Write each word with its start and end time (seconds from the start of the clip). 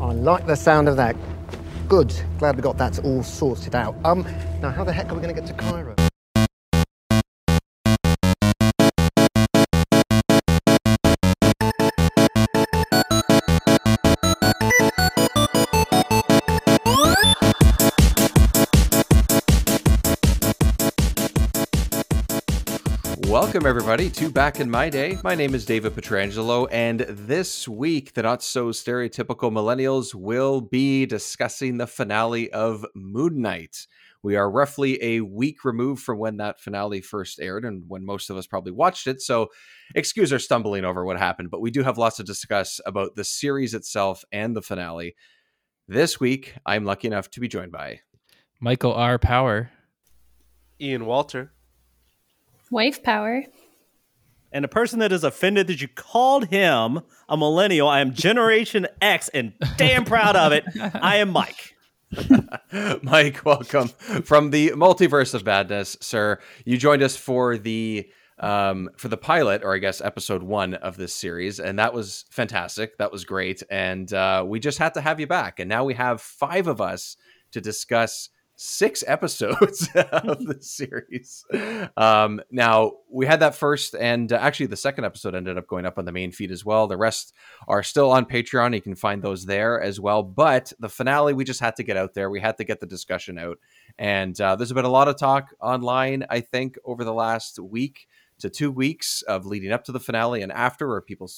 I 0.00 0.12
like 0.12 0.46
the 0.46 0.56
sound 0.56 0.88
of 0.88 0.96
that. 0.96 1.14
Good. 1.88 2.14
Glad 2.38 2.56
we 2.56 2.62
got 2.62 2.78
that 2.78 2.98
all 3.04 3.22
sorted 3.22 3.74
out. 3.74 3.94
Um, 4.04 4.26
now 4.62 4.70
how 4.70 4.82
the 4.82 4.92
heck 4.92 5.10
are 5.10 5.14
we 5.14 5.20
going 5.20 5.34
to 5.34 5.40
get 5.40 5.46
to 5.48 5.54
Cairo? 5.54 5.94
Welcome, 23.40 23.64
everybody, 23.64 24.10
to 24.10 24.28
Back 24.28 24.60
in 24.60 24.70
My 24.70 24.90
Day. 24.90 25.16
My 25.24 25.34
name 25.34 25.54
is 25.54 25.64
David 25.64 25.94
Petrangelo, 25.94 26.68
and 26.70 27.00
this 27.08 27.66
week, 27.66 28.12
the 28.12 28.22
not 28.22 28.42
so 28.42 28.66
stereotypical 28.66 29.50
millennials 29.50 30.14
will 30.14 30.60
be 30.60 31.06
discussing 31.06 31.78
the 31.78 31.86
finale 31.86 32.52
of 32.52 32.84
Moon 32.94 33.40
Knight. 33.40 33.86
We 34.22 34.36
are 34.36 34.50
roughly 34.50 35.02
a 35.02 35.22
week 35.22 35.64
removed 35.64 36.02
from 36.02 36.18
when 36.18 36.36
that 36.36 36.60
finale 36.60 37.00
first 37.00 37.40
aired 37.40 37.64
and 37.64 37.84
when 37.88 38.04
most 38.04 38.28
of 38.28 38.36
us 38.36 38.46
probably 38.46 38.72
watched 38.72 39.06
it. 39.06 39.22
So, 39.22 39.48
excuse 39.94 40.34
our 40.34 40.38
stumbling 40.38 40.84
over 40.84 41.02
what 41.02 41.18
happened, 41.18 41.50
but 41.50 41.62
we 41.62 41.70
do 41.70 41.82
have 41.82 41.96
lots 41.96 42.18
to 42.18 42.22
discuss 42.22 42.78
about 42.84 43.16
the 43.16 43.24
series 43.24 43.72
itself 43.72 44.22
and 44.30 44.54
the 44.54 44.62
finale. 44.62 45.16
This 45.88 46.20
week, 46.20 46.56
I'm 46.66 46.84
lucky 46.84 47.08
enough 47.08 47.30
to 47.30 47.40
be 47.40 47.48
joined 47.48 47.72
by 47.72 48.00
Michael 48.60 48.92
R. 48.92 49.18
Power, 49.18 49.70
Ian 50.78 51.06
Walter. 51.06 51.54
Wife 52.70 53.02
power. 53.02 53.44
and 54.52 54.64
a 54.64 54.68
person 54.68 54.98
that 55.00 55.12
is 55.12 55.22
offended 55.24 55.66
that 55.68 55.80
you 55.80 55.88
called 55.88 56.46
him 56.46 57.00
a 57.28 57.36
millennial. 57.36 57.88
I 57.88 58.00
am 58.00 58.14
Generation 58.14 58.86
X 59.00 59.28
and 59.28 59.52
damn 59.76 60.04
proud 60.04 60.36
of 60.36 60.52
it. 60.52 60.64
I 60.94 61.16
am 61.16 61.30
Mike. 61.30 61.74
Mike, 63.02 63.44
welcome 63.44 63.88
from 64.24 64.50
the 64.50 64.70
multiverse 64.70 65.34
of 65.34 65.44
badness, 65.44 65.96
sir. 66.00 66.38
You 66.64 66.76
joined 66.76 67.02
us 67.02 67.16
for 67.16 67.56
the 67.58 68.08
um, 68.38 68.88
for 68.96 69.08
the 69.08 69.18
pilot, 69.18 69.62
or 69.62 69.74
I 69.74 69.78
guess 69.78 70.00
episode 70.00 70.42
one 70.42 70.74
of 70.74 70.96
this 70.96 71.14
series, 71.14 71.60
and 71.60 71.78
that 71.78 71.92
was 71.92 72.24
fantastic. 72.30 72.96
That 72.98 73.12
was 73.12 73.24
great, 73.24 73.62
and 73.70 74.12
uh, 74.12 74.44
we 74.46 74.58
just 74.60 74.78
had 74.78 74.94
to 74.94 75.00
have 75.02 75.20
you 75.20 75.26
back. 75.26 75.60
And 75.60 75.68
now 75.68 75.84
we 75.84 75.94
have 75.94 76.20
five 76.22 76.66
of 76.66 76.80
us 76.80 77.16
to 77.52 77.60
discuss 77.60 78.30
six 78.62 79.02
episodes 79.06 79.88
of 79.94 80.44
the 80.44 80.58
series. 80.60 81.46
Um, 81.96 82.42
now 82.50 82.92
we 83.10 83.24
had 83.24 83.40
that 83.40 83.54
first, 83.54 83.94
and 83.94 84.30
uh, 84.30 84.36
actually 84.36 84.66
the 84.66 84.76
second 84.76 85.06
episode 85.06 85.34
ended 85.34 85.56
up 85.56 85.66
going 85.66 85.86
up 85.86 85.98
on 85.98 86.04
the 86.04 86.12
main 86.12 86.30
feed 86.30 86.50
as 86.50 86.62
well. 86.62 86.86
The 86.86 86.98
rest 86.98 87.32
are 87.68 87.82
still 87.82 88.10
on 88.10 88.26
Patreon. 88.26 88.74
You 88.74 88.82
can 88.82 88.94
find 88.94 89.22
those 89.22 89.46
there 89.46 89.80
as 89.80 89.98
well. 89.98 90.22
But 90.22 90.74
the 90.78 90.90
finale, 90.90 91.32
we 91.32 91.44
just 91.44 91.60
had 91.60 91.74
to 91.76 91.82
get 91.82 91.96
out 91.96 92.12
there. 92.12 92.28
We 92.28 92.38
had 92.38 92.58
to 92.58 92.64
get 92.64 92.80
the 92.80 92.86
discussion 92.86 93.38
out, 93.38 93.58
and 93.98 94.38
uh, 94.38 94.56
there's 94.56 94.74
been 94.74 94.84
a 94.84 94.90
lot 94.90 95.08
of 95.08 95.16
talk 95.16 95.54
online. 95.58 96.26
I 96.28 96.40
think 96.40 96.76
over 96.84 97.02
the 97.02 97.14
last 97.14 97.58
week 97.58 98.08
to 98.40 98.50
two 98.50 98.70
weeks 98.70 99.22
of 99.22 99.46
leading 99.46 99.72
up 99.72 99.84
to 99.84 99.92
the 99.92 100.00
finale 100.00 100.42
and 100.42 100.52
after, 100.52 100.86
where 100.86 101.00
people 101.00 101.30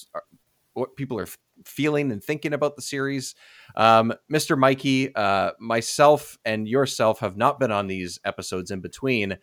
what 0.74 0.96
people 0.96 1.20
are 1.20 1.28
feeling 1.64 2.12
and 2.12 2.22
thinking 2.22 2.52
about 2.52 2.76
the 2.76 2.82
series. 2.82 3.34
Um, 3.76 4.12
Mr. 4.32 4.58
Mikey, 4.58 5.14
uh, 5.14 5.52
myself, 5.58 6.38
and 6.44 6.68
yourself 6.68 7.20
have 7.20 7.36
not 7.36 7.60
been 7.60 7.72
on 7.72 7.86
these 7.86 8.18
episodes 8.24 8.70
in 8.70 8.80
between. 8.80 9.38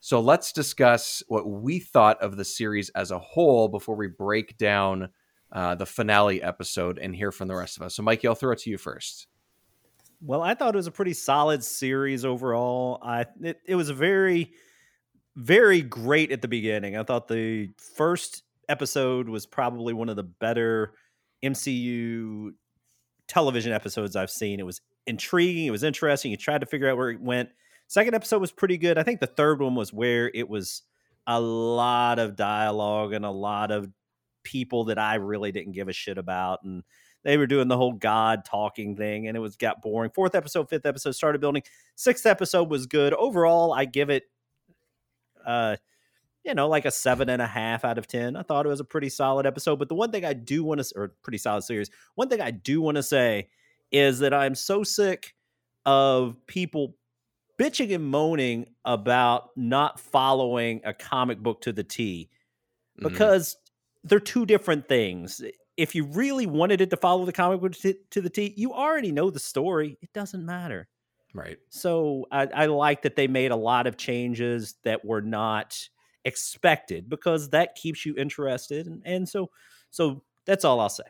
So 0.00 0.20
let's 0.20 0.52
discuss 0.52 1.22
what 1.28 1.48
we 1.48 1.80
thought 1.80 2.22
of 2.22 2.36
the 2.36 2.44
series 2.44 2.88
as 2.90 3.10
a 3.10 3.18
whole 3.18 3.68
before 3.68 3.96
we 3.96 4.06
break 4.06 4.56
down 4.56 5.08
uh, 5.50 5.74
the 5.74 5.86
finale 5.86 6.42
episode 6.42 6.98
and 6.98 7.14
hear 7.14 7.32
from 7.32 7.48
the 7.48 7.56
rest 7.56 7.76
of 7.76 7.82
us. 7.82 7.94
So, 7.96 8.02
Mikey, 8.02 8.28
I'll 8.28 8.34
throw 8.34 8.52
it 8.52 8.58
to 8.60 8.70
you 8.70 8.78
first. 8.78 9.26
Well, 10.20 10.42
I 10.42 10.54
thought 10.54 10.74
it 10.74 10.76
was 10.76 10.86
a 10.86 10.92
pretty 10.92 11.14
solid 11.14 11.64
series 11.64 12.24
overall. 12.24 12.98
I 13.02 13.26
it, 13.40 13.60
it 13.64 13.74
was 13.76 13.88
a 13.88 13.94
very, 13.94 14.52
very 15.36 15.80
great 15.80 16.32
at 16.32 16.42
the 16.42 16.48
beginning. 16.48 16.96
I 16.96 17.04
thought 17.04 17.28
the 17.28 17.70
first 17.96 18.42
episode 18.68 19.28
was 19.28 19.46
probably 19.46 19.94
one 19.94 20.08
of 20.08 20.16
the 20.16 20.24
better 20.24 20.94
MCU 21.42 22.50
television 23.26 23.72
episodes 23.72 24.16
I've 24.16 24.30
seen. 24.30 24.60
It 24.60 24.66
was 24.66 24.80
intriguing. 25.06 25.66
It 25.66 25.70
was 25.70 25.82
interesting. 25.82 26.30
You 26.30 26.36
tried 26.36 26.60
to 26.60 26.66
figure 26.66 26.88
out 26.88 26.96
where 26.96 27.10
it 27.10 27.20
went. 27.20 27.50
Second 27.86 28.14
episode 28.14 28.40
was 28.40 28.52
pretty 28.52 28.76
good. 28.76 28.98
I 28.98 29.02
think 29.02 29.20
the 29.20 29.26
third 29.26 29.60
one 29.60 29.74
was 29.74 29.92
where 29.92 30.30
it 30.34 30.48
was 30.48 30.82
a 31.26 31.40
lot 31.40 32.18
of 32.18 32.36
dialogue 32.36 33.12
and 33.12 33.24
a 33.24 33.30
lot 33.30 33.70
of 33.70 33.88
people 34.42 34.84
that 34.84 34.98
I 34.98 35.16
really 35.16 35.52
didn't 35.52 35.72
give 35.72 35.88
a 35.88 35.92
shit 35.92 36.18
about. 36.18 36.62
And 36.64 36.82
they 37.22 37.36
were 37.36 37.46
doing 37.46 37.68
the 37.68 37.76
whole 37.76 37.92
God 37.92 38.44
talking 38.44 38.96
thing 38.96 39.28
and 39.28 39.36
it 39.36 39.40
was 39.40 39.56
got 39.56 39.82
boring. 39.82 40.10
Fourth 40.14 40.34
episode, 40.34 40.68
fifth 40.68 40.86
episode 40.86 41.12
started 41.12 41.40
building. 41.40 41.62
Sixth 41.94 42.26
episode 42.26 42.70
was 42.70 42.86
good. 42.86 43.12
Overall, 43.14 43.72
I 43.72 43.84
give 43.84 44.10
it 44.10 44.24
uh 45.46 45.76
you 46.44 46.54
know, 46.54 46.68
like 46.68 46.84
a 46.84 46.90
seven 46.90 47.28
and 47.28 47.42
a 47.42 47.46
half 47.46 47.84
out 47.84 47.98
of 47.98 48.06
10. 48.06 48.36
I 48.36 48.42
thought 48.42 48.64
it 48.64 48.68
was 48.70 48.80
a 48.80 48.84
pretty 48.84 49.08
solid 49.08 49.44
episode. 49.46 49.76
But 49.78 49.88
the 49.88 49.94
one 49.94 50.10
thing 50.10 50.24
I 50.24 50.32
do 50.32 50.64
want 50.64 50.80
to, 50.82 50.92
or 50.96 51.08
pretty 51.22 51.38
solid 51.38 51.62
series, 51.62 51.90
one 52.14 52.28
thing 52.28 52.40
I 52.40 52.50
do 52.50 52.80
want 52.80 52.96
to 52.96 53.02
say 53.02 53.48
is 53.92 54.18
that 54.20 54.32
I'm 54.32 54.54
so 54.54 54.82
sick 54.84 55.34
of 55.86 56.36
people 56.46 56.96
bitching 57.58 57.94
and 57.94 58.04
moaning 58.04 58.66
about 58.84 59.50
not 59.56 59.98
following 59.98 60.80
a 60.84 60.92
comic 60.94 61.38
book 61.40 61.60
to 61.62 61.72
the 61.72 61.82
T 61.84 62.30
Mhm. 63.00 63.08
because 63.08 63.56
they're 64.04 64.20
two 64.20 64.46
different 64.46 64.88
things. 64.88 65.42
If 65.76 65.94
you 65.94 66.04
really 66.04 66.46
wanted 66.46 66.80
it 66.80 66.90
to 66.90 66.96
follow 66.96 67.24
the 67.24 67.32
comic 67.32 67.60
book 67.60 67.72
to, 67.72 67.94
to 68.10 68.20
the 68.20 68.30
T, 68.30 68.54
you 68.56 68.72
already 68.72 69.10
know 69.12 69.30
the 69.30 69.40
story. 69.40 69.96
It 70.02 70.12
doesn't 70.12 70.44
matter. 70.44 70.88
right. 71.34 71.58
So 71.68 72.26
I, 72.32 72.46
I 72.54 72.66
like 72.66 73.02
that 73.02 73.14
they 73.16 73.26
made 73.28 73.50
a 73.50 73.56
lot 73.56 73.86
of 73.86 73.96
changes 73.96 74.76
that 74.84 75.04
were 75.04 75.20
not 75.20 75.78
expected 76.24 77.08
because 77.08 77.50
that 77.50 77.74
keeps 77.74 78.04
you 78.04 78.14
interested, 78.16 78.86
and, 78.86 79.02
and 79.04 79.28
so 79.28 79.50
so 79.90 80.22
that's 80.44 80.64
all 80.64 80.80
I'll 80.80 80.88
say. 80.88 81.04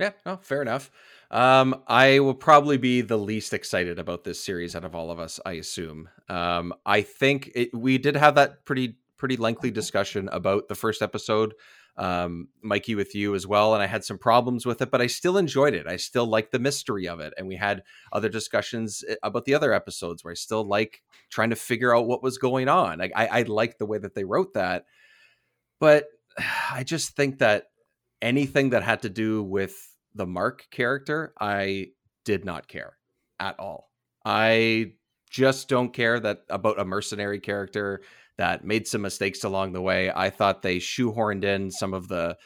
Yeah, 0.00 0.10
no, 0.26 0.38
fair 0.38 0.60
enough. 0.60 0.90
Um, 1.30 1.82
I 1.86 2.18
will 2.18 2.34
probably 2.34 2.78
be 2.78 3.00
the 3.00 3.16
least 3.16 3.52
excited 3.52 3.98
about 3.98 4.24
this 4.24 4.42
series 4.42 4.74
out 4.74 4.84
of 4.84 4.94
all 4.94 5.10
of 5.10 5.20
us. 5.20 5.38
I 5.46 5.52
assume. 5.52 6.08
Um, 6.28 6.74
I 6.84 7.02
think 7.02 7.52
it, 7.54 7.74
we 7.74 7.98
did 7.98 8.16
have 8.16 8.34
that 8.34 8.64
pretty 8.64 8.96
pretty 9.16 9.36
lengthy 9.36 9.70
discussion 9.70 10.28
about 10.32 10.68
the 10.68 10.74
first 10.74 11.00
episode, 11.00 11.54
um, 11.96 12.48
Mikey, 12.62 12.94
with 12.94 13.14
you 13.14 13.34
as 13.34 13.46
well, 13.46 13.74
and 13.74 13.82
I 13.82 13.86
had 13.86 14.04
some 14.04 14.18
problems 14.18 14.66
with 14.66 14.82
it, 14.82 14.90
but 14.90 15.00
I 15.00 15.06
still 15.06 15.36
enjoyed 15.36 15.74
it. 15.74 15.86
I 15.86 15.96
still 15.96 16.26
like 16.26 16.50
the 16.50 16.58
mystery 16.58 17.06
of 17.06 17.20
it, 17.20 17.32
and 17.36 17.46
we 17.46 17.56
had 17.56 17.82
other 18.12 18.28
discussions 18.28 19.04
eh, 19.08 19.14
about 19.22 19.44
the 19.44 19.54
other 19.54 19.72
episodes 19.72 20.24
where 20.24 20.32
I 20.32 20.34
still 20.34 20.64
like 20.64 21.02
trying 21.30 21.50
to 21.50 21.56
figure 21.56 21.94
out 21.94 22.06
what 22.06 22.22
was 22.22 22.38
going 22.38 22.68
on. 22.68 22.98
Like 22.98 23.12
I, 23.14 23.26
I 23.26 23.42
like 23.42 23.78
the 23.78 23.86
way 23.86 23.98
that 23.98 24.14
they 24.14 24.24
wrote 24.24 24.54
that, 24.54 24.86
but 25.78 26.06
I 26.72 26.82
just 26.82 27.14
think 27.16 27.38
that 27.38 27.66
anything 28.20 28.70
that 28.70 28.82
had 28.82 29.02
to 29.02 29.08
do 29.08 29.42
with 29.42 29.76
the 30.14 30.26
Mark 30.26 30.66
character, 30.70 31.32
I 31.40 31.88
did 32.24 32.44
not 32.44 32.68
care 32.68 32.96
at 33.38 33.58
all. 33.58 33.90
I 34.24 34.94
just 35.34 35.68
don't 35.68 35.92
care 35.92 36.20
that 36.20 36.42
about 36.48 36.78
a 36.78 36.84
mercenary 36.84 37.40
character 37.40 38.02
that 38.38 38.64
made 38.64 38.86
some 38.86 39.02
mistakes 39.02 39.42
along 39.42 39.72
the 39.72 39.82
way. 39.82 40.08
I 40.14 40.30
thought 40.30 40.62
they 40.62 40.76
shoehorned 40.76 41.42
in 41.42 41.72
some 41.72 41.92
of 41.92 42.06
the 42.06 42.36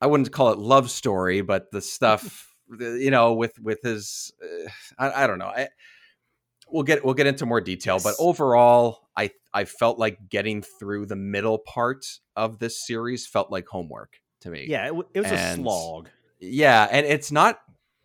I 0.00 0.06
wouldn't 0.06 0.30
call 0.30 0.52
it 0.52 0.58
love 0.58 0.88
story, 0.88 1.40
but 1.40 1.72
the 1.72 1.80
stuff 1.80 2.54
you 2.78 3.10
know 3.10 3.32
with 3.32 3.58
with 3.58 3.80
his 3.82 4.32
uh, 4.40 4.70
I, 5.00 5.24
I 5.24 5.26
don't 5.26 5.40
know. 5.40 5.46
I 5.46 5.68
we'll 6.68 6.84
get 6.84 7.04
we'll 7.04 7.14
get 7.14 7.26
into 7.26 7.44
more 7.44 7.60
detail, 7.60 7.98
but 8.00 8.14
overall 8.20 9.08
I 9.16 9.32
I 9.52 9.64
felt 9.64 9.98
like 9.98 10.28
getting 10.28 10.62
through 10.62 11.06
the 11.06 11.16
middle 11.16 11.58
part 11.58 12.06
of 12.36 12.60
this 12.60 12.86
series 12.86 13.26
felt 13.26 13.50
like 13.50 13.66
homework 13.66 14.20
to 14.42 14.50
me. 14.50 14.66
Yeah, 14.68 14.84
it, 14.84 14.88
w- 14.90 15.08
it 15.12 15.20
was 15.22 15.32
a 15.32 15.54
slog. 15.56 16.08
Yeah, 16.38 16.86
and 16.88 17.04
it's 17.04 17.32
not 17.32 17.58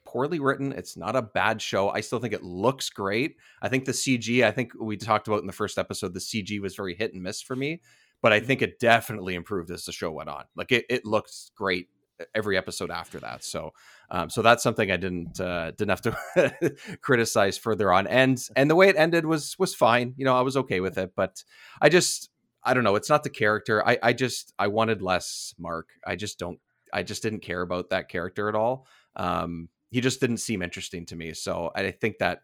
poorly 0.07 0.40
written. 0.40 0.72
It's 0.72 0.96
not 0.96 1.16
a 1.16 1.22
bad 1.22 1.61
show. 1.61 1.90
I 1.90 1.99
still 2.02 2.20
think 2.20 2.34
it 2.34 2.43
looks 2.43 2.90
great. 2.90 3.35
I 3.61 3.67
think 3.67 3.85
the 3.85 3.91
CG, 3.91 4.43
I 4.43 4.52
think 4.52 4.72
we 4.79 4.96
talked 4.96 5.28
about 5.28 5.41
in 5.41 5.47
the 5.47 5.53
first 5.53 5.78
episode, 5.78 6.14
the 6.14 6.20
CG 6.20 6.59
was 6.61 6.76
very 6.76 6.96
hit 6.96 7.14
and 7.14 7.22
miss 7.22 7.41
for 7.41 7.55
me, 7.55 7.81
but 8.22 8.31
I 8.31 8.40
think 8.40 8.61
it 8.61 8.79
definitely 8.79 9.35
improved 9.35 9.70
as 9.70 9.84
the 9.84 9.91
show 9.91 10.11
went 10.11 10.29
on. 10.29 10.46
Like 10.55 10.72
it, 10.72 10.85
it 10.90 11.05
looked 11.05 11.34
great 11.55 11.90
every 12.34 12.58
episode 12.58 12.90
after 12.90 13.20
that. 13.20 13.43
So, 13.43 13.73
um, 14.09 14.29
so 14.29 14.41
that's 14.41 14.64
something 14.64 14.90
I 14.90 14.97
didn't 14.97 15.40
uh, 15.40 15.72
didn't 15.72 15.90
have 15.90 16.02
to 16.02 16.78
criticize 17.02 17.58
further 17.58 17.91
on. 17.91 18.08
And 18.08 18.41
and 18.55 18.70
the 18.70 18.76
way 18.76 18.87
it 18.87 18.96
ended 18.96 19.26
was 19.26 19.59
was 19.59 19.76
fine. 19.76 20.14
You 20.17 20.26
know, 20.26 20.35
I 20.35 20.41
was 20.41 20.58
okay 20.58 20.79
with 20.79 20.97
it, 20.97 21.11
but 21.16 21.43
I 21.81 21.90
just 21.90 22.29
I 22.64 22.73
don't 22.73 22.84
know. 22.84 22.96
It's 22.96 23.09
not 23.09 23.23
the 23.23 23.29
character. 23.29 23.85
I 23.85 23.99
I 24.02 24.14
just 24.14 24.53
I 24.58 24.67
wanted 24.67 25.02
less 25.02 25.53
Mark. 25.59 25.90
I 26.05 26.16
just 26.16 26.40
don't. 26.40 26.59
I 26.93 27.03
just 27.03 27.22
didn't 27.22 27.41
care 27.41 27.61
about 27.61 27.90
that 27.90 28.08
character 28.09 28.47
at 28.47 28.55
all. 28.55 28.87
Um, 29.16 29.70
he 29.89 30.01
just 30.01 30.19
didn't 30.19 30.37
seem 30.37 30.61
interesting 30.61 31.05
to 31.07 31.16
me. 31.16 31.34
So 31.34 31.72
I 31.75 31.91
think 31.91 32.17
that 32.19 32.39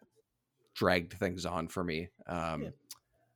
dragged 0.74 1.12
things 1.12 1.46
on 1.46 1.68
for 1.68 1.84
me. 1.84 2.08
Um, 2.26 2.62
Yeah. 2.62 2.70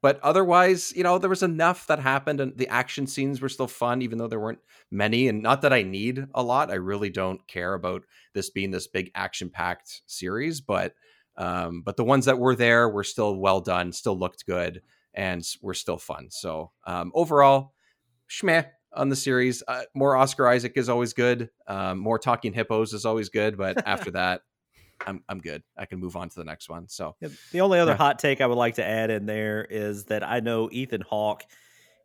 but 0.00 0.20
otherwise, 0.20 0.92
you 0.96 1.02
know, 1.02 1.18
there 1.18 1.30
was 1.30 1.42
enough 1.42 1.86
that 1.88 1.98
happened, 1.98 2.40
and 2.40 2.56
the 2.56 2.68
action 2.68 3.06
scenes 3.06 3.40
were 3.40 3.48
still 3.48 3.66
fun, 3.66 4.00
even 4.02 4.18
though 4.18 4.28
there 4.28 4.40
weren't 4.40 4.62
many. 4.90 5.28
And 5.28 5.42
not 5.42 5.62
that 5.62 5.72
I 5.72 5.82
need 5.82 6.26
a 6.34 6.42
lot. 6.42 6.70
I 6.70 6.76
really 6.76 7.10
don't 7.10 7.46
care 7.46 7.74
about 7.74 8.02
this 8.32 8.50
being 8.50 8.70
this 8.70 8.86
big 8.86 9.10
action-packed 9.14 10.02
series, 10.06 10.60
but 10.60 10.94
um, 11.36 11.82
but 11.82 11.96
the 11.96 12.04
ones 12.04 12.24
that 12.24 12.38
were 12.38 12.56
there 12.56 12.88
were 12.88 13.04
still 13.04 13.36
well 13.36 13.60
done, 13.60 13.92
still 13.92 14.18
looked 14.18 14.46
good, 14.46 14.82
and 15.14 15.44
were 15.62 15.74
still 15.74 15.98
fun. 15.98 16.30
So 16.30 16.72
um, 16.86 17.12
overall, 17.14 17.74
schmeh 18.28 18.66
on 18.98 19.08
the 19.08 19.16
series. 19.16 19.62
Uh, 19.66 19.82
more 19.94 20.16
Oscar 20.16 20.48
Isaac 20.48 20.72
is 20.76 20.88
always 20.88 21.12
good. 21.14 21.50
Um, 21.66 21.98
more 21.98 22.18
Talking 22.18 22.52
Hippos 22.52 22.92
is 22.92 23.04
always 23.06 23.28
good, 23.28 23.56
but 23.56 23.82
after 23.86 24.10
that, 24.10 24.42
I'm 25.06 25.22
I'm 25.28 25.38
good. 25.38 25.62
I 25.76 25.86
can 25.86 26.00
move 26.00 26.16
on 26.16 26.28
to 26.28 26.34
the 26.34 26.44
next 26.44 26.68
one. 26.68 26.88
So 26.88 27.14
Yeah, 27.20 27.28
The 27.52 27.60
only 27.60 27.78
other 27.78 27.92
Yeah. 27.92 27.96
hot 27.96 28.18
take 28.18 28.40
I 28.40 28.46
would 28.46 28.58
like 28.58 28.74
to 28.74 28.84
add 28.84 29.10
in 29.10 29.26
there 29.26 29.64
is 29.64 30.04
that 30.06 30.22
I 30.22 30.40
know 30.40 30.68
Ethan 30.72 31.02
Hawke 31.02 31.44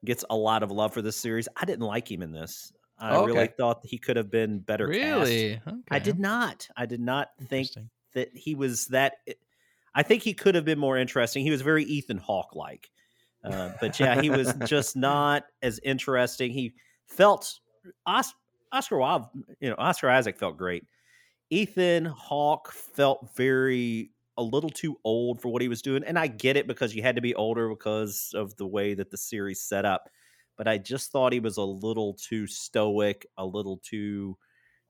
gets 0.05 0.23
a 0.29 0.35
lot 0.35 0.63
of 0.63 0.71
love 0.71 0.93
for 0.93 1.01
this 1.01 1.17
series. 1.17 1.47
I 1.55 1.65
didn't 1.65 1.85
like 1.85 2.09
him 2.11 2.21
in 2.21 2.31
this. 2.31 2.71
I 2.99 3.15
Oh, 3.15 3.25
really 3.25 3.47
thought 3.47 3.81
he 3.83 3.97
could 3.97 4.15
have 4.17 4.29
been 4.29 4.59
better 4.59 4.87
cast. 4.87 4.99
Really? 5.01 5.61
I 5.89 5.99
did 5.99 6.19
not. 6.19 6.69
I 6.77 6.85
did 6.85 7.01
not 7.01 7.29
think 7.49 7.69
that 8.13 8.29
he 8.35 8.53
was 8.53 8.87
that. 8.87 9.15
I 9.95 10.03
think 10.03 10.23
he 10.23 10.33
could 10.33 10.55
have 10.55 10.65
been 10.65 10.79
more 10.79 10.97
interesting. 10.97 11.43
He 11.43 11.51
was 11.51 11.61
very 11.61 11.83
Ethan 11.83 12.17
Hawke 12.17 12.55
like, 12.55 12.89
uh, 13.43 13.71
but 13.79 13.99
yeah, 13.99 14.21
he 14.21 14.29
was 14.29 14.53
just 14.65 14.95
not 14.95 15.43
as 15.61 15.79
interesting. 15.83 16.51
He 16.51 16.73
felt 17.07 17.59
Os- 18.05 18.33
Oscar 18.71 18.97
Wilde, 18.97 19.27
you 19.59 19.69
know, 19.69 19.75
Oscar 19.77 20.09
Isaac 20.09 20.37
felt 20.37 20.57
great. 20.57 20.85
Ethan 21.49 22.05
Hawke 22.05 22.71
felt 22.71 23.29
very 23.35 24.11
a 24.37 24.43
little 24.43 24.69
too 24.69 24.97
old 25.03 25.39
for 25.41 25.49
what 25.49 25.61
he 25.61 25.67
was 25.67 25.81
doing, 25.81 26.03
and 26.03 26.17
I 26.17 26.27
get 26.27 26.57
it 26.57 26.67
because 26.67 26.95
you 26.95 27.03
had 27.03 27.15
to 27.15 27.21
be 27.21 27.35
older 27.35 27.69
because 27.69 28.31
of 28.33 28.55
the 28.57 28.65
way 28.65 28.93
that 28.95 29.11
the 29.11 29.17
series 29.17 29.61
set 29.61 29.85
up. 29.85 30.09
But 30.57 30.67
I 30.67 30.77
just 30.77 31.11
thought 31.11 31.33
he 31.33 31.39
was 31.39 31.57
a 31.57 31.63
little 31.63 32.13
too 32.13 32.47
stoic, 32.47 33.25
a 33.37 33.45
little 33.45 33.79
too 33.83 34.37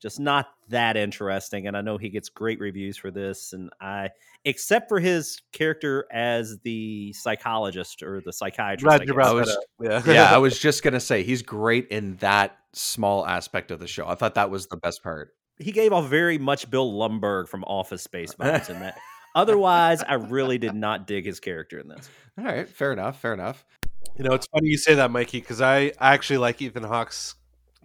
just 0.04 0.20
not 0.20 0.50
that 0.70 0.96
interesting. 0.98 1.66
And 1.66 1.76
I 1.76 1.82
know 1.82 1.98
he 1.98 2.10
gets 2.10 2.30
great 2.30 2.60
reviews 2.60 2.96
for 2.98 3.10
this. 3.10 3.54
And 3.54 3.72
I, 3.82 4.10
except 4.46 4.88
for 4.90 5.00
his 5.00 5.42
character 5.54 6.06
as 6.12 6.60
the 6.64 7.12
psychologist 7.14 8.04
or 8.04 8.22
the 8.24 8.32
psychiatrist, 8.34 8.84
Glad 8.84 9.02
I 9.02 9.04
you 9.06 9.08
guess. 9.08 9.14
brought 9.16 9.28
I 9.30 9.34
was- 9.34 9.58
Yeah. 9.82 10.04
yeah, 10.14 10.36
I 10.36 10.38
was 10.38 10.60
just 10.60 10.84
gonna 10.84 11.00
say 11.00 11.24
he's 11.24 11.42
great 11.42 11.88
in 11.88 12.18
that 12.18 12.56
small 12.74 13.26
aspect 13.26 13.72
of 13.72 13.80
the 13.80 13.88
show. 13.88 14.08
I 14.08 14.14
thought 14.16 14.36
that 14.36 14.52
was 14.52 14.68
the 14.68 14.78
best 14.78 15.02
part. 15.02 15.34
he 15.60 15.72
gave 15.72 15.94
off 15.94 16.08
very 16.10 16.38
much 16.38 16.70
Bill 16.70 16.92
Lumbergh 16.94 17.48
from 17.48 17.64
Office 17.64 18.04
Space 18.04 18.34
vibes 18.36 18.70
in 18.70 18.80
that. 18.82 18.98
Otherwise, 19.36 20.04
I 20.04 20.16
really 20.16 20.58
did 20.60 20.76
not 20.76 21.08
dig 21.08 21.26
his 21.26 21.40
character 21.40 21.80
in 21.80 21.88
this. 21.88 22.08
All 22.38 22.44
right, 22.46 22.68
fair 22.70 22.94
enough, 22.94 23.20
fair 23.20 23.34
enough. 23.34 23.66
You 24.18 24.24
know, 24.26 24.34
it's 24.36 24.46
funny 24.48 24.68
you 24.70 24.78
say 24.78 24.94
that, 24.96 25.10
Mikey, 25.12 25.40
because 25.40 25.62
I 25.62 25.92
I 26.00 26.14
actually 26.14 26.38
like 26.38 26.62
Ethan 26.62 26.84
Hawke's 26.84 27.34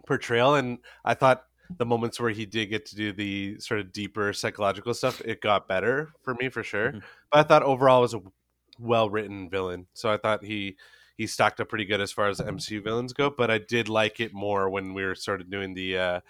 portrayal, 0.07 0.57
and 0.57 0.79
I 1.05 1.15
thought 1.15 1.45
the 1.77 1.85
moments 1.87 2.19
where 2.21 2.31
he 2.31 2.47
did 2.47 2.67
get 2.67 2.87
to 2.87 2.97
do 2.97 3.13
the 3.13 3.59
sort 3.61 3.81
of 3.81 3.93
deeper 3.93 4.33
psychological 4.33 4.95
stuff, 4.95 5.21
it 5.25 5.41
got 5.41 5.69
better 5.69 6.13
for 6.23 6.35
me 6.35 6.49
for 6.49 6.63
sure. 6.63 6.93
Mhm. 6.93 7.03
But 7.31 7.39
I 7.41 7.43
thought 7.43 7.63
overall 7.63 7.99
it 7.99 8.03
was 8.03 8.15
a 8.15 8.23
well 8.79 9.11
written 9.11 9.51
villain, 9.51 9.87
so 9.93 10.11
I 10.11 10.17
thought 10.17 10.45
he 10.45 10.77
he 11.17 11.27
stacked 11.27 11.61
up 11.61 11.69
pretty 11.69 11.85
good 11.85 12.01
as 12.01 12.13
far 12.13 12.29
as 12.29 12.41
MCU 12.41 12.81
villains 12.81 13.13
go. 13.13 13.29
But 13.31 13.51
I 13.51 13.59
did 13.59 13.89
like 13.89 14.21
it 14.21 14.33
more 14.33 14.71
when 14.71 14.95
we 14.95 15.05
were 15.05 15.15
sort 15.17 15.41
of 15.41 15.51
doing 15.51 15.75
the 15.75 15.99
uh, 15.99 16.21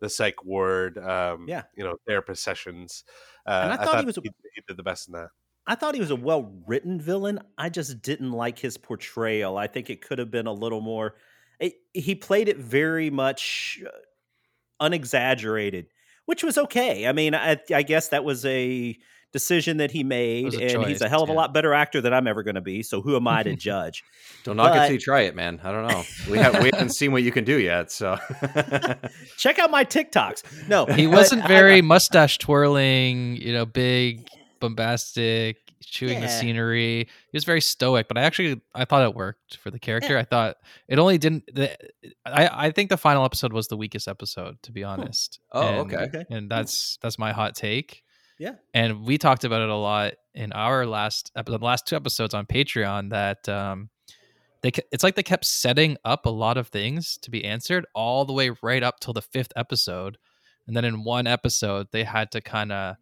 the 0.00 0.08
psych 0.08 0.44
ward, 0.44 0.98
um, 0.98 1.48
Yeah. 1.48 1.64
you 1.74 1.82
know, 1.84 1.96
therapist 2.06 2.42
sessions. 2.42 3.02
Uh, 3.46 3.60
And 3.64 3.72
I 3.72 3.76
thought 3.84 4.00
he 4.00 4.06
was 4.06 4.18
a- 4.18 4.22
he, 4.22 4.30
he 4.54 4.62
did 4.68 4.76
the 4.76 4.82
best 4.82 5.08
in 5.08 5.12
that. 5.14 5.30
I 5.66 5.74
thought 5.74 5.94
he 5.94 6.00
was 6.00 6.10
a 6.12 6.16
well 6.16 6.44
written 6.66 7.00
villain. 7.00 7.40
I 7.58 7.70
just 7.70 8.02
didn't 8.02 8.30
like 8.32 8.58
his 8.58 8.76
portrayal. 8.76 9.56
I 9.58 9.66
think 9.66 9.90
it 9.90 10.00
could 10.02 10.18
have 10.20 10.30
been 10.30 10.46
a 10.46 10.52
little 10.52 10.80
more. 10.80 11.16
It, 11.58 11.74
he 11.94 12.14
played 12.14 12.48
it 12.48 12.58
very 12.58 13.10
much 13.10 13.82
uh, 13.84 13.90
unexaggerated, 14.80 15.86
which 16.26 16.42
was 16.42 16.58
okay. 16.58 17.06
I 17.06 17.12
mean, 17.12 17.34
I, 17.34 17.58
I 17.72 17.82
guess 17.82 18.08
that 18.08 18.24
was 18.24 18.44
a 18.44 18.96
decision 19.32 19.76
that 19.78 19.90
he 19.90 20.02
made, 20.02 20.54
and 20.54 20.86
he's 20.86 21.02
a 21.02 21.08
hell 21.08 21.22
of 21.22 21.28
a 21.28 21.32
yeah. 21.32 21.38
lot 21.38 21.52
better 21.52 21.74
actor 21.74 22.00
than 22.00 22.14
I'm 22.14 22.26
ever 22.26 22.42
going 22.42 22.54
to 22.54 22.60
be. 22.62 22.82
So 22.82 23.02
who 23.02 23.16
am 23.16 23.28
I 23.28 23.42
to 23.42 23.54
judge? 23.56 24.02
Don't 24.44 24.56
knock 24.56 24.70
it 24.70 24.78
But- 24.78 24.84
till 24.86 24.92
you 24.94 24.98
try 25.00 25.22
it, 25.22 25.34
man. 25.34 25.60
I 25.62 25.72
don't 25.72 25.86
know. 25.88 26.04
We 26.30 26.38
have 26.38 26.62
we 26.62 26.70
haven't 26.72 26.94
seen 26.94 27.12
what 27.12 27.22
you 27.22 27.32
can 27.32 27.44
do 27.44 27.58
yet, 27.58 27.92
so 27.92 28.16
Check 29.36 29.58
out 29.58 29.70
my 29.70 29.84
TikToks. 29.84 30.68
No, 30.68 30.86
He 30.86 31.06
wasn't 31.06 31.46
very 31.46 31.82
mustache 31.82 32.38
twirling, 32.38 33.36
you 33.36 33.52
know, 33.52 33.66
big, 33.66 34.26
bombastic, 34.60 35.58
chewing 35.82 36.20
the 36.20 36.28
scenery. 36.28 36.98
He 37.04 37.36
was 37.36 37.44
very 37.44 37.60
stoic, 37.60 38.08
but 38.08 38.16
I 38.18 38.22
actually 38.22 38.60
I 38.74 38.84
thought 38.84 39.02
it 39.02 39.14
worked 39.14 39.56
for 39.58 39.70
the 39.70 39.78
character. 39.78 40.16
I 40.18 40.24
thought 40.24 40.56
it 40.88 40.98
only 40.98 41.18
didn't. 41.18 41.44
The, 41.54 41.76
I 42.24 42.66
I 42.66 42.70
think 42.70 42.90
the 42.90 42.96
final 42.96 43.24
episode 43.24 43.52
was 43.52 43.68
the 43.68 43.76
weakest 43.76 44.08
episode, 44.08 44.62
to 44.62 44.72
be 44.72 44.84
honest. 44.84 45.40
Oh, 45.52 45.80
And- 45.82 45.92
okay. 45.92 46.24
And 46.30 46.50
that's 46.50 46.98
that's 47.02 47.18
my 47.18 47.32
hot 47.32 47.54
take. 47.54 48.02
Yeah. 48.38 48.56
And 48.74 49.04
we 49.04 49.16
talked 49.16 49.44
about 49.44 49.62
it 49.62 49.70
a 49.70 49.74
lot 49.76 50.14
in 50.34 50.52
our 50.52 50.84
last 50.84 51.32
episode, 51.36 51.60
the 51.60 51.64
last 51.64 51.86
two 51.86 51.96
episodes 51.96 52.34
on 52.34 52.44
Patreon. 52.46 53.10
That 53.10 53.48
um, 53.48 53.88
they 54.62 54.72
it's 54.92 55.02
like 55.02 55.14
they 55.14 55.22
kept 55.22 55.44
setting 55.46 55.96
up 56.04 56.26
a 56.26 56.30
lot 56.30 56.58
of 56.58 56.68
things 56.68 57.16
to 57.22 57.30
be 57.30 57.44
answered 57.44 57.86
all 57.94 58.24
the 58.26 58.34
way 58.34 58.50
right 58.62 58.82
up 58.82 59.00
till 59.00 59.14
the 59.14 59.22
fifth 59.22 59.52
episode, 59.56 60.18
and 60.66 60.76
then 60.76 60.84
in 60.84 61.02
one 61.04 61.26
episode 61.26 61.86
they 61.92 62.04
had 62.04 62.30
to 62.32 62.40
kind 62.42 62.72
of 62.72 62.96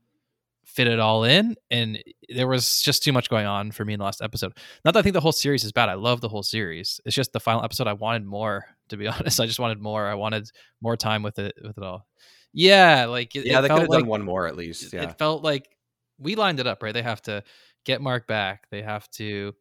fit 0.64 0.88
it 0.88 0.99
all 0.99 1.25
in, 1.25 1.56
and 1.70 2.02
there 2.28 2.49
was 2.49 2.82
just 2.82 3.02
too 3.02 3.12
much 3.12 3.28
going 3.28 3.46
on 3.46 3.70
for 3.72 3.84
me 3.84 3.94
in 3.94 3.99
the 3.99 4.05
last 4.05 4.22
episode. 4.22 4.52
Not 4.84 4.94
that 4.94 5.00
I 5.00 5.02
think 5.02 5.14
the 5.14 5.20
whole 5.20 5.32
series 5.32 5.64
is 5.64 5.72
bad. 5.72 5.88
I 5.88 5.94
love 5.94 6.20
the 6.20 6.28
whole 6.28 6.43
series. 6.43 7.00
It's 7.05 7.14
just 7.14 7.32
the 7.32 7.40
final 7.40 7.64
episode. 7.64 7.87
I 7.87 7.93
wanted 7.93 8.25
more. 8.25 8.64
To 8.88 8.96
be 8.96 9.06
honest, 9.08 9.40
I 9.40 9.46
just 9.46 9.58
wanted 9.58 9.81
more. 9.81 10.06
I 10.06 10.14
wanted 10.14 10.50
more 10.81 10.96
time 10.96 11.22
with 11.22 11.38
it 11.38 11.55
with 11.62 11.78
it 11.78 11.84
all. 11.84 12.06
Yeah, 12.52 13.06
like 13.06 13.34
it, 13.34 13.46
yeah, 13.46 13.58
it 13.58 13.62
they 13.62 13.69
could 13.69 13.81
have 13.81 13.88
like 13.88 14.00
done 14.00 14.08
one 14.08 14.22
more 14.22 14.46
at 14.46 14.56
least. 14.56 14.93
Yeah, 14.93 15.02
it 15.02 15.19
felt 15.19 15.43
like 15.43 15.69
we 16.19 16.34
lined 16.34 16.61
it 16.61 16.67
up 16.67 16.82
right 16.82 16.94
they 16.94 17.02
have 17.02 17.22
to 17.22 17.43
get 17.84 18.00
mark 18.00 18.26
back 18.26 18.67
they 18.70 18.82
have 18.82 19.08
to 19.10 19.52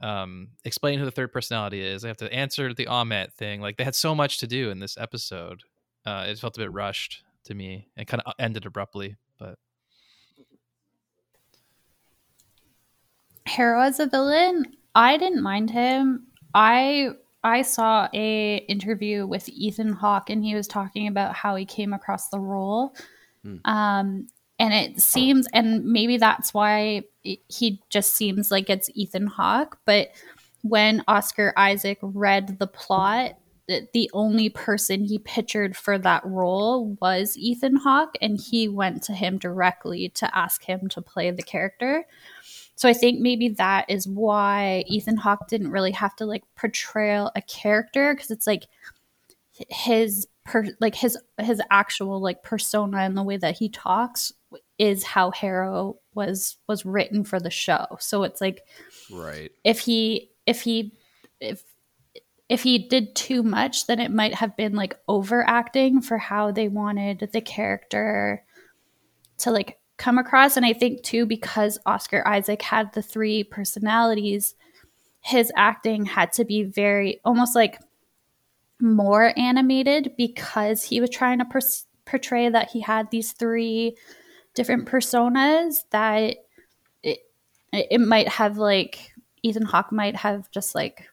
um 0.00 0.48
explain 0.64 0.98
who 0.98 1.04
the 1.04 1.10
third 1.10 1.32
personality 1.32 1.82
is 1.82 2.02
they 2.02 2.08
have 2.08 2.16
to 2.16 2.32
answer 2.32 2.72
the 2.72 2.86
Ammit 2.86 3.32
thing 3.34 3.60
like 3.60 3.76
they 3.76 3.84
had 3.84 3.94
so 3.94 4.14
much 4.14 4.38
to 4.38 4.46
do 4.46 4.70
in 4.70 4.78
this 4.78 4.96
episode 4.96 5.62
uh 6.06 6.26
it 6.28 6.38
felt 6.38 6.56
a 6.56 6.60
bit 6.60 6.72
rushed 6.72 7.22
to 7.44 7.54
me 7.54 7.88
and 7.96 8.06
kind 8.06 8.22
of 8.24 8.32
ended 8.38 8.66
abruptly 8.66 9.16
but 9.38 9.58
Harrow 13.50 13.80
as 13.80 14.00
a 14.00 14.06
villain, 14.06 14.64
I 14.94 15.16
didn't 15.16 15.42
mind 15.42 15.70
him. 15.70 16.26
I 16.54 17.10
I 17.42 17.62
saw 17.62 18.08
a 18.12 18.56
interview 18.68 19.26
with 19.26 19.48
Ethan 19.48 19.92
Hawke 19.92 20.30
and 20.30 20.44
he 20.44 20.54
was 20.54 20.68
talking 20.68 21.08
about 21.08 21.34
how 21.34 21.56
he 21.56 21.64
came 21.64 21.92
across 21.92 22.28
the 22.28 22.40
role. 22.40 22.94
Hmm. 23.42 23.56
Um 23.64 24.26
and 24.58 24.74
it 24.74 25.00
seems 25.00 25.46
and 25.52 25.84
maybe 25.84 26.16
that's 26.18 26.52
why 26.52 27.02
it, 27.24 27.40
he 27.48 27.82
just 27.88 28.14
seems 28.14 28.50
like 28.50 28.70
it's 28.70 28.90
Ethan 28.94 29.26
Hawke, 29.26 29.78
but 29.84 30.08
when 30.62 31.02
Oscar 31.08 31.54
Isaac 31.56 31.98
read 32.02 32.58
the 32.58 32.66
plot, 32.66 33.38
the 33.92 34.10
only 34.12 34.48
person 34.48 35.04
he 35.04 35.18
pictured 35.18 35.76
for 35.76 35.96
that 35.98 36.24
role 36.26 36.96
was 37.00 37.38
Ethan 37.38 37.76
Hawke 37.76 38.16
and 38.20 38.38
he 38.38 38.68
went 38.68 39.02
to 39.04 39.12
him 39.12 39.38
directly 39.38 40.08
to 40.16 40.36
ask 40.36 40.64
him 40.64 40.88
to 40.88 41.00
play 41.00 41.30
the 41.30 41.42
character. 41.42 42.04
So 42.80 42.88
I 42.88 42.94
think 42.94 43.20
maybe 43.20 43.50
that 43.50 43.90
is 43.90 44.08
why 44.08 44.84
Ethan 44.86 45.18
Hawke 45.18 45.48
didn't 45.48 45.70
really 45.70 45.90
have 45.90 46.16
to 46.16 46.24
like 46.24 46.44
portray 46.56 47.10
a 47.10 47.42
character 47.46 48.14
because 48.14 48.30
it's 48.30 48.46
like 48.46 48.68
his 49.68 50.26
per 50.46 50.64
like 50.80 50.94
his 50.94 51.18
his 51.36 51.60
actual 51.70 52.22
like 52.22 52.42
persona 52.42 53.00
and 53.00 53.18
the 53.18 53.22
way 53.22 53.36
that 53.36 53.58
he 53.58 53.68
talks 53.68 54.32
is 54.78 55.04
how 55.04 55.30
Harrow 55.30 55.98
was 56.14 56.56
was 56.68 56.86
written 56.86 57.22
for 57.22 57.38
the 57.38 57.50
show. 57.50 57.84
So 57.98 58.22
it's 58.22 58.40
like 58.40 58.62
right. 59.12 59.52
if 59.62 59.80
he 59.80 60.30
if 60.46 60.62
he 60.62 60.94
if 61.38 61.62
if 62.48 62.62
he 62.62 62.88
did 62.88 63.14
too 63.14 63.42
much 63.42 63.88
then 63.88 64.00
it 64.00 64.10
might 64.10 64.32
have 64.32 64.56
been 64.56 64.74
like 64.74 64.98
overacting 65.06 66.00
for 66.00 66.16
how 66.16 66.50
they 66.50 66.68
wanted 66.68 67.28
the 67.30 67.42
character 67.42 68.42
to 69.36 69.50
like 69.50 69.79
come 70.00 70.16
across 70.16 70.56
and 70.56 70.64
i 70.64 70.72
think 70.72 71.02
too 71.02 71.26
because 71.26 71.78
oscar 71.84 72.26
isaac 72.26 72.62
had 72.62 72.90
the 72.94 73.02
three 73.02 73.44
personalities 73.44 74.54
his 75.20 75.52
acting 75.56 76.06
had 76.06 76.32
to 76.32 76.42
be 76.42 76.62
very 76.62 77.20
almost 77.22 77.54
like 77.54 77.78
more 78.80 79.34
animated 79.36 80.12
because 80.16 80.82
he 80.82 81.02
was 81.02 81.10
trying 81.10 81.38
to 81.38 81.44
pers- 81.44 81.86
portray 82.06 82.48
that 82.48 82.70
he 82.70 82.80
had 82.80 83.10
these 83.10 83.32
three 83.32 83.94
different 84.54 84.86
personas 84.86 85.84
that 85.90 86.36
it, 87.02 87.18
it 87.72 88.00
might 88.00 88.28
have 88.28 88.56
like 88.56 89.12
Ethan 89.42 89.64
Hawke 89.64 89.92
might 89.92 90.16
have 90.16 90.50
just 90.50 90.74
like 90.74 91.08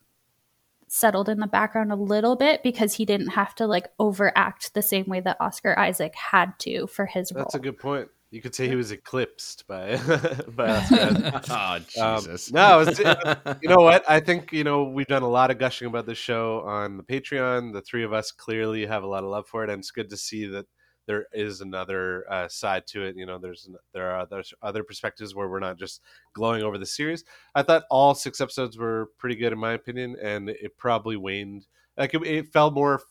settled 0.88 1.28
in 1.28 1.40
the 1.40 1.48
background 1.48 1.92
a 1.92 1.96
little 1.96 2.38
bit 2.38 2.64
because 2.64 2.94
he 2.94 3.06
didn't 3.06 3.28
have 3.28 3.54
to 3.56 3.68
like 3.68 3.90
overact 4.00 4.74
the 4.74 4.82
same 4.82 5.06
way 5.08 5.20
that 5.20 5.38
Oscar 5.42 5.78
Isaac 5.78 6.16
had 6.16 6.58
to 6.60 6.88
for 6.88 7.06
his 7.06 7.34
role. 7.34 7.44
That's 7.44 7.56
a 7.56 7.60
good 7.60 7.78
point. 7.78 8.10
You 8.30 8.42
could 8.42 8.54
say 8.54 8.68
he 8.68 8.76
was 8.76 8.92
eclipsed 8.92 9.66
by 9.68 9.96
by 10.50 10.86
oh 10.92 11.80
Um, 12.02 12.22
Jesus! 12.22 12.52
no, 12.52 12.82
it's, 12.82 13.00
you 13.00 13.70
know 13.70 13.78
what? 13.78 14.04
I 14.10 14.20
think 14.20 14.52
you 14.52 14.66
know 14.66 14.84
we've 14.84 15.08
done 15.08 15.24
a 15.24 15.30
lot 15.30 15.50
of 15.50 15.58
gushing 15.58 15.88
about 15.88 16.06
this 16.06 16.18
show 16.18 16.62
on 16.62 16.98
the 16.98 17.04
Patreon. 17.04 17.72
The 17.72 17.82
three 17.82 18.04
of 18.04 18.12
us 18.12 18.32
clearly 18.32 18.86
have 18.86 19.04
a 19.04 19.08
lot 19.08 19.24
of 19.24 19.30
love 19.30 19.48
for 19.48 19.64
it, 19.64 19.70
and 19.70 19.80
it's 19.80 19.92
good 19.92 20.10
to 20.10 20.18
see 20.18 20.46
that 20.48 20.66
there 21.08 21.26
is 21.32 21.62
another 21.62 22.30
uh, 22.30 22.48
side 22.50 22.86
to 22.88 23.04
it. 23.04 23.16
You 23.16 23.26
know, 23.26 23.40
there's 23.40 23.70
there 23.94 24.12
are 24.12 24.28
there's 24.30 24.54
other 24.62 24.84
perspectives 24.84 25.34
where 25.34 25.48
we're 25.48 25.60
not 25.60 25.80
just 25.80 26.02
glowing 26.34 26.64
over 26.64 26.78
the 26.78 26.86
series. 26.86 27.24
I 27.56 27.64
thought 27.64 27.84
all 27.90 28.14
six 28.14 28.42
episodes 28.42 28.78
were 28.78 29.10
pretty 29.18 29.36
good 29.36 29.54
in 29.54 29.60
my 29.60 29.72
opinion, 29.72 30.18
and 30.22 30.50
it 30.50 30.78
probably 30.78 31.16
waned. 31.16 31.66
Like 31.98 32.14
it, 32.14 32.22
it 32.28 32.48
felt 32.52 32.74
more 32.74 33.02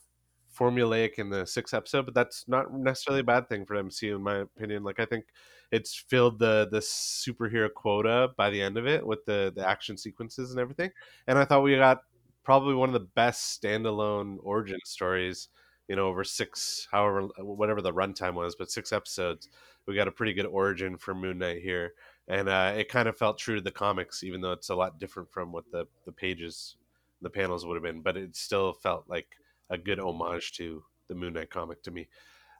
formulaic 0.57 1.13
in 1.15 1.29
the 1.29 1.45
sixth 1.45 1.73
episode, 1.73 2.05
but 2.05 2.13
that's 2.13 2.47
not 2.47 2.73
necessarily 2.73 3.21
a 3.21 3.25
bad 3.25 3.47
thing 3.49 3.65
for 3.65 3.75
MCU 3.75 4.15
in 4.15 4.23
my 4.23 4.37
opinion. 4.37 4.83
Like 4.83 4.99
I 4.99 5.05
think 5.05 5.25
it's 5.71 5.95
filled 5.95 6.39
the 6.39 6.67
the 6.71 6.79
superhero 6.79 7.71
quota 7.73 8.29
by 8.37 8.49
the 8.49 8.61
end 8.61 8.77
of 8.77 8.87
it 8.87 9.05
with 9.05 9.25
the 9.25 9.51
the 9.55 9.67
action 9.67 9.97
sequences 9.97 10.51
and 10.51 10.59
everything. 10.59 10.91
And 11.27 11.37
I 11.37 11.45
thought 11.45 11.63
we 11.63 11.75
got 11.75 12.01
probably 12.43 12.75
one 12.75 12.89
of 12.89 12.93
the 12.93 13.07
best 13.15 13.61
standalone 13.61 14.37
origin 14.41 14.79
stories. 14.85 15.49
You 15.87 15.95
know, 15.95 16.07
over 16.07 16.25
six, 16.25 16.85
however, 16.91 17.29
whatever 17.39 17.81
the 17.81 17.93
runtime 17.93 18.33
was, 18.33 18.55
but 18.55 18.69
six 18.69 18.91
episodes, 18.91 19.47
we 19.85 19.95
got 19.95 20.09
a 20.09 20.11
pretty 20.11 20.33
good 20.33 20.45
origin 20.45 20.97
for 20.97 21.15
Moon 21.15 21.37
Knight 21.37 21.61
here, 21.61 21.93
and 22.27 22.49
uh, 22.49 22.73
it 22.75 22.89
kind 22.89 23.07
of 23.07 23.17
felt 23.17 23.37
true 23.37 23.55
to 23.55 23.61
the 23.61 23.71
comics, 23.71 24.21
even 24.21 24.41
though 24.41 24.51
it's 24.51 24.67
a 24.67 24.75
lot 24.75 24.99
different 24.99 25.31
from 25.31 25.53
what 25.53 25.63
the 25.71 25.85
the 26.05 26.11
pages, 26.11 26.75
the 27.21 27.29
panels 27.29 27.65
would 27.65 27.75
have 27.75 27.83
been. 27.83 28.01
But 28.01 28.17
it 28.17 28.35
still 28.35 28.73
felt 28.73 29.05
like 29.07 29.37
a 29.69 29.77
good 29.77 29.99
homage 29.99 30.53
to 30.53 30.83
the 31.07 31.15
Moon 31.15 31.33
Knight 31.33 31.49
comic 31.49 31.81
to 31.83 31.91
me. 31.91 32.07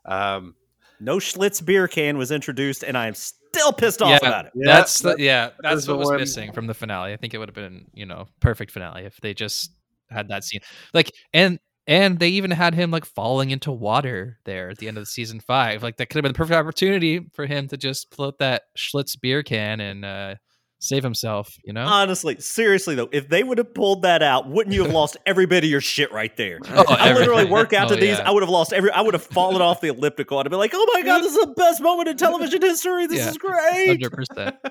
Um, 0.04 0.54
No 1.00 1.18
Schlitz 1.18 1.64
beer 1.64 1.86
can 1.88 2.18
was 2.18 2.30
introduced, 2.32 2.82
and 2.82 2.96
I 2.98 3.06
am 3.06 3.14
still 3.14 3.72
pissed 3.72 4.02
off 4.02 4.20
Yeah. 4.22 4.28
about 4.28 4.46
it. 4.46 4.52
Yeah, 4.54 4.72
that's 4.74 4.98
the, 5.00 5.14
yeah, 5.18 5.50
that's 5.60 5.86
what 5.86 5.98
was 5.98 6.08
one- 6.08 6.18
missing 6.18 6.52
from 6.52 6.66
the 6.66 6.74
finale. 6.74 7.12
I 7.12 7.16
think 7.16 7.34
it 7.34 7.38
would 7.38 7.48
have 7.48 7.54
been, 7.54 7.86
you 7.94 8.04
know, 8.06 8.26
perfect 8.40 8.72
finale 8.72 9.04
if 9.04 9.16
they 9.20 9.32
just 9.34 9.70
had 10.10 10.28
that 10.28 10.42
scene. 10.44 10.60
Like 10.94 11.12
and 11.32 11.58
and 11.86 12.18
they 12.18 12.28
even 12.30 12.50
had 12.50 12.74
him 12.74 12.90
like 12.90 13.04
falling 13.06 13.50
into 13.50 13.70
water 13.72 14.38
there 14.44 14.68
at 14.70 14.78
the 14.78 14.88
end 14.88 14.98
of 14.98 15.02
the 15.02 15.06
season 15.06 15.40
five. 15.40 15.82
Like 15.82 15.96
that 15.98 16.06
could 16.10 16.16
have 16.16 16.22
been 16.24 16.32
the 16.32 16.36
perfect 16.36 16.56
opportunity 16.56 17.26
for 17.32 17.46
him 17.46 17.68
to 17.68 17.76
just 17.76 18.12
float 18.14 18.38
that 18.38 18.64
Schlitz 18.76 19.18
beer 19.20 19.42
can 19.42 19.80
and 19.80 20.04
uh 20.04 20.34
save 20.80 21.02
himself, 21.02 21.54
you 21.64 21.72
know? 21.72 21.84
Honestly, 21.84 22.36
seriously 22.40 22.94
though, 22.94 23.08
if 23.12 23.28
they 23.28 23.42
would 23.42 23.58
have 23.58 23.74
pulled 23.74 24.02
that 24.02 24.22
out, 24.22 24.48
wouldn't 24.48 24.74
you 24.74 24.84
have 24.84 24.92
lost 24.92 25.16
every 25.26 25.46
bit 25.46 25.64
of 25.64 25.70
your 25.70 25.80
shit 25.80 26.12
right 26.12 26.36
there? 26.36 26.58
Oh, 26.70 26.84
I 26.88 27.12
literally 27.12 27.44
work 27.46 27.72
out 27.72 27.88
to 27.88 27.94
Oh, 27.94 28.00
these. 28.00 28.18
yeah. 28.18 28.28
I 28.28 28.30
would 28.30 28.42
have 28.42 28.50
lost 28.50 28.72
every. 28.72 28.90
I 28.90 29.00
would 29.00 29.14
have 29.14 29.22
fallen 29.24 29.60
off 29.60 29.80
the 29.80 29.88
elliptical. 29.88 30.38
I'd 30.38 30.48
be 30.48 30.56
like, 30.56 30.70
"Oh 30.74 30.86
my 30.94 31.02
god, 31.02 31.20
this 31.22 31.32
is 31.34 31.44
the 31.44 31.52
best 31.56 31.80
moment 31.82 32.08
in 32.08 32.16
television 32.16 32.62
history. 32.62 33.06
This 33.06 33.18
Yeah. 33.18 33.30
is 33.30 33.38
great." 33.38 33.86
Hundred 33.88 34.12
percent. 34.12 34.56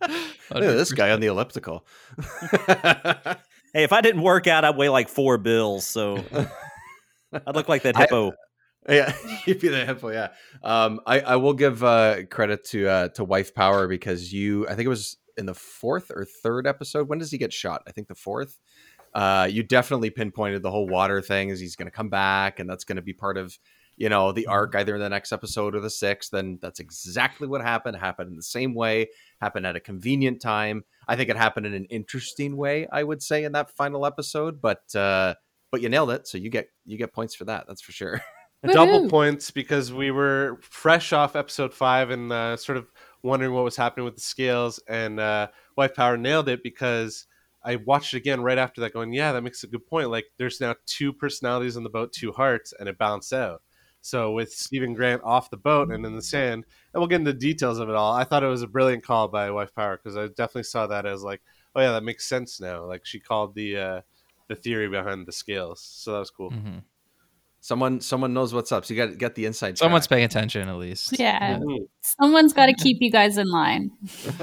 Look 0.00 0.64
at 0.64 0.76
this 0.76 0.92
guy 0.92 1.10
on 1.10 1.20
the 1.20 1.28
elliptical. 1.28 1.86
Hey, 3.76 3.82
if 3.82 3.92
I 3.92 4.02
didn't 4.02 4.22
work 4.22 4.46
out, 4.46 4.64
I'd 4.64 4.76
weigh 4.76 4.88
like 4.88 5.08
four 5.08 5.36
bills. 5.36 5.84
So 5.84 6.22
I'd 7.32 7.54
look 7.56 7.68
like 7.68 7.82
that 7.82 7.96
I- 7.96 8.02
hippo. 8.02 8.32
Yeah, 8.88 9.12
you'd 9.46 9.58
be 9.60 9.66
the 9.68 9.84
hippo. 9.84 10.10
Yeah, 10.10 10.28
um, 10.62 11.00
I, 11.06 11.18
I 11.20 11.36
will 11.36 11.54
give 11.54 11.82
uh, 11.82 12.24
credit 12.30 12.64
to 12.66 12.86
uh, 12.86 13.08
to 13.08 13.24
Wife 13.24 13.52
Power 13.54 13.88
because 13.88 14.32
you, 14.32 14.66
I 14.68 14.74
think 14.76 14.86
it 14.86 14.90
was 14.90 15.16
in 15.36 15.46
the 15.46 15.54
fourth 15.54 16.10
or 16.14 16.24
third 16.24 16.66
episode. 16.66 17.08
When 17.08 17.18
does 17.18 17.30
he 17.30 17.38
get 17.38 17.52
shot? 17.52 17.82
I 17.86 17.92
think 17.92 18.08
the 18.08 18.14
fourth. 18.14 18.58
Uh, 19.14 19.48
you 19.50 19.62
definitely 19.62 20.10
pinpointed 20.10 20.62
the 20.62 20.70
whole 20.70 20.88
water 20.88 21.22
thing. 21.22 21.50
Is 21.50 21.60
he's 21.60 21.76
going 21.76 21.86
to 21.86 21.96
come 21.96 22.08
back, 22.08 22.58
and 22.58 22.68
that's 22.68 22.84
going 22.84 22.96
to 22.96 23.02
be 23.02 23.12
part 23.12 23.36
of 23.36 23.56
you 23.96 24.08
know 24.08 24.32
the 24.32 24.46
arc 24.46 24.74
either 24.74 24.94
in 24.94 25.00
the 25.00 25.08
next 25.08 25.32
episode 25.32 25.74
or 25.74 25.80
the 25.80 25.90
sixth. 25.90 26.30
Then 26.30 26.58
that's 26.60 26.80
exactly 26.80 27.46
what 27.46 27.60
happened. 27.60 27.96
Happened 27.96 28.30
in 28.30 28.36
the 28.36 28.42
same 28.42 28.74
way. 28.74 29.08
Happened 29.40 29.66
at 29.66 29.76
a 29.76 29.80
convenient 29.80 30.40
time. 30.40 30.84
I 31.06 31.16
think 31.16 31.30
it 31.30 31.36
happened 31.36 31.66
in 31.66 31.74
an 31.74 31.86
interesting 31.86 32.56
way. 32.56 32.88
I 32.90 33.04
would 33.04 33.22
say 33.22 33.44
in 33.44 33.52
that 33.52 33.70
final 33.70 34.04
episode, 34.04 34.60
but 34.60 34.94
uh, 34.94 35.34
but 35.70 35.80
you 35.80 35.88
nailed 35.88 36.10
it. 36.10 36.26
So 36.26 36.38
you 36.38 36.50
get 36.50 36.68
you 36.84 36.98
get 36.98 37.12
points 37.12 37.34
for 37.34 37.44
that. 37.44 37.66
That's 37.68 37.82
for 37.82 37.92
sure. 37.92 38.20
double 38.72 39.08
points 39.08 39.50
because 39.50 39.92
we 39.92 40.10
were 40.10 40.58
fresh 40.62 41.12
off 41.12 41.36
episode 41.36 41.74
five 41.74 42.10
and 42.10 42.32
uh, 42.32 42.56
sort 42.56 42.78
of 42.78 42.90
wondering 43.24 43.52
what 43.52 43.64
was 43.64 43.76
happening 43.76 44.04
with 44.04 44.14
the 44.14 44.20
scales 44.20 44.78
and 44.88 45.18
uh, 45.18 45.48
wife 45.76 45.94
power 45.94 46.16
nailed 46.16 46.48
it 46.48 46.62
because 46.62 47.26
i 47.64 47.76
watched 47.76 48.14
it 48.14 48.18
again 48.18 48.42
right 48.42 48.58
after 48.58 48.80
that 48.80 48.92
going 48.92 49.12
yeah 49.12 49.32
that 49.32 49.42
makes 49.42 49.64
a 49.64 49.66
good 49.66 49.86
point 49.86 50.10
like 50.10 50.26
there's 50.38 50.60
now 50.60 50.74
two 50.86 51.12
personalities 51.12 51.76
on 51.76 51.82
the 51.82 51.90
boat 51.90 52.12
two 52.12 52.32
hearts 52.32 52.72
and 52.78 52.88
it 52.88 52.98
balanced 52.98 53.32
out 53.32 53.62
so 54.04 54.32
with 54.32 54.52
Steven 54.52 54.92
Grant 54.92 55.22
off 55.24 55.48
the 55.48 55.56
boat 55.56 55.90
and 55.90 56.04
in 56.04 56.14
the 56.14 56.20
sand, 56.20 56.66
and 56.92 57.00
we'll 57.00 57.06
get 57.06 57.20
into 57.20 57.32
the 57.32 57.38
details 57.38 57.78
of 57.78 57.88
it 57.88 57.94
all. 57.94 58.12
I 58.12 58.24
thought 58.24 58.42
it 58.42 58.48
was 58.48 58.60
a 58.60 58.66
brilliant 58.66 59.02
call 59.02 59.28
by 59.28 59.50
Wife 59.50 59.74
Power 59.74 59.96
because 59.96 60.14
I 60.14 60.26
definitely 60.26 60.64
saw 60.64 60.86
that 60.88 61.06
as 61.06 61.22
like, 61.22 61.40
oh 61.74 61.80
yeah, 61.80 61.92
that 61.92 62.04
makes 62.04 62.26
sense 62.28 62.60
now. 62.60 62.84
Like 62.84 63.06
she 63.06 63.18
called 63.18 63.54
the 63.54 63.78
uh, 63.78 64.00
the 64.48 64.56
theory 64.56 64.90
behind 64.90 65.26
the 65.26 65.32
scales, 65.32 65.80
so 65.80 66.12
that 66.12 66.18
was 66.18 66.30
cool. 66.30 66.50
Mhm. 66.50 66.82
Someone 67.64 67.98
someone 68.02 68.34
knows 68.34 68.52
what's 68.52 68.72
up. 68.72 68.84
So 68.84 68.92
you 68.92 69.06
got 69.06 69.16
get 69.16 69.36
the 69.36 69.46
inside. 69.46 69.78
Someone's 69.78 70.06
track. 70.06 70.18
paying 70.18 70.26
attention 70.26 70.68
at 70.68 70.76
least. 70.76 71.18
Yeah. 71.18 71.56
Mhm. 71.60 71.88
Someone's 72.02 72.52
got 72.52 72.66
to 72.66 72.74
keep 72.74 72.98
you 73.00 73.10
guys 73.10 73.38
in 73.38 73.50
line. 73.50 73.90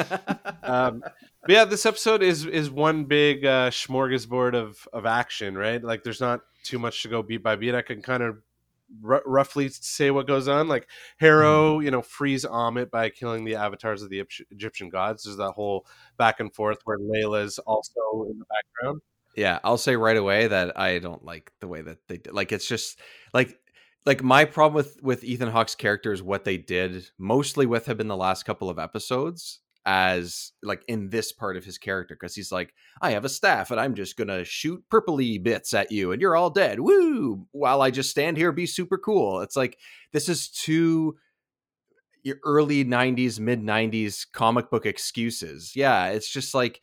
um, 0.64 1.04
but 1.44 1.50
yeah, 1.50 1.66
this 1.66 1.86
episode 1.86 2.24
is 2.24 2.48
is 2.48 2.72
one 2.72 3.04
big 3.04 3.46
uh, 3.46 3.70
smorgasbord 3.70 4.56
of 4.56 4.88
of 4.92 5.06
action, 5.06 5.56
right? 5.56 5.84
Like, 5.84 6.02
there's 6.04 6.20
not 6.20 6.40
too 6.64 6.80
much 6.80 7.04
to 7.04 7.10
go 7.10 7.22
beat 7.22 7.44
by 7.44 7.56
beat. 7.56 7.76
I 7.76 7.84
can 7.84 8.02
kind 8.02 8.24
of 8.24 8.38
r- 9.06 9.22
roughly 9.24 9.70
say 9.70 10.10
what 10.10 10.26
goes 10.26 10.48
on. 10.48 10.68
Like, 10.68 10.88
Harrow, 11.18 11.80
you 11.80 11.92
know, 11.92 12.02
frees 12.02 12.44
Ammit 12.44 12.90
by 12.90 13.12
killing 13.12 13.46
the 13.46 13.54
avatars 13.54 14.02
of 14.02 14.10
the 14.10 14.24
Egyptian 14.50 14.90
gods. 14.90 15.26
There's 15.26 15.38
that 15.38 15.52
whole 15.52 15.86
back 16.18 16.40
and 16.40 16.52
forth 16.52 16.80
where 16.86 16.98
Layla's 16.98 17.60
also 17.60 18.26
in 18.32 18.40
the 18.40 18.46
background. 18.46 19.02
Yeah, 19.36 19.60
I'll 19.64 19.78
say 19.78 19.96
right 19.96 20.18
away 20.18 20.48
that 20.48 20.78
I 20.78 21.00
don't 21.00 21.24
like 21.24 21.52
the 21.60 21.68
way 21.68 21.82
that 21.82 22.00
they 22.08 22.18
did. 22.18 22.34
Like 22.34 22.52
it's 22.52 22.68
just 22.68 23.00
like 23.34 23.58
like 24.06 24.24
my 24.24 24.46
problem 24.46 24.76
with 24.76 25.02
with 25.02 25.24
Ethan 25.24 25.50
Hawke's 25.50 25.76
character 25.76 26.12
is 26.12 26.24
what 26.24 26.44
they 26.44 26.58
did 26.58 27.06
mostly 27.18 27.66
with 27.66 27.88
him 27.88 28.00
in 28.00 28.08
the 28.08 28.18
last 28.18 28.44
couple 28.44 28.70
of 28.70 28.80
episodes 28.80 29.60
as 29.86 30.52
like 30.62 30.84
in 30.88 31.10
this 31.10 31.32
part 31.32 31.58
of 31.58 31.66
his 31.66 31.78
character 31.80 32.16
because 32.16 32.36
he's 32.36 32.52
like 32.52 32.74
I 33.02 33.12
have 33.12 33.26
a 33.26 33.30
staff 33.30 33.72
and 33.72 33.80
I'm 33.80 33.96
just 33.96 34.16
gonna 34.16 34.44
shoot 34.44 34.84
purpley 34.92 35.42
bits 35.42 35.74
at 35.74 35.92
you 35.92 36.12
and 36.12 36.22
you're 36.22 36.36
all 36.36 36.52
dead 36.52 36.80
woo 36.80 37.48
while 37.52 37.82
I 37.82 37.90
just 37.90 38.12
stand 38.12 38.38
here 38.38 38.52
be 38.52 38.68
super 38.68 38.98
cool. 38.98 39.42
It's 39.42 39.56
like 39.56 39.78
this 40.14 40.30
is 40.30 40.50
too 40.50 41.16
early 42.44 42.86
90s 42.86 43.40
mid 43.40 43.62
90s 43.62 44.26
comic 44.32 44.70
book 44.70 44.86
excuses. 44.86 45.76
Yeah, 45.76 46.08
it's 46.10 46.32
just 46.32 46.54
like 46.54 46.82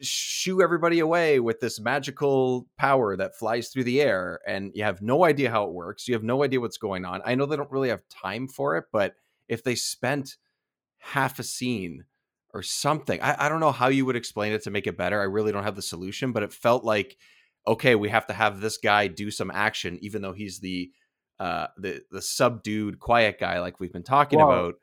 shoo 0.00 0.60
everybody 0.60 0.98
away 0.98 1.38
with 1.40 1.60
this 1.60 1.80
magical 1.80 2.66
power 2.78 3.16
that 3.16 3.36
flies 3.36 3.68
through 3.68 3.84
the 3.84 4.00
air 4.00 4.40
and 4.46 4.72
you 4.74 4.82
have 4.82 5.00
no 5.00 5.24
idea 5.24 5.50
how 5.50 5.64
it 5.64 5.72
works 5.72 6.08
you 6.08 6.14
have 6.14 6.24
no 6.24 6.42
idea 6.42 6.60
what's 6.60 6.78
going 6.78 7.04
on. 7.04 7.22
I 7.24 7.34
know 7.34 7.46
they 7.46 7.56
don't 7.56 7.70
really 7.70 7.90
have 7.90 8.02
time 8.08 8.48
for 8.48 8.76
it 8.76 8.84
but 8.92 9.14
if 9.48 9.62
they 9.62 9.74
spent 9.74 10.36
half 10.98 11.38
a 11.38 11.42
scene 11.42 12.04
or 12.52 12.62
something 12.62 13.20
I, 13.22 13.46
I 13.46 13.48
don't 13.48 13.60
know 13.60 13.72
how 13.72 13.88
you 13.88 14.04
would 14.06 14.16
explain 14.16 14.52
it 14.52 14.62
to 14.62 14.70
make 14.70 14.86
it 14.86 14.96
better 14.96 15.20
i 15.20 15.24
really 15.24 15.52
don't 15.52 15.64
have 15.64 15.76
the 15.76 15.82
solution 15.82 16.32
but 16.32 16.42
it 16.42 16.52
felt 16.52 16.84
like 16.84 17.16
okay 17.66 17.94
we 17.94 18.08
have 18.08 18.26
to 18.28 18.32
have 18.32 18.60
this 18.60 18.78
guy 18.78 19.06
do 19.06 19.30
some 19.30 19.50
action 19.50 19.98
even 20.02 20.22
though 20.22 20.32
he's 20.32 20.60
the 20.60 20.90
uh 21.38 21.66
the 21.76 22.02
the 22.10 22.22
subdued 22.22 22.98
quiet 23.00 23.38
guy 23.38 23.60
like 23.60 23.80
we've 23.80 23.92
been 23.92 24.02
talking 24.02 24.40
about 24.40 24.74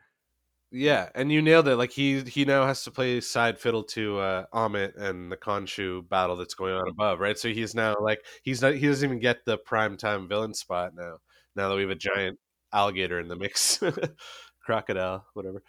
Yeah, 0.73 1.09
and 1.15 1.29
you 1.31 1.41
nailed 1.41 1.67
it. 1.67 1.75
Like 1.75 1.91
he 1.91 2.21
he 2.21 2.45
now 2.45 2.65
has 2.65 2.83
to 2.85 2.91
play 2.91 3.19
side 3.19 3.59
fiddle 3.59 3.83
to 3.85 4.19
uh, 4.19 4.45
Ammit 4.53 4.95
and 4.97 5.29
the 5.29 5.35
Khonshu 5.35 6.07
battle 6.07 6.37
that's 6.37 6.53
going 6.53 6.73
on 6.73 6.87
above, 6.87 7.19
right? 7.19 7.37
So 7.37 7.49
he's 7.49 7.75
now 7.75 7.95
like 7.99 8.19
he's 8.43 8.61
not 8.61 8.75
he 8.75 8.87
doesn't 8.87 9.05
even 9.05 9.19
get 9.19 9.43
the 9.45 9.57
prime 9.57 9.97
time 9.97 10.29
villain 10.29 10.53
spot 10.53 10.93
now. 10.95 11.17
Now 11.57 11.67
that 11.67 11.75
we 11.75 11.81
have 11.81 11.89
a 11.91 11.95
giant 11.95 12.39
alligator 12.71 13.19
in 13.19 13.27
the 13.27 13.35
mix, 13.35 13.83
crocodile, 14.65 15.25
whatever. 15.33 15.61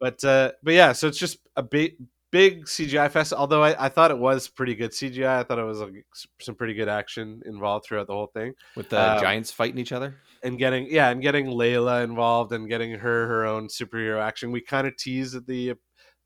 But 0.00 0.24
uh, 0.24 0.52
but 0.64 0.74
yeah, 0.74 0.92
so 0.92 1.06
it's 1.06 1.18
just 1.18 1.38
a 1.54 1.62
big 1.62 1.94
big 2.32 2.64
CGI 2.66 3.12
fest. 3.12 3.32
Although 3.32 3.62
I, 3.62 3.86
I 3.86 3.88
thought 3.88 4.10
it 4.10 4.18
was 4.18 4.48
pretty 4.48 4.74
good 4.74 4.90
CGI. 4.90 5.38
I 5.38 5.44
thought 5.44 5.60
it 5.60 5.64
was 5.64 5.78
like 5.80 6.04
some 6.40 6.56
pretty 6.56 6.74
good 6.74 6.88
action 6.88 7.42
involved 7.46 7.86
throughout 7.86 8.08
the 8.08 8.12
whole 8.12 8.26
thing 8.26 8.54
with 8.74 8.88
the 8.88 9.12
Um, 9.14 9.20
giants 9.20 9.52
fighting 9.52 9.78
each 9.78 9.92
other 9.92 10.16
and 10.42 10.58
getting 10.58 10.86
yeah 10.90 11.10
and 11.10 11.22
getting 11.22 11.46
layla 11.46 12.04
involved 12.04 12.52
and 12.52 12.68
getting 12.68 12.92
her 12.92 13.26
her 13.26 13.44
own 13.46 13.68
superhero 13.68 14.20
action. 14.22 14.50
We 14.52 14.60
kind 14.60 14.86
of 14.86 14.96
teased 14.96 15.46
the 15.46 15.74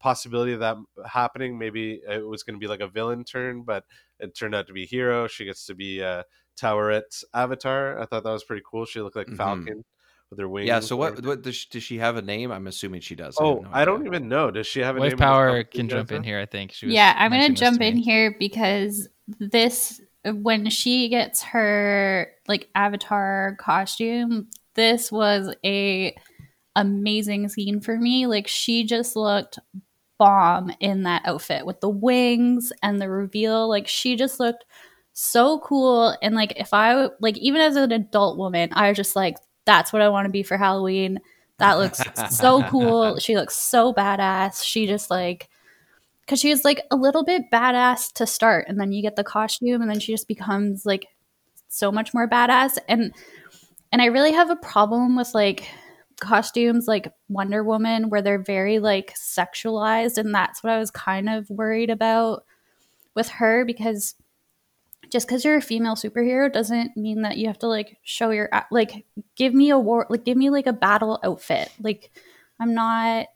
possibility 0.00 0.52
of 0.52 0.60
that 0.60 0.76
happening. 1.06 1.58
Maybe 1.58 2.00
it 2.08 2.26
was 2.26 2.42
going 2.42 2.54
to 2.54 2.60
be 2.60 2.66
like 2.66 2.80
a 2.80 2.88
villain 2.88 3.24
turn 3.24 3.62
but 3.62 3.84
it 4.18 4.36
turned 4.36 4.54
out 4.54 4.66
to 4.66 4.72
be 4.72 4.86
hero. 4.86 5.26
She 5.28 5.44
gets 5.44 5.66
to 5.66 5.74
be 5.74 6.02
uh 6.02 6.22
Taweret's 6.56 7.24
avatar. 7.34 7.98
I 7.98 8.06
thought 8.06 8.24
that 8.24 8.30
was 8.30 8.44
pretty 8.44 8.62
cool. 8.68 8.84
She 8.84 9.00
looked 9.00 9.16
like 9.16 9.28
Mhm. 9.28 9.36
falcon 9.36 9.84
with 10.30 10.38
her 10.38 10.48
wings 10.48 10.66
yeah 10.66 10.80
so 10.80 10.96
what, 10.96 11.22
what 11.24 11.42
does, 11.42 11.54
she, 11.54 11.68
does 11.70 11.82
she 11.82 11.98
have 11.98 12.16
a 12.16 12.22
name? 12.22 12.50
I'm 12.50 12.66
assuming 12.66 13.00
she 13.02 13.14
does. 13.14 13.36
Have 13.38 13.46
oh 13.46 13.60
no 13.62 13.68
i 13.72 13.84
don't 13.84 14.06
even 14.06 14.28
know. 14.28 14.50
Does 14.50 14.66
she 14.66 14.80
have 14.80 14.96
a 14.96 15.00
Wife 15.00 15.10
name 15.10 15.18
Power 15.18 15.62
can 15.64 15.88
jump 15.88 16.10
in 16.10 16.18
know? 16.18 16.22
here, 16.22 16.40
I 16.40 16.46
think. 16.46 16.72
She 16.72 16.86
was 16.86 16.94
Yeah, 16.94 17.14
I'm 17.18 17.30
going 17.30 17.54
to 17.54 17.60
jump 17.60 17.78
me. 17.80 17.88
in 17.88 17.96
here 17.96 18.34
because 18.38 19.08
this 19.38 20.00
when 20.24 20.70
she 20.70 21.08
gets 21.08 21.42
her 21.42 22.32
like 22.46 22.68
avatar 22.74 23.56
costume, 23.58 24.48
this 24.74 25.10
was 25.10 25.54
a 25.64 26.16
amazing 26.76 27.48
scene 27.48 27.80
for 27.80 27.96
me. 27.96 28.26
Like 28.26 28.48
she 28.48 28.84
just 28.84 29.16
looked 29.16 29.58
bomb 30.18 30.72
in 30.78 31.02
that 31.02 31.22
outfit 31.24 31.66
with 31.66 31.80
the 31.80 31.88
wings 31.88 32.72
and 32.82 33.00
the 33.00 33.10
reveal. 33.10 33.68
Like 33.68 33.88
she 33.88 34.16
just 34.16 34.38
looked 34.38 34.64
so 35.12 35.58
cool. 35.60 36.16
And 36.22 36.34
like 36.34 36.54
if 36.56 36.72
I 36.72 37.08
like 37.20 37.36
even 37.38 37.60
as 37.60 37.76
an 37.76 37.92
adult 37.92 38.38
woman, 38.38 38.70
I 38.72 38.88
was 38.88 38.96
just 38.96 39.16
like, 39.16 39.36
that's 39.66 39.92
what 39.92 40.02
I 40.02 40.08
want 40.08 40.26
to 40.26 40.32
be 40.32 40.42
for 40.42 40.56
Halloween. 40.56 41.20
That 41.58 41.74
looks 41.74 42.00
so 42.30 42.62
cool. 42.68 43.18
She 43.18 43.36
looks 43.36 43.54
so 43.54 43.92
badass. 43.92 44.64
She 44.64 44.86
just 44.86 45.10
like 45.10 45.48
because 46.24 46.40
she 46.40 46.50
was 46.50 46.64
like 46.64 46.80
a 46.90 46.96
little 46.96 47.24
bit 47.24 47.50
badass 47.52 48.12
to 48.14 48.26
start, 48.26 48.66
and 48.68 48.80
then 48.80 48.92
you 48.92 49.02
get 49.02 49.16
the 49.16 49.24
costume, 49.24 49.82
and 49.82 49.90
then 49.90 50.00
she 50.00 50.12
just 50.12 50.28
becomes 50.28 50.86
like 50.86 51.06
so 51.68 51.92
much 51.92 52.14
more 52.14 52.28
badass. 52.28 52.78
And 52.88 53.14
and 53.92 54.00
I 54.00 54.06
really 54.06 54.32
have 54.32 54.50
a 54.50 54.56
problem 54.56 55.16
with 55.16 55.34
like 55.34 55.68
costumes 56.20 56.86
like 56.86 57.12
Wonder 57.28 57.64
Woman 57.64 58.08
where 58.08 58.22
they're 58.22 58.42
very 58.42 58.78
like 58.78 59.14
sexualized, 59.14 60.18
and 60.18 60.34
that's 60.34 60.62
what 60.62 60.72
I 60.72 60.78
was 60.78 60.90
kind 60.90 61.28
of 61.28 61.50
worried 61.50 61.90
about 61.90 62.44
with 63.14 63.28
her 63.28 63.64
because 63.64 64.14
just 65.10 65.26
because 65.26 65.44
you're 65.44 65.56
a 65.56 65.62
female 65.62 65.94
superhero 65.94 66.50
doesn't 66.50 66.96
mean 66.96 67.20
that 67.22 67.36
you 67.36 67.46
have 67.46 67.58
to 67.58 67.66
like 67.66 67.98
show 68.02 68.30
your 68.30 68.48
like 68.70 69.04
give 69.36 69.52
me 69.52 69.68
a 69.68 69.78
war 69.78 70.06
like 70.08 70.24
give 70.24 70.38
me 70.38 70.48
like 70.48 70.66
a 70.66 70.72
battle 70.72 71.20
outfit 71.22 71.70
like 71.80 72.10
i'm 72.58 72.72
not 72.72 73.26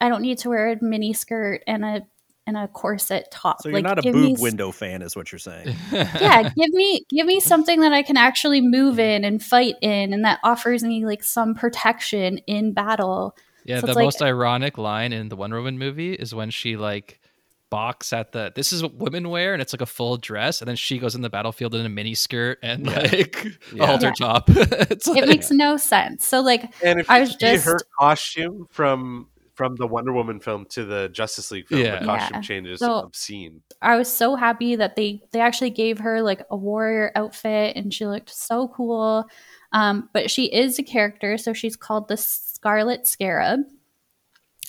i 0.00 0.08
don't 0.10 0.20
need 0.20 0.36
to 0.36 0.50
wear 0.50 0.72
a 0.72 0.84
mini 0.84 1.14
skirt 1.14 1.62
and 1.66 1.84
a 1.86 2.02
and 2.46 2.56
a 2.56 2.68
corset 2.68 3.28
top 3.30 3.60
so 3.62 3.68
you're 3.68 3.76
like, 3.78 3.84
not 3.84 3.98
a 3.98 4.02
give 4.02 4.12
boob 4.14 4.24
me, 4.24 4.36
window 4.38 4.70
fan 4.70 5.02
is 5.02 5.16
what 5.16 5.32
you're 5.32 5.38
saying 5.38 5.74
yeah 5.92 6.42
give 6.42 6.70
me 6.70 7.04
give 7.10 7.26
me 7.26 7.40
something 7.40 7.80
that 7.80 7.92
i 7.92 8.02
can 8.02 8.16
actually 8.16 8.60
move 8.60 8.98
in 8.98 9.24
and 9.24 9.42
fight 9.42 9.74
in 9.82 10.12
and 10.12 10.24
that 10.24 10.38
offers 10.44 10.82
me 10.84 11.04
like 11.04 11.22
some 11.24 11.54
protection 11.54 12.38
in 12.46 12.72
battle 12.72 13.36
yeah 13.64 13.80
So 13.80 13.86
the 13.88 13.94
like- 13.94 14.04
most 14.04 14.22
ironic 14.22 14.78
line 14.78 15.12
in 15.12 15.28
the 15.28 15.36
wonder 15.36 15.56
woman 15.56 15.78
movie 15.78 16.14
is 16.14 16.34
when 16.34 16.50
she 16.50 16.76
like 16.76 17.20
box 17.68 18.12
at 18.12 18.30
the 18.30 18.52
this 18.54 18.72
is 18.72 18.80
what 18.80 18.94
women 18.94 19.28
wear 19.28 19.52
and 19.52 19.60
it's 19.60 19.72
like 19.72 19.80
a 19.80 19.86
full 19.86 20.16
dress 20.16 20.60
and 20.60 20.68
then 20.68 20.76
she 20.76 20.98
goes 20.98 21.16
in 21.16 21.22
the 21.22 21.28
battlefield 21.28 21.74
in 21.74 21.84
a 21.84 21.88
mini 21.88 22.14
skirt 22.14 22.60
and 22.62 22.86
Yeah. 22.86 22.98
like 23.00 23.44
Yeah. 23.74 23.82
a 23.82 23.86
halter 23.88 24.06
Yeah. 24.06 24.12
top 24.26 24.44
it's 24.48 25.08
like, 25.08 25.24
it 25.24 25.28
makes 25.28 25.50
no 25.50 25.76
sense 25.76 26.24
so 26.24 26.40
like 26.42 26.72
And 26.84 27.00
if 27.00 27.10
I 27.10 27.16
you 27.16 27.20
was 27.22 27.36
see 27.40 27.56
her 27.56 27.80
costume 27.98 28.68
from 28.70 29.26
from 29.56 29.74
the 29.76 29.86
Wonder 29.86 30.12
Woman 30.12 30.38
film 30.38 30.66
to 30.66 30.84
the 30.84 31.08
Justice 31.08 31.50
League 31.50 31.66
film, 31.66 31.80
Yeah. 31.80 31.98
the 32.00 32.06
costume 32.06 32.36
Yeah. 32.36 32.40
change 32.42 32.68
is 32.68 32.78
So- 32.80 33.00
obscene. 33.00 33.62
I 33.82 33.96
was 33.96 34.12
so 34.12 34.36
happy 34.36 34.76
that 34.76 34.94
they 34.96 35.22
they 35.32 35.40
actually 35.40 35.70
gave 35.70 35.98
her 35.98 36.22
like 36.22 36.42
a 36.50 36.56
warrior 36.56 37.10
outfit 37.16 37.74
and 37.76 37.92
she 37.92 38.06
looked 38.06 38.30
so 38.30 38.68
cool. 38.68 39.24
Um, 39.72 40.08
but 40.12 40.30
she 40.30 40.44
is 40.52 40.78
a 40.78 40.82
character, 40.82 41.36
so 41.38 41.52
she's 41.52 41.76
called 41.76 42.08
the 42.08 42.16
Scarlet 42.16 43.06
Scarab. 43.06 43.60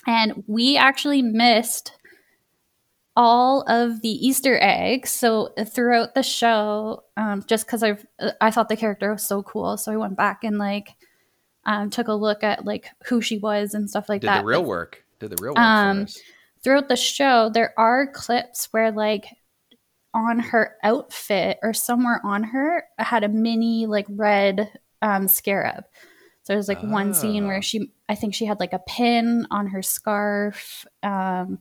And 0.08 0.44
we 0.48 0.78
actually 0.78 1.22
missed 1.22 1.92
all 3.16 3.62
of 3.68 4.02
the 4.02 4.10
Easter 4.28 4.58
eggs. 4.62 5.10
So 5.10 5.54
throughout 5.66 6.14
the 6.14 6.24
show, 6.24 7.04
um, 7.18 7.44
just 7.48 7.66
because 7.66 7.84
I 7.84 7.98
I 8.42 8.52
thought 8.52 8.70
the 8.70 8.78
character 8.78 9.12
was 9.12 9.24
so 9.24 9.44
cool, 9.44 9.76
so 9.78 9.92
I 9.92 9.98
went 9.98 10.16
back 10.16 10.44
and 10.44 10.58
like 10.58 10.90
um, 11.68 11.90
took 11.90 12.08
a 12.08 12.14
look 12.14 12.44
at 12.44 12.66
like 12.66 12.88
who 13.06 13.22
she 13.22 13.38
was 13.38 13.74
and 13.74 13.90
stuff 13.90 14.10
like 14.10 14.22
Did 14.22 14.30
that. 14.30 14.36
Did 14.38 14.44
the 14.44 14.48
real 14.48 14.64
work. 14.64 15.04
Did 15.20 15.30
the 15.32 15.44
real 15.44 15.54
work 15.54 15.60
Um, 15.60 16.08
throughout 16.64 16.88
the 16.88 16.96
show, 16.96 17.52
there 17.54 17.74
are 17.78 18.08
clips 18.08 18.70
where 18.72 18.92
like 18.92 19.28
on 20.14 20.40
her 20.40 20.78
outfit 20.82 21.60
or 21.62 21.74
somewhere 21.74 22.22
on 22.24 22.44
her 22.44 22.86
had 22.98 23.24
a 23.24 23.30
mini 23.30 23.86
like 23.86 24.06
red 24.10 24.72
um, 25.02 25.28
scarab. 25.28 25.84
So 26.44 26.54
there's 26.54 26.70
like 26.70 26.82
one 26.82 27.14
scene 27.14 27.46
where 27.46 27.62
she, 27.62 27.92
I 28.08 28.16
think 28.16 28.34
she 28.34 28.46
had 28.46 28.62
like 28.62 28.72
a 28.72 28.80
pin 28.80 29.46
on 29.52 29.68
her 29.68 29.82
scarf. 29.82 30.86
Um, 31.04 31.60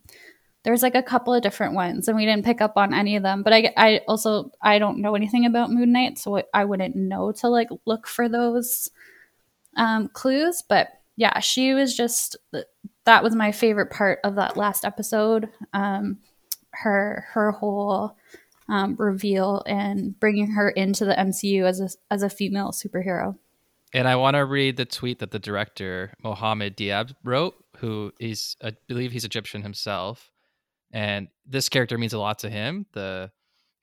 there's 0.62 0.82
like 0.82 0.94
a 0.94 1.02
couple 1.02 1.34
of 1.34 1.42
different 1.42 1.74
ones, 1.74 2.06
and 2.06 2.16
we 2.16 2.24
didn't 2.24 2.44
pick 2.44 2.60
up 2.60 2.76
on 2.76 2.94
any 2.94 3.16
of 3.16 3.24
them. 3.24 3.42
But 3.42 3.52
I, 3.52 3.72
I 3.76 4.00
also 4.06 4.52
I 4.62 4.78
don't 4.78 4.98
know 4.98 5.16
anything 5.16 5.44
about 5.44 5.72
Moon 5.72 5.90
Knight, 5.90 6.18
so 6.18 6.40
I 6.54 6.64
wouldn't 6.64 6.94
know 6.94 7.32
to 7.32 7.48
like 7.48 7.68
look 7.84 8.06
for 8.06 8.28
those 8.28 8.90
um, 9.76 10.08
clues. 10.08 10.62
But 10.68 10.88
yeah, 11.16 11.38
she 11.40 11.74
was 11.74 11.96
just 11.96 12.36
that 13.04 13.22
was 13.22 13.34
my 13.34 13.52
favorite 13.52 13.90
part 13.90 14.18
of 14.24 14.34
that 14.34 14.56
last 14.56 14.84
episode. 14.84 15.48
Um, 15.72 16.18
her 16.70 17.26
her 17.32 17.52
whole 17.52 18.16
um, 18.68 18.96
reveal 18.96 19.62
and 19.66 20.18
bringing 20.18 20.50
her 20.52 20.68
into 20.70 21.04
the 21.04 21.14
MCU 21.14 21.64
as 21.64 21.80
a 21.80 21.88
as 22.10 22.22
a 22.22 22.30
female 22.30 22.72
superhero. 22.72 23.36
And 23.92 24.08
I 24.08 24.16
want 24.16 24.34
to 24.34 24.44
read 24.44 24.76
the 24.76 24.84
tweet 24.84 25.20
that 25.20 25.30
the 25.30 25.38
director 25.38 26.12
Mohamed 26.22 26.76
Diab 26.76 27.14
wrote, 27.22 27.54
who 27.78 28.12
is, 28.18 28.56
I 28.62 28.72
believe, 28.88 29.12
he's 29.12 29.24
Egyptian 29.24 29.62
himself, 29.62 30.30
and 30.92 31.28
this 31.46 31.68
character 31.68 31.96
means 31.96 32.12
a 32.12 32.18
lot 32.18 32.40
to 32.40 32.50
him. 32.50 32.86
The 32.92 33.30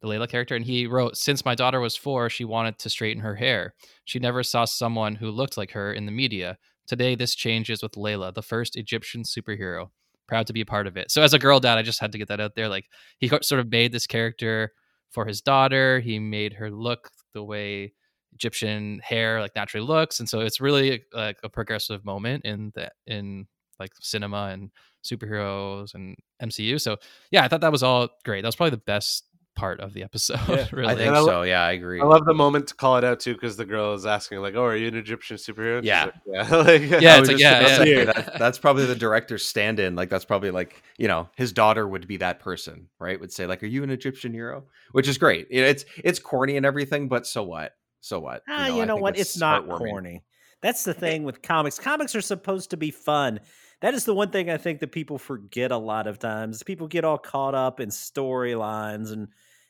the 0.04 0.10
Layla 0.10 0.30
character, 0.30 0.56
and 0.56 0.66
he 0.66 0.86
wrote, 0.86 1.18
"Since 1.18 1.46
my 1.46 1.56
daughter 1.56 1.80
was 1.80 1.96
four, 1.96 2.30
she 2.30 2.44
wanted 2.46 2.78
to 2.80 2.90
straighten 2.90 3.24
her 3.24 3.36
hair. 3.36 3.74
She 4.06 4.20
never 4.20 4.44
saw 4.44 4.66
someone 4.66 5.16
who 5.16 5.32
looked 5.32 5.58
like 5.58 5.72
her 5.72 5.94
in 5.94 6.06
the 6.06 6.12
media. 6.12 6.58
Today, 6.88 7.16
this 7.16 7.36
changes 7.36 7.82
with 7.82 7.94
Layla, 7.94 8.34
the 8.34 8.42
first 8.44 8.76
Egyptian 8.76 9.24
superhero. 9.24 9.90
Proud 10.28 10.48
to 10.48 10.54
be 10.54 10.62
a 10.62 10.66
part 10.66 10.88
of 10.88 10.98
it. 10.98 11.10
So, 11.10 11.22
as 11.24 11.34
a 11.34 11.40
girl 11.40 11.60
dad, 11.62 11.78
I 11.78 11.84
just 11.84 12.02
had 12.02 12.12
to 12.12 12.18
get 12.18 12.28
that 12.28 12.42
out 12.42 12.56
there. 12.56 12.68
Like 12.68 12.86
he 13.20 13.30
sort 13.30 13.62
of 13.62 13.72
made 13.72 13.92
this 13.94 14.08
character 14.08 14.74
for 15.12 15.26
his 15.26 15.42
daughter. 15.42 16.00
He 16.02 16.20
made 16.20 16.54
her 16.54 16.70
look 16.70 17.10
the 17.34 17.44
way 17.44 17.94
Egyptian 18.34 19.00
hair 19.04 19.40
like 19.42 19.56
naturally 19.56 19.86
looks, 19.88 20.20
and 20.20 20.28
so 20.28 20.42
it's 20.42 20.60
really 20.62 21.04
like 21.14 21.38
a 21.44 21.50
progressive 21.50 22.04
moment 22.06 22.46
in 22.46 22.72
the 22.76 22.92
in 23.08 23.48
like 23.80 23.92
cinema 24.02 24.50
and 24.54 24.72
superheroes 25.04 25.94
and 25.94 26.16
MCU. 26.42 26.78
So 26.80 26.98
yeah, 27.32 27.44
I 27.44 27.48
thought 27.48 27.62
that 27.62 27.72
was 27.72 27.84
all 27.84 28.10
great. 28.26 28.42
That 28.42 28.48
was 28.48 28.56
probably 28.56 28.72
the 28.72 28.78
best 28.78 29.26
part 29.56 29.80
of 29.80 29.94
the 29.94 30.04
episode. 30.04 30.40
Yeah, 30.50 30.68
really, 30.72 30.92
I 30.92 30.96
think 30.96 31.08
And 31.08 31.16
I 31.18 31.24
so. 31.24 31.42
Yeah, 31.44 31.62
I 31.64 31.72
agree. 31.72 32.02
I 32.02 32.06
love 32.06 32.26
the 32.26 32.34
moment 32.34 32.68
to 32.68 32.76
call 32.76 32.98
it 32.98 33.04
out 33.04 33.20
too, 33.20 33.34
because 33.34 33.56
the 33.58 33.66
girl 33.66 33.94
is 33.94 34.06
asking 34.06 34.40
like, 34.40 34.56
"Oh, 34.56 34.64
are 34.64 34.76
you 34.76 34.88
an 34.88 34.96
Egyptian 34.96 35.38
superhero?" 35.38 35.78
And 35.78 35.86
Yeah. 35.86 36.06
like, 36.06 36.14
yeah, 36.28 36.42
like, 36.58 36.82
Yeah, 37.02 37.20
it's 37.20 37.28
like, 37.28 37.38
yeah, 37.40 37.84
yeah. 37.84 38.06
that- 38.06 38.36
that's 38.40 38.58
probably 38.58 38.86
the 38.86 38.96
director's 38.96 39.46
stand-in. 39.46 39.96
Like 39.96 40.10
that's 40.10 40.26
probably 40.26 40.52
like 40.52 40.82
you 40.98 41.08
know 41.08 41.30
his 41.36 41.52
daughter 41.54 41.88
would 41.88 42.08
be 42.08 42.18
that 42.18 42.40
person, 42.40 42.88
right? 43.00 43.20
Would 43.20 43.32
say 43.32 43.46
like, 43.46 43.64
"Are 43.64 43.68
you 43.68 43.84
an 43.84 43.90
Egyptian 43.90 44.34
hero?" 44.34 44.66
Which 44.92 45.08
is 45.08 45.18
great. 45.18 45.48
You 45.52 45.62
know, 45.62 45.68
It's 45.68 45.86
it's 46.04 46.20
corny 46.20 46.58
and 46.58 46.66
everything, 46.66 47.08
but 47.08 47.26
so 47.28 47.44
what? 47.44 47.74
So 48.02 48.20
what? 48.20 48.44
Ah, 48.50 48.68
you 48.68 48.82
I 48.82 48.86
know, 48.86 48.98
what? 48.98 49.18
It's, 49.18 49.38
not 49.38 49.68
corny. 49.68 50.24
That's 50.62 50.84
the 50.84 50.94
thing 51.06 51.24
with 51.24 51.42
comics. 51.42 51.80
Comics 51.80 52.16
are 52.16 52.22
supposed 52.22 52.70
to 52.72 52.78
be 52.78 52.92
fun. 52.92 53.40
That 53.82 53.94
is 53.94 54.06
the 54.06 54.14
one 54.14 54.30
thing 54.30 54.50
I 54.50 54.56
think 54.58 54.80
that 54.80 54.94
people 54.94 55.18
forget 55.18 55.72
a 55.72 55.78
lot 55.78 56.08
of 56.08 56.18
times. 56.18 56.64
People 56.64 56.88
get 56.88 57.04
all 57.04 57.18
caught 57.18 57.54
up 57.54 57.82
in 57.82 57.90
storylines 57.90 59.12
and 59.12 59.28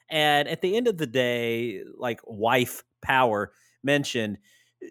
and 0.09 0.47
at 0.47 0.61
the 0.61 0.75
end 0.75 0.87
of 0.87 0.97
the 0.97 1.07
day, 1.07 1.81
like 1.97 2.19
wife 2.25 2.83
power 3.01 3.51
mentioned, 3.83 4.37
eh, 4.81 4.87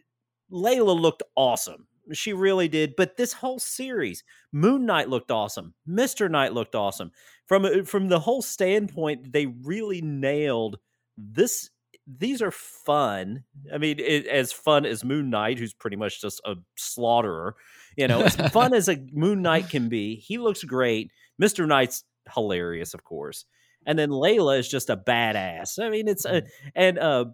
Layla 0.50 0.98
looked 0.98 1.22
awesome. 1.36 1.86
She 2.12 2.32
really 2.32 2.68
did. 2.68 2.94
But 2.96 3.16
this 3.16 3.32
whole 3.32 3.58
series, 3.58 4.24
Moon 4.52 4.84
Knight 4.86 5.08
looked 5.08 5.30
awesome. 5.30 5.74
Mister 5.86 6.28
Knight 6.28 6.52
looked 6.52 6.74
awesome. 6.74 7.12
From 7.46 7.64
eh, 7.64 7.82
from 7.84 8.08
the 8.08 8.20
whole 8.20 8.42
standpoint, 8.42 9.32
they 9.32 9.46
really 9.46 10.00
nailed 10.02 10.78
this. 11.16 11.70
These 12.06 12.42
are 12.42 12.50
fun. 12.50 13.44
I 13.72 13.78
mean, 13.78 14.00
it, 14.00 14.26
as 14.26 14.52
fun 14.52 14.84
as 14.84 15.04
Moon 15.04 15.30
Knight, 15.30 15.58
who's 15.58 15.72
pretty 15.72 15.96
much 15.96 16.20
just 16.20 16.40
a 16.44 16.56
slaughterer. 16.76 17.54
You 17.96 18.08
know, 18.08 18.22
as 18.22 18.34
fun 18.52 18.74
as 18.74 18.88
a 18.88 18.96
Moon 19.12 19.42
Knight 19.42 19.70
can 19.70 19.88
be, 19.88 20.16
he 20.16 20.38
looks 20.38 20.64
great. 20.64 21.12
Mister 21.38 21.66
Knight's 21.66 22.04
hilarious, 22.34 22.94
of 22.94 23.04
course, 23.04 23.44
and 23.86 23.98
then 23.98 24.10
Layla 24.10 24.58
is 24.58 24.68
just 24.68 24.90
a 24.90 24.96
badass. 24.96 25.78
I 25.78 25.90
mean, 25.90 26.08
it's 26.08 26.24
a 26.24 26.42
and 26.74 26.98
uh, 26.98 27.26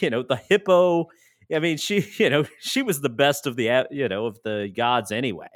you 0.00 0.10
know, 0.10 0.22
the 0.22 0.36
hippo. 0.36 1.08
I 1.52 1.58
mean, 1.58 1.78
she, 1.78 2.06
you 2.22 2.30
know, 2.30 2.44
she 2.60 2.82
was 2.82 3.00
the 3.00 3.08
best 3.08 3.46
of 3.46 3.56
the, 3.56 3.86
you 3.90 4.08
know, 4.08 4.26
of 4.26 4.38
the 4.44 4.72
gods 4.74 5.10
anyway. 5.12 5.48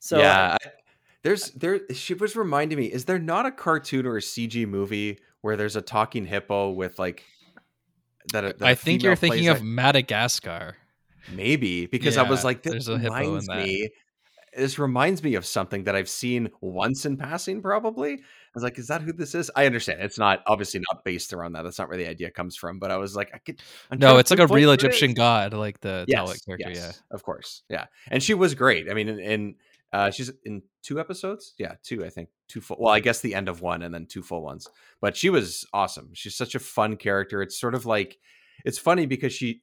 So 0.00 0.18
yeah, 0.18 0.56
I, 0.60 0.68
there's 1.22 1.52
there. 1.52 1.80
She 1.92 2.14
was 2.14 2.34
reminding 2.34 2.76
me. 2.78 2.86
Is 2.86 3.04
there 3.04 3.20
not 3.20 3.46
a 3.46 3.52
cartoon 3.52 4.04
or 4.06 4.16
a 4.16 4.20
CG 4.20 4.66
movie 4.66 5.18
where 5.42 5.56
there's 5.56 5.76
a 5.76 5.82
talking 5.82 6.26
hippo 6.26 6.70
with 6.70 6.98
like 6.98 7.22
that? 8.32 8.44
a- 8.44 8.54
that 8.58 8.62
a 8.62 8.66
I 8.66 8.74
think 8.74 9.02
you're 9.02 9.14
thinking 9.14 9.48
of 9.48 9.58
that- 9.58 9.64
Madagascar. 9.64 10.76
maybe 11.32 11.86
because 11.86 12.16
I 12.16 12.28
was 12.28 12.44
like, 12.44 12.62
this 12.64 12.72
there's 12.72 12.88
a 12.88 12.98
hippo 12.98 13.14
in 13.14 13.22
reminds 13.22 13.46
that. 13.46 13.58
me. 13.58 13.90
This 14.56 14.78
reminds 14.78 15.22
me 15.22 15.36
of 15.36 15.46
something 15.46 15.84
that 15.84 15.94
I've 15.94 16.10
seen 16.10 16.50
once 16.60 17.06
in 17.06 17.16
passing. 17.16 17.62
Probably, 17.62 18.14
I 18.14 18.16
was 18.54 18.62
like, 18.64 18.78
"Is 18.78 18.88
that 18.88 19.02
who 19.02 19.12
this 19.12 19.34
is?" 19.34 19.50
I 19.56 19.66
understand 19.66 20.00
it's 20.02 20.18
not 20.18 20.42
obviously 20.46 20.80
not 20.92 21.04
based 21.04 21.32
around 21.32 21.52
that. 21.52 21.62
That's 21.62 21.78
not 21.78 21.88
where 21.88 21.96
the 21.98 22.06
idea 22.08 22.30
comes 22.30 22.56
from. 22.56 22.78
But 22.78 22.90
I 22.90 22.96
was 22.96 23.14
like, 23.16 23.30
I 23.34 23.38
could. 23.38 23.60
I'm 23.90 23.98
No, 23.98 24.18
it's 24.18 24.30
like 24.30 24.40
a 24.40 24.46
real 24.46 24.68
who 24.68 24.74
it 24.74 24.78
is. 24.80 24.84
Egyptian 24.84 25.14
god, 25.14 25.54
like 25.54 25.80
the 25.80 26.04
yes, 26.08 26.20
Taweret 26.20 26.44
character. 26.46 26.68
yes, 26.70 26.76
Yeah. 26.78 27.14
of 27.14 27.22
course, 27.22 27.62
yeah. 27.68 27.86
And 28.08 28.22
she 28.22 28.34
was 28.34 28.54
great. 28.54 28.90
I 28.90 28.94
mean, 28.94 29.08
and, 29.08 29.20
and 29.20 29.54
Uh, 29.92 30.10
she's 30.10 30.30
in 30.46 30.62
two 30.82 30.98
episodes. 30.98 31.52
Yeah, 31.58 31.74
two, 31.82 32.02
I 32.02 32.08
think. 32.08 32.30
Two 32.48 32.62
full. 32.62 32.78
Well, 32.80 32.94
I 32.94 33.00
guess 33.00 33.20
the 33.20 33.34
end 33.34 33.48
of 33.50 33.60
one 33.60 33.82
and 33.82 33.92
then 33.94 34.06
two 34.06 34.22
full 34.22 34.42
ones. 34.42 34.66
But 35.02 35.16
she 35.18 35.28
was 35.28 35.66
awesome. 35.74 36.10
She's 36.14 36.34
such 36.34 36.54
a 36.54 36.58
fun 36.58 36.96
character. 36.96 37.42
It's 37.42 37.60
sort 37.60 37.74
of 37.74 37.84
like, 37.84 38.16
it's 38.64 38.78
funny 38.78 39.04
because 39.04 39.34
she, 39.34 39.60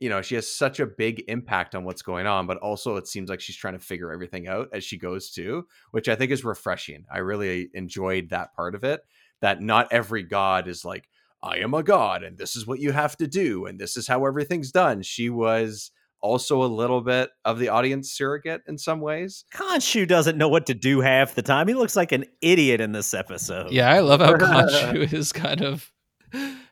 you 0.00 0.08
know, 0.08 0.22
she 0.22 0.36
has 0.36 0.52
such 0.52 0.78
a 0.80 0.86
big 0.86 1.24
impact 1.28 1.74
on 1.74 1.84
what's 1.84 2.02
going 2.02 2.26
on, 2.26 2.46
but 2.46 2.58
also 2.58 2.96
it 2.96 3.08
seems 3.08 3.28
like 3.28 3.40
she's 3.40 3.56
trying 3.56 3.74
to 3.74 3.84
figure 3.84 4.12
everything 4.12 4.46
out 4.46 4.68
as 4.72 4.84
she 4.84 4.96
goes 4.96 5.30
too, 5.30 5.66
which 5.90 6.08
I 6.08 6.14
think 6.14 6.30
is 6.30 6.44
refreshing. 6.44 7.04
I 7.12 7.18
really 7.18 7.70
enjoyed 7.74 8.30
that 8.30 8.54
part 8.54 8.74
of 8.74 8.84
it. 8.84 9.00
That 9.40 9.60
not 9.60 9.88
every 9.92 10.22
god 10.22 10.68
is 10.68 10.84
like, 10.84 11.08
I 11.42 11.58
am 11.58 11.74
a 11.74 11.82
god 11.82 12.22
and 12.22 12.36
this 12.36 12.56
is 12.56 12.66
what 12.66 12.80
you 12.80 12.92
have 12.92 13.16
to 13.18 13.26
do 13.26 13.66
and 13.66 13.78
this 13.78 13.96
is 13.96 14.08
how 14.08 14.26
everything's 14.26 14.72
done. 14.72 15.02
She 15.02 15.30
was 15.30 15.90
also 16.20 16.64
a 16.64 16.66
little 16.66 17.00
bit 17.00 17.30
of 17.44 17.58
the 17.58 17.68
audience 17.68 18.12
surrogate 18.12 18.62
in 18.66 18.78
some 18.78 19.00
ways. 19.00 19.44
Khonshu 19.54 20.06
doesn't 20.06 20.36
know 20.36 20.48
what 20.48 20.66
to 20.66 20.74
do 20.74 21.00
half 21.00 21.34
the 21.34 21.42
time. 21.42 21.68
He 21.68 21.74
looks 21.74 21.96
like 21.96 22.12
an 22.12 22.24
idiot 22.40 22.80
in 22.80 22.92
this 22.92 23.14
episode. 23.14 23.70
Yeah, 23.70 23.92
I 23.92 24.00
love 24.00 24.20
how 24.20 24.32
Khonshu 24.36 25.12
is 25.12 25.32
kind 25.32 25.62
of 25.62 25.92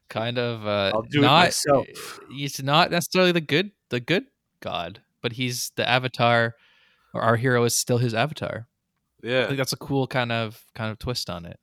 kind 0.08 0.38
of 0.38 0.66
uh 0.66 0.92
I'll 0.92 1.02
do 1.02 1.24
it 1.24 1.32
not 1.32 1.34
myself. 1.34 2.18
he's 2.30 2.62
not 2.62 2.90
necessarily 2.90 3.32
the 3.32 3.40
good 3.40 3.72
the 3.90 4.00
good 4.00 4.26
god, 4.60 5.02
but 5.22 5.32
he's 5.32 5.70
the 5.76 5.88
avatar 5.88 6.54
or 7.14 7.22
our 7.22 7.36
hero 7.36 7.64
is 7.64 7.76
still 7.76 7.98
his 7.98 8.14
avatar. 8.14 8.68
I 9.18 9.28
Yeah. 9.28 9.46
think 9.46 9.58
that's 9.58 9.72
a 9.74 9.78
cool 9.78 10.06
kind 10.08 10.32
of 10.32 10.64
kind 10.74 10.90
of 10.92 10.98
twist 10.98 11.30
on 11.30 11.46
it. 11.46 11.60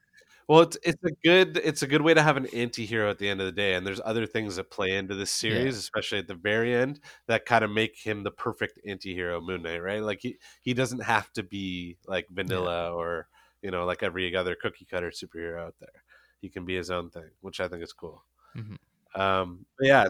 Well, 0.48 0.62
it's 0.62 0.78
it's 0.84 1.04
a 1.04 1.12
good 1.24 1.58
it's 1.58 1.84
a 1.84 1.88
good 1.88 2.02
way 2.02 2.14
to 2.14 2.22
have 2.22 2.36
an 2.38 2.48
anti-hero 2.48 3.10
at 3.10 3.18
the 3.18 3.30
end 3.30 3.40
of 3.40 3.46
the 3.46 3.52
day, 3.54 3.76
and 3.76 3.88
there's 3.88 4.02
other 4.04 4.26
things 4.26 4.58
that 4.58 4.70
play 4.72 4.92
into 4.98 5.16
this 5.16 5.32
series, 5.32 5.78
especially 5.78 6.20
at 6.20 6.28
the 6.28 6.36
very 6.36 6.74
end, 6.76 7.00
that 7.28 7.46
kind 7.46 7.64
of 7.64 7.72
make 7.72 7.98
him 7.98 8.24
the 8.24 8.32
perfect 8.32 8.80
anti-hero 8.86 9.40
Moon 9.42 9.62
Knight, 9.64 9.82
right? 9.82 10.04
Like 10.04 10.20
he 10.22 10.38
he 10.62 10.74
doesn't 10.74 11.00
have 11.04 11.32
to 11.34 11.44
be 11.44 11.98
like 12.08 12.28
vanilla 12.30 12.92
or 12.94 13.28
you 13.62 13.72
know 13.72 13.86
like 13.86 14.04
every 14.04 14.36
other 14.36 14.56
cookie 14.56 14.86
cutter 14.86 15.12
superhero 15.12 15.62
out 15.62 15.76
there. 15.80 16.04
He 16.42 16.50
can 16.50 16.66
be 16.66 16.76
his 16.76 16.92
own 16.92 17.10
thing, 17.10 17.30
which 17.40 17.62
I 17.62 17.70
think 17.70 17.82
is 17.84 17.94
cool. 17.94 18.26
Mhm. 18.58 18.78
Um, 19.16 19.66
but 19.78 19.88
yeah, 19.88 20.08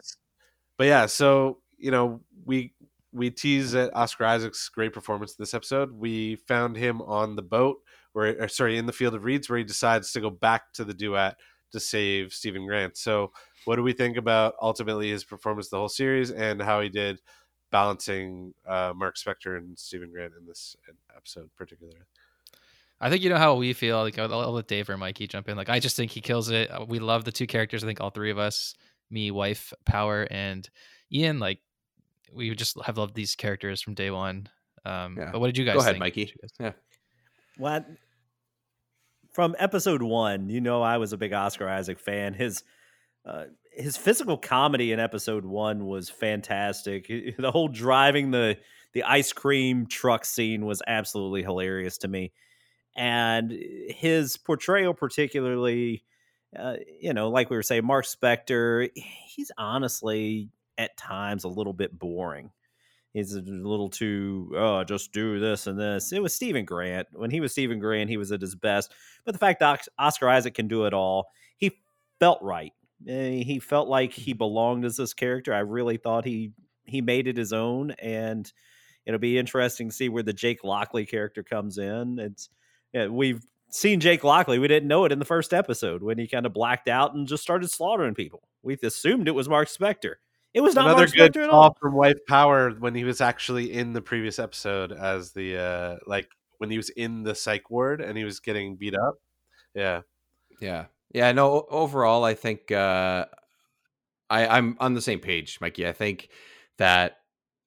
but 0.78 0.88
yeah, 0.88 1.06
so 1.06 1.60
you 1.78 1.92
know 1.92 2.22
we 2.46 2.74
we 3.14 3.30
tease 3.32 3.76
at 3.76 3.96
Oscar 3.96 4.26
Isaac's 4.26 4.70
great 4.70 4.94
performance 4.94 5.32
in 5.34 5.38
this 5.40 5.54
episode. 5.54 5.92
We 5.94 6.38
found 6.48 6.78
him 6.78 7.02
on 7.04 7.36
the 7.36 7.42
boat 7.44 7.80
where, 8.14 8.42
or 8.44 8.48
sorry, 8.48 8.78
in 8.78 8.86
the 8.88 8.94
field 8.94 9.16
of 9.16 9.24
reeds, 9.26 9.50
where 9.50 9.60
he 9.60 9.64
decides 9.66 10.12
to 10.14 10.22
go 10.22 10.30
back 10.30 10.74
to 10.74 10.84
the 10.86 10.94
Duat 10.94 11.36
to 11.74 11.80
save 11.80 12.34
Steven 12.34 12.66
Grant. 12.68 12.98
So, 12.98 13.32
what 13.66 13.78
do 13.78 13.84
we 13.84 13.94
think 13.94 14.18
about 14.18 14.56
ultimately 14.62 15.10
his 15.12 15.24
performance 15.26 15.70
the 15.70 15.78
whole 15.78 15.90
series 15.90 16.32
and 16.32 16.62
how 16.62 16.82
he 16.82 16.90
did 16.90 17.22
balancing 17.72 18.54
uh, 18.68 18.94
Mark 18.96 19.16
Spector 19.18 19.58
and 19.58 19.78
Steven 19.80 20.12
Grant 20.12 20.34
in 20.40 20.46
this 20.48 20.76
episode, 21.16 21.50
particularly? 21.58 22.00
I 23.04 23.10
think 23.10 23.22
you 23.24 23.30
know 23.30 23.38
how 23.38 23.56
we 23.56 23.74
feel. 23.74 23.98
Like 24.02 24.18
I'll, 24.18 24.34
I'll 24.34 24.52
let 24.54 24.68
Dave 24.68 24.90
or 24.90 24.98
Mikey 24.98 25.28
jump 25.28 25.50
in. 25.50 25.58
Like 25.58 25.70
I 25.70 25.80
just 25.80 25.96
think 25.96 26.12
he 26.12 26.22
kills 26.22 26.50
it. 26.50 26.72
Uh, 26.72 26.86
We 26.88 27.00
love 27.00 27.26
the 27.26 27.32
two 27.32 27.48
characters. 27.48 27.84
I 27.84 27.88
think 27.88 28.00
all 28.02 28.10
three 28.12 28.32
of 28.32 28.38
us, 28.38 28.76
me, 29.12 29.30
wife, 29.32 29.74
Power, 29.86 30.28
and 30.32 30.68
Ian. 31.12 31.40
Like 31.40 31.60
we 32.34 32.54
just 32.56 32.78
have 32.86 32.98
loved 32.98 33.14
these 33.16 33.36
characters 33.36 33.82
from 33.82 33.94
day 33.94 34.10
one. 34.10 34.48
Um, 34.86 35.18
Yeah. 35.18 35.32
But 35.32 35.40
what 35.40 35.48
did 35.48 35.58
you 35.58 35.66
guys 35.66 35.76
Go 35.76 35.80
ahead, 35.82 35.94
think? 35.94 36.00
Mikey. 36.00 36.22
What 36.22 36.28
did 36.28 36.52
you 36.60 36.66
guys- 36.66 36.74
Yeah. 36.76 37.64
What? 37.64 37.86
From 39.34 39.56
episode 39.58 40.04
one, 40.04 40.50
you 40.50 40.62
know, 40.62 40.82
I 40.84 40.98
was 40.98 41.12
a 41.12 41.18
big 41.18 41.34
Oscar 41.34 41.68
Isaac 41.68 42.00
fan. 42.00 42.34
His 42.36 42.64
uh, 43.26 43.46
his 43.72 43.98
physical 43.98 44.38
comedy 44.38 44.92
in 44.92 45.00
episode 45.00 45.44
one 45.46 45.86
was 45.88 46.10
fantastic. 46.10 47.08
The 47.38 47.52
whole 47.52 47.68
driving 47.68 48.30
the 48.32 48.58
the 48.94 49.04
ice 49.04 49.34
cream 49.34 49.88
truck 49.88 50.24
scene 50.26 50.66
was 50.68 50.84
absolutely 50.86 51.42
hilarious 51.42 51.98
to 52.00 52.08
me, 52.08 52.32
and 52.96 53.52
his 53.52 54.38
portrayal, 54.38 54.94
particularly, 54.94 56.04
uh, 56.58 56.76
you 57.00 57.14
know, 57.14 57.30
like 57.30 57.50
we 57.50 57.56
were 57.56 57.64
saying, 57.64 57.86
Mark 57.86 58.06
Spector, 58.06 58.90
he's 58.96 59.52
honestly 59.58 60.50
at 60.78 60.96
times 60.98 61.44
a 61.44 61.50
little 61.50 61.74
bit 61.74 61.98
boring. 61.98 62.52
He's 63.14 63.34
a 63.36 63.42
little 63.42 63.90
too, 63.90 64.52
oh, 64.56 64.84
just 64.84 65.12
do 65.12 65.40
this 65.40 65.68
and 65.68 65.80
this. 65.80 66.12
It 66.12 66.22
was 66.22 66.34
Steven 66.34 66.66
Grant. 66.66 67.08
When 67.12 67.30
he 67.30 67.42
was 67.42 67.52
Steven 67.52 67.78
Grant, 67.80 68.10
he 68.10 68.18
was 68.18 68.32
at 68.32 68.42
his 68.42 68.56
best. 68.56 68.92
But 69.24 69.34
the 69.34 69.40
fact 69.40 69.60
that 69.60 69.88
Oscar 70.00 70.30
Isaac 70.30 70.56
can 70.56 70.68
do 70.68 70.86
it 70.86 70.94
all, 70.96 71.28
he 71.58 71.78
felt 72.20 72.42
right. 72.42 72.74
Eh, 73.08 73.44
He 73.44 73.60
felt 73.60 73.88
like 73.88 74.14
he 74.14 74.34
belonged 74.34 74.84
as 74.86 74.98
this 74.98 75.14
character. 75.14 75.54
I 75.54 75.60
really 75.60 75.98
thought 75.98 76.26
he 76.26 76.54
he 76.86 77.02
made 77.02 77.28
it 77.28 77.38
his 77.38 77.54
own, 77.54 77.92
and 77.92 78.52
it'll 79.06 79.20
be 79.20 79.38
interesting 79.38 79.90
to 79.90 79.96
see 79.96 80.10
where 80.10 80.24
the 80.24 80.34
Jake 80.34 80.64
Lockley 80.64 81.06
character 81.06 81.44
comes 81.44 81.78
in. 81.78 82.20
It's 82.20 82.50
yeah, 82.94 83.08
we've 83.08 83.44
seen 83.70 84.00
Jake 84.00 84.24
Lockley. 84.24 84.60
We 84.60 84.68
didn't 84.68 84.88
know 84.88 85.06
it 85.06 85.12
in 85.12 85.20
the 85.20 85.26
first 85.26 85.54
episode 85.54 86.04
when 86.04 86.18
he 86.18 86.28
kind 86.28 86.46
of 86.46 86.54
blacked 86.54 86.88
out 86.88 87.14
and 87.16 87.28
just 87.28 87.44
started 87.44 87.70
slaughtering 87.70 88.14
people. 88.14 88.44
We 88.62 88.78
assumed 88.84 89.28
it 89.28 89.32
was 89.32 89.50
Mark 89.50 89.68
Spector. 89.68 90.16
It 90.54 90.62
was 90.62 90.76
not 90.76 90.86
Another 90.86 91.00
Mark 91.02 91.14
good 91.14 91.34
Spector 91.34 91.44
at 91.46 91.50
call 91.50 91.64
all. 91.64 91.78
from 91.82 91.94
Wife 91.96 92.20
Power 92.28 92.72
when 92.72 92.94
he 92.94 93.04
was 93.04 93.22
actually 93.22 93.74
in 93.74 93.94
the 93.94 94.02
previous 94.02 94.38
episode 94.38 94.92
as 94.92 95.32
the 95.32 95.58
uh 95.58 95.98
like 96.06 96.30
when 96.60 96.70
he 96.70 96.78
was 96.78 96.90
in 96.90 97.24
the 97.24 97.34
psych 97.34 97.70
ward 97.72 98.00
and 98.02 98.18
he 98.18 98.24
was 98.24 98.40
getting 98.40 98.76
beat 98.76 98.96
up. 98.96 99.16
Yeah. 99.74 100.02
Yeah. 100.62 100.86
Yeah. 101.12 101.32
No, 101.32 101.52
o- 101.52 101.68
overall, 101.70 102.24
I 102.24 102.36
think 102.36 102.72
uh, 102.72 103.26
I, 104.30 104.48
I'm 104.48 104.78
on 104.80 104.94
the 104.94 105.02
same 105.02 105.20
page, 105.20 105.58
Mikey. 105.60 105.88
I 105.88 105.92
think 105.92 106.30
that 106.78 107.18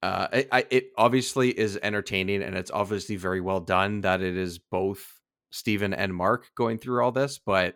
uh, 0.01 0.27
it, 0.31 0.47
I, 0.51 0.65
it 0.69 0.91
obviously 0.97 1.49
is 1.49 1.77
entertaining 1.83 2.41
and 2.41 2.55
it's 2.55 2.71
obviously 2.71 3.17
very 3.17 3.41
well 3.41 3.59
done 3.59 4.01
that 4.01 4.21
it 4.21 4.37
is 4.37 4.57
both 4.57 5.16
Steven 5.57 5.93
and 5.93 6.13
Mark 6.13 6.47
going 6.55 6.77
through 6.77 7.03
all 7.03 7.11
this. 7.11 7.37
But 7.37 7.75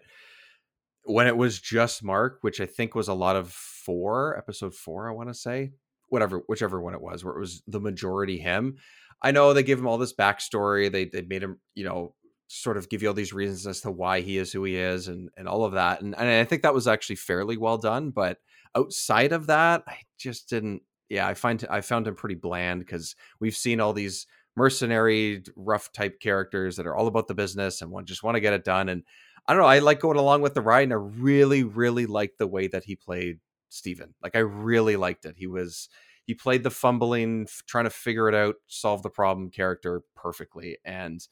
when 1.03 1.27
it 1.27 1.37
was 1.37 1.59
just 1.59 2.03
Mark, 2.03 2.39
which 2.41 2.61
I 2.61 2.65
think 2.65 2.95
was 2.95 3.07
a 3.07 3.13
lot 3.13 3.35
of 3.35 3.51
four, 3.51 4.37
episode 4.37 4.75
four, 4.75 5.09
I 5.09 5.13
want 5.13 5.29
to 5.29 5.33
say, 5.33 5.71
whatever, 6.09 6.43
whichever 6.47 6.79
one 6.81 6.93
it 6.93 7.01
was, 7.01 7.23
where 7.23 7.35
it 7.35 7.39
was 7.39 7.63
the 7.67 7.79
majority 7.79 8.37
him. 8.37 8.77
I 9.21 9.31
know 9.31 9.53
they 9.53 9.63
give 9.63 9.79
him 9.79 9.87
all 9.87 9.97
this 9.97 10.13
backstory. 10.13 10.91
They 10.91 11.05
they 11.05 11.21
made 11.21 11.43
him, 11.43 11.59
you 11.75 11.83
know, 11.83 12.15
sort 12.47 12.77
of 12.77 12.89
give 12.89 13.01
you 13.01 13.07
all 13.07 13.13
these 13.13 13.33
reasons 13.33 13.65
as 13.65 13.81
to 13.81 13.91
why 13.91 14.21
he 14.21 14.37
is 14.37 14.51
who 14.51 14.63
he 14.63 14.75
is 14.75 15.07
and 15.07 15.29
and 15.37 15.47
all 15.47 15.63
of 15.63 15.73
that. 15.73 16.01
And 16.01 16.15
and 16.17 16.27
I 16.27 16.43
think 16.43 16.63
that 16.63 16.73
was 16.73 16.87
actually 16.87 17.17
fairly 17.17 17.57
well 17.57 17.77
done. 17.77 18.11
But 18.11 18.37
outside 18.75 19.31
of 19.31 19.47
that, 19.47 19.83
I 19.87 19.97
just 20.17 20.49
didn't. 20.49 20.81
Yeah, 21.09 21.27
I 21.27 21.33
find 21.33 21.65
I 21.69 21.81
found 21.81 22.07
him 22.07 22.15
pretty 22.15 22.35
bland 22.35 22.79
because 22.79 23.15
we've 23.39 23.55
seen 23.55 23.79
all 23.79 23.93
these 23.93 24.27
mercenary, 24.55 25.43
rough 25.55 25.91
type 25.91 26.19
characters 26.19 26.75
that 26.75 26.87
are 26.87 26.95
all 26.95 27.07
about 27.07 27.27
the 27.27 27.33
business 27.33 27.81
and 27.81 27.91
one 27.91 28.05
just 28.05 28.23
want 28.23 28.35
to 28.35 28.41
get 28.41 28.53
it 28.53 28.63
done. 28.63 28.89
And 28.89 29.03
I 29.47 29.53
don't 29.53 29.61
know. 29.61 29.67
I 29.67 29.79
like 29.79 29.99
going 29.99 30.17
along 30.17 30.41
with 30.41 30.53
the 30.53 30.61
ride, 30.61 30.83
and 30.83 30.93
I 30.93 30.97
really, 30.97 31.63
really 31.63 32.05
liked 32.05 32.37
the 32.37 32.47
way 32.47 32.67
that 32.67 32.83
he 32.83 32.95
played 32.95 33.39
Steven. 33.69 34.13
Like 34.21 34.35
I 34.35 34.39
really 34.39 34.95
liked 34.95 35.25
it. 35.25 35.35
He 35.37 35.47
was 35.47 35.89
he 36.25 36.35
played 36.35 36.63
the 36.63 36.69
fumbling, 36.69 37.47
trying 37.65 37.85
to 37.85 37.89
figure 37.89 38.29
it 38.29 38.35
out, 38.35 38.55
solve 38.67 39.01
the 39.01 39.09
problem 39.09 39.49
character 39.49 40.03
perfectly, 40.15 40.77
and 40.85 41.27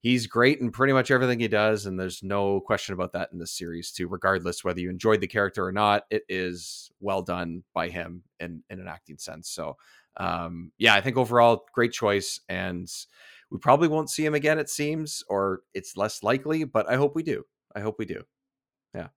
he's 0.00 0.26
great 0.26 0.60
in 0.60 0.70
pretty 0.72 0.92
much 0.92 1.10
everything 1.10 1.40
he 1.40 1.48
does. 1.48 1.86
And 1.86 1.98
there's 1.98 2.22
no 2.22 2.60
question 2.60 2.92
about 2.92 3.12
that 3.12 3.30
in 3.32 3.38
this 3.38 3.56
series 3.56 3.92
too. 3.92 4.08
Regardless 4.08 4.64
whether 4.64 4.80
you 4.80 4.90
enjoyed 4.90 5.20
the 5.20 5.28
character 5.28 5.64
or 5.64 5.72
not, 5.72 6.02
it 6.10 6.24
is 6.28 6.90
well 7.00 7.22
done 7.22 7.62
by 7.72 7.88
him 7.88 8.24
in 8.40 8.64
in 8.68 8.80
an 8.80 8.88
acting 8.88 9.18
sense. 9.18 9.48
So 9.48 9.76
um, 10.16 10.72
yeah, 10.78 10.94
I 10.94 11.00
think 11.00 11.16
overall 11.16 11.64
great 11.72 11.92
choice, 11.92 12.40
and 12.48 12.88
we 13.50 13.58
probably 13.58 13.88
won't 13.88 14.10
see 14.10 14.24
him 14.24 14.34
again. 14.34 14.58
It 14.58 14.68
seems, 14.68 15.22
or 15.28 15.60
it's 15.74 15.96
less 15.96 16.22
likely, 16.22 16.64
but 16.64 16.88
I 16.88 16.96
hope 16.96 17.14
we 17.14 17.22
do. 17.22 17.44
I 17.74 17.80
hope 17.80 17.96
we 17.98 18.04
do. 18.04 18.22
Yeah. 18.94 19.08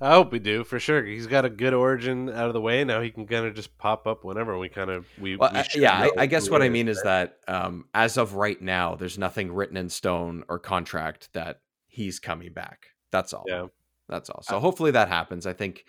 I 0.00 0.12
hope 0.14 0.30
we 0.32 0.38
do 0.38 0.64
for 0.64 0.78
sure. 0.78 1.04
He's 1.04 1.26
got 1.26 1.44
a 1.44 1.50
good 1.50 1.74
origin 1.74 2.28
out 2.28 2.46
of 2.46 2.52
the 2.52 2.60
way. 2.60 2.84
Now 2.84 3.00
he 3.00 3.10
can 3.10 3.26
kind 3.26 3.46
of 3.46 3.54
just 3.54 3.76
pop 3.78 4.06
up 4.06 4.24
whenever 4.24 4.56
we 4.56 4.68
kind 4.68 4.90
of 4.90 5.06
we. 5.20 5.36
Well, 5.36 5.50
we 5.52 5.58
I- 5.58 5.66
yeah, 5.74 6.08
I, 6.16 6.22
I 6.22 6.26
guess 6.26 6.48
what 6.48 6.62
I 6.62 6.68
mean 6.68 6.88
is 6.88 7.02
that 7.02 7.38
um, 7.48 7.86
as 7.92 8.16
of 8.16 8.34
right 8.34 8.60
now, 8.60 8.94
there's 8.94 9.18
nothing 9.18 9.52
written 9.52 9.76
in 9.76 9.88
stone 9.88 10.44
or 10.48 10.58
contract 10.58 11.30
that 11.32 11.60
he's 11.88 12.20
coming 12.20 12.52
back. 12.52 12.86
That's 13.10 13.32
all. 13.32 13.44
Yeah. 13.48 13.66
That's 14.08 14.30
all. 14.30 14.42
So 14.42 14.58
hopefully 14.60 14.92
that 14.92 15.08
happens. 15.08 15.46
I 15.46 15.52
think 15.52 15.84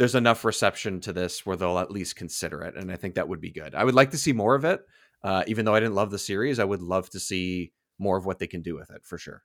there's 0.00 0.14
enough 0.14 0.46
reception 0.46 0.98
to 0.98 1.12
this 1.12 1.44
where 1.44 1.56
they'll 1.56 1.78
at 1.78 1.90
least 1.90 2.16
consider 2.16 2.62
it, 2.62 2.74
and 2.74 2.90
I 2.90 2.96
think 2.96 3.16
that 3.16 3.28
would 3.28 3.40
be 3.40 3.50
good. 3.50 3.74
I 3.74 3.84
would 3.84 3.94
like 3.94 4.12
to 4.12 4.16
see 4.16 4.32
more 4.32 4.54
of 4.54 4.64
it. 4.64 4.80
Uh, 5.22 5.44
even 5.46 5.66
though 5.66 5.74
I 5.74 5.80
didn't 5.80 5.94
love 5.94 6.10
the 6.10 6.18
series, 6.18 6.58
I 6.58 6.64
would 6.64 6.80
love 6.80 7.10
to 7.10 7.20
see 7.20 7.72
more 7.98 8.16
of 8.16 8.24
what 8.24 8.38
they 8.38 8.46
can 8.46 8.62
do 8.62 8.74
with 8.74 8.90
it 8.90 9.04
for 9.04 9.18
sure. 9.18 9.42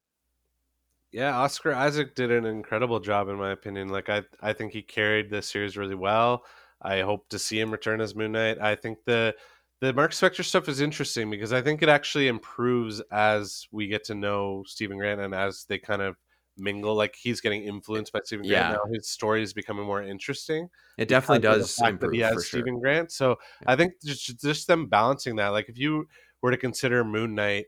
Yeah, 1.11 1.37
Oscar 1.37 1.73
Isaac 1.73 2.15
did 2.15 2.31
an 2.31 2.45
incredible 2.45 3.01
job 3.01 3.27
in 3.27 3.35
my 3.35 3.51
opinion. 3.51 3.89
Like 3.89 4.07
I 4.07 4.23
I 4.41 4.53
think 4.53 4.71
he 4.71 4.81
carried 4.81 5.29
the 5.29 5.41
series 5.41 5.75
really 5.75 5.93
well. 5.93 6.45
I 6.81 7.01
hope 7.01 7.27
to 7.29 7.39
see 7.39 7.59
him 7.59 7.69
return 7.69 7.99
as 7.99 8.15
Moon 8.15 8.31
Knight. 8.31 8.57
I 8.61 8.75
think 8.75 8.99
the 9.05 9.35
the 9.81 9.91
Mark 9.91 10.11
Spector 10.11 10.45
stuff 10.45 10.69
is 10.69 10.79
interesting 10.79 11.29
because 11.29 11.51
I 11.51 11.61
think 11.61 11.83
it 11.83 11.89
actually 11.89 12.29
improves 12.29 13.01
as 13.11 13.67
we 13.73 13.87
get 13.87 14.05
to 14.05 14.15
know 14.15 14.63
Steven 14.65 14.97
Grant 14.97 15.19
and 15.19 15.35
as 15.35 15.65
they 15.67 15.79
kind 15.79 16.01
of 16.01 16.15
mingle. 16.57 16.95
Like 16.95 17.15
he's 17.17 17.41
getting 17.41 17.63
influenced 17.63 18.13
by 18.13 18.21
Steven 18.23 18.47
Grant 18.47 18.71
Yeah. 18.71 18.77
now. 18.77 18.91
His 18.93 19.09
story 19.09 19.43
is 19.43 19.53
becoming 19.53 19.85
more 19.85 20.01
interesting. 20.01 20.69
It 20.97 21.07
definitely 21.07 21.41
does 21.41 21.75
that 21.77 21.89
improve 21.89 22.13
he 22.13 22.19
has 22.19 22.33
sure. 22.33 22.41
Steven 22.41 22.79
Grant. 22.79 23.11
So 23.11 23.37
I 23.67 23.75
think 23.75 23.93
just 24.03 24.39
just 24.39 24.67
them 24.67 24.87
balancing 24.87 25.35
that. 25.37 25.49
Like 25.49 25.69
if 25.69 25.77
you 25.77 26.07
were 26.41 26.51
to 26.51 26.57
consider 26.57 27.03
Moon 27.03 27.35
Knight 27.35 27.65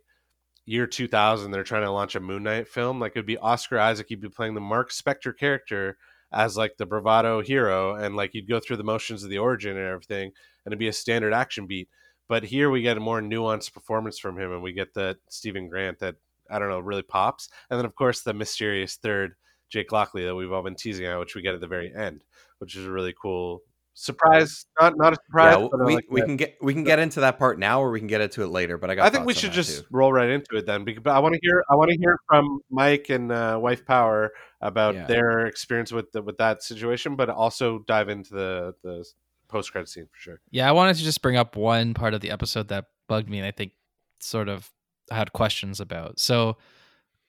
year 0.65 0.85
2000 0.85 1.51
they're 1.51 1.63
trying 1.63 1.83
to 1.83 1.91
launch 1.91 2.15
a 2.15 2.19
Moon 2.19 2.43
Knight 2.43 2.67
film, 2.67 2.99
like 2.99 3.13
it'd 3.13 3.25
be 3.25 3.37
Oscar 3.37 3.79
Isaac, 3.79 4.07
he'd 4.09 4.21
be 4.21 4.29
playing 4.29 4.53
the 4.53 4.61
Mark 4.61 4.91
Spector 4.91 5.35
character 5.37 5.97
as 6.33 6.57
like 6.57 6.75
the 6.77 6.85
bravado 6.85 7.41
hero, 7.41 7.95
and 7.95 8.15
like 8.17 8.33
you'd 8.33 8.49
go 8.49 8.59
through 8.59 8.75
the 8.77 8.83
motions 8.83 9.23
of 9.23 9.29
the 9.29 9.37
origin 9.37 9.77
and 9.77 9.87
everything, 9.87 10.25
and 10.65 10.71
it'd 10.73 10.77
be 10.79 10.89
a 10.89 10.93
standard 10.93 11.33
action 11.33 11.67
beat. 11.67 11.87
But 12.27 12.43
here 12.43 12.69
we 12.69 12.81
get 12.81 12.97
a 12.97 12.99
more 12.99 13.21
nuanced 13.21 13.71
performance 13.73 14.19
from 14.19 14.37
him, 14.37 14.51
and 14.51 14.61
we 14.61 14.73
get 14.73 14.93
the 14.93 15.17
Steven 15.29 15.69
Grant 15.69 15.99
that 15.99 16.15
I 16.49 16.59
don't 16.59 16.69
know 16.69 16.79
really 16.79 17.01
pops, 17.03 17.49
and 17.69 17.77
then 17.77 17.85
of 17.85 17.95
course 17.95 18.21
the 18.21 18.33
mysterious 18.33 18.95
third 18.95 19.35
Jake 19.69 19.91
Lockley 19.91 20.23
that 20.25 20.35
we've 20.35 20.51
all 20.51 20.63
been 20.63 20.75
teasing 20.75 21.05
out, 21.05 21.19
which 21.19 21.35
we 21.35 21.41
get 21.41 21.53
at 21.53 21.61
the 21.61 21.67
very 21.67 21.93
end, 21.93 22.23
which 22.59 22.75
is 22.75 22.85
a 22.85 22.91
really 22.91 23.13
cool 23.21 23.61
surprise. 23.93 24.65
Not 24.79 24.93
not 24.97 25.13
a 25.13 25.15
surprise. 25.25 25.57
Yeah, 25.59 25.85
we, 25.85 25.95
like 25.95 26.05
we 26.09 26.21
that. 26.21 26.25
can 26.27 26.37
get 26.37 26.57
we 26.61 26.73
can 26.73 26.83
get 26.83 26.99
into 26.99 27.19
that 27.21 27.37
part 27.39 27.59
now, 27.59 27.81
or 27.81 27.91
we 27.91 27.99
can 27.99 28.07
get 28.07 28.21
into 28.21 28.43
it 28.43 28.47
later. 28.47 28.77
But 28.77 28.91
I 28.91 28.95
got. 28.95 29.05
I 29.07 29.09
think 29.09 29.25
we 29.25 29.33
should 29.33 29.51
just 29.51 29.79
too. 29.79 29.85
roll 29.91 30.13
right 30.13 30.29
into 30.29 30.55
it 30.55 30.65
then, 30.65 30.83
because 30.85 31.03
but 31.03 31.11
I 31.15 31.19
want 31.19 31.33
to 31.33 31.39
hear 31.41 31.63
I 31.69 31.75
want 31.75 31.91
to 31.91 31.97
hear 31.97 32.17
from 32.27 32.59
Mike 32.69 33.09
and 33.09 33.31
uh, 33.31 33.59
Wife 33.61 33.85
Power 33.85 34.31
about 34.61 34.95
Yeah. 34.95 35.05
their 35.05 35.45
experience 35.47 35.91
with 35.91 36.11
the, 36.11 36.21
with 36.21 36.37
that 36.37 36.63
situation, 36.63 37.15
but 37.15 37.29
also 37.29 37.79
dive 37.87 38.09
into 38.09 38.33
the 38.33 38.73
the 38.83 39.05
post 39.49 39.71
credit 39.71 39.89
scene 39.89 40.05
for 40.11 40.19
sure. 40.19 40.41
Yeah, 40.51 40.69
I 40.69 40.71
wanted 40.71 40.95
to 40.95 41.03
just 41.03 41.21
bring 41.21 41.35
up 41.35 41.55
one 41.55 41.93
part 41.93 42.13
of 42.13 42.21
the 42.21 42.31
episode 42.31 42.69
that 42.69 42.85
bugged 43.07 43.29
me 43.29 43.37
and 43.39 43.47
I 43.47 43.51
think 43.51 43.71
sort 44.19 44.49
of 44.49 44.69
I 45.11 45.15
had 45.15 45.33
questions 45.33 45.79
about. 45.79 46.19
So 46.19 46.57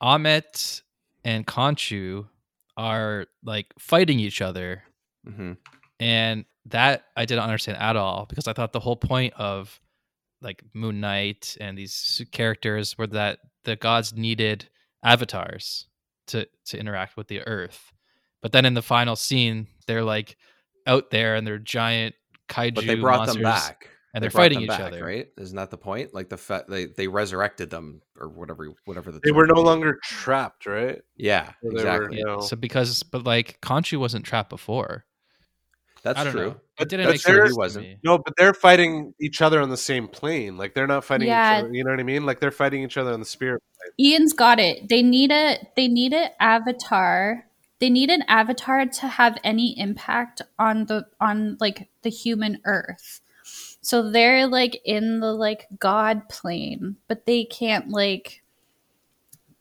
Ammit 0.03 0.83
and 1.25 1.47
Khonshu 1.47 2.27
are 2.77 3.27
like 3.45 3.67
fighting 3.79 4.21
each 4.21 4.41
other 4.41 4.85
Mhm. 5.27 5.57
and 5.99 6.45
that 6.67 7.07
I 7.17 7.25
didn't 7.25 7.43
understand 7.45 7.79
at 7.79 7.97
all 7.97 8.27
because 8.27 8.47
I 8.47 8.53
thought 8.53 8.73
the 8.73 8.81
whole 8.81 8.97
point 8.97 9.35
of 9.35 9.81
like 10.41 10.63
Moon 10.75 11.01
Knight 11.01 11.57
and 11.61 11.77
these 11.77 12.23
characters 12.31 12.97
were 12.97 13.09
that 13.09 13.41
the 13.65 13.75
gods 13.75 14.13
needed 14.15 14.69
avatars 15.03 15.87
to 16.29 16.47
to 16.67 16.79
interact 16.79 17.17
with 17.17 17.29
the 17.29 17.41
earth. 17.47 17.93
But 18.41 18.53
then 18.53 18.65
in 18.65 18.75
the 18.75 18.83
final 18.83 19.17
scene, 19.17 19.67
they're 19.87 20.05
like 20.05 20.37
out 20.87 21.11
there 21.11 21.35
and 21.35 21.45
they're 21.47 21.59
giant 21.59 22.15
kaiju 22.49 22.75
But 22.77 22.87
they 22.87 22.95
brought 22.95 23.19
monsters, 23.27 23.35
them 23.37 23.43
back, 23.43 23.91
and 24.15 24.23
They 24.23 24.27
they're 24.27 24.31
brought 24.31 24.43
fighting 24.45 24.61
each 24.63 24.69
back, 24.69 24.81
other. 24.81 25.05
right? 25.05 25.29
Isn't 25.37 25.57
that 25.57 25.71
the 25.71 25.77
point? 25.79 26.15
Like 26.15 26.29
the 26.29 26.37
fact 26.39 26.69
they 26.71 26.87
they 26.87 27.09
resurrected 27.09 27.71
them 27.71 28.01
or 28.19 28.29
whatever 28.29 28.69
whatever 28.87 29.13
the 29.13 29.21
They 29.23 29.33
were 29.33 29.47
no 29.47 29.55
would 29.55 29.63
be. 29.63 29.67
longer 29.67 29.99
trapped, 30.03 30.67
right? 30.67 31.01
Yeah, 31.17 31.53
They 31.63 31.69
were, 31.69 31.75
exactly. 31.75 32.19
you 32.19 32.25
know- 32.25 32.41
So 32.41 32.57
because 32.57 33.03
but 33.03 33.25
like 33.25 33.61
Khonshu 33.61 33.99
wasn't 33.99 34.25
trapped 34.25 34.51
before. 34.51 35.05
That's 36.05 36.19
I 36.19 36.25
don't 36.25 36.33
true. 36.33 36.47
know. 36.51 36.57
But 36.79 36.87
It 36.87 36.89
didn't 36.91 37.07
make 37.07 37.21
sense 37.21 37.25
their- 37.35 37.45
to 37.45 37.51
He 37.51 37.57
wasn't. 37.57 37.87
No, 38.05 38.19
but 38.19 38.35
they're 38.39 38.55
fighting 38.55 39.15
each 39.21 39.43
other 39.43 39.61
on 39.61 39.69
the 39.69 39.77
same 39.77 40.07
plane. 40.07 40.57
Like 40.57 40.73
they're 40.75 40.87
not 40.87 41.05
fighting 41.05 41.27
Yeah. 41.29 41.59
each 41.59 41.65
other. 41.65 41.75
You 41.75 41.85
know 41.85 41.91
what 41.91 42.01
I 42.01 42.05
mean? 42.05 42.25
Like 42.25 42.39
they're 42.41 42.51
fighting 42.53 42.83
each 42.85 42.97
other 42.97 43.13
on 43.13 43.19
the 43.21 43.27
spirit. 43.27 43.61
Ian's 43.99 44.33
got 44.33 44.61
it. 44.61 44.89
They 44.89 45.03
need 45.03 45.33
a 45.33 45.59
they 45.77 45.89
need 45.89 46.13
an 46.15 46.31
avatar. 46.41 47.45
They 47.81 47.91
need 47.91 48.11
an 48.11 48.23
avatar 48.29 48.87
to 48.87 49.07
have 49.09 49.39
any 49.45 49.79
impact 49.79 50.41
on 50.59 50.87
the 50.87 51.07
on 51.21 51.57
like 51.61 51.89
the 52.03 52.11
human 52.11 52.61
earth. 52.65 53.21
So 53.89 54.11
they're 54.11 54.47
like 54.47 54.83
in 54.85 55.21
the 55.21 55.33
like 55.33 55.67
god 55.79 56.29
plane, 56.29 56.97
but 57.07 57.25
they 57.25 57.47
can't 57.47 57.89
like 57.89 58.43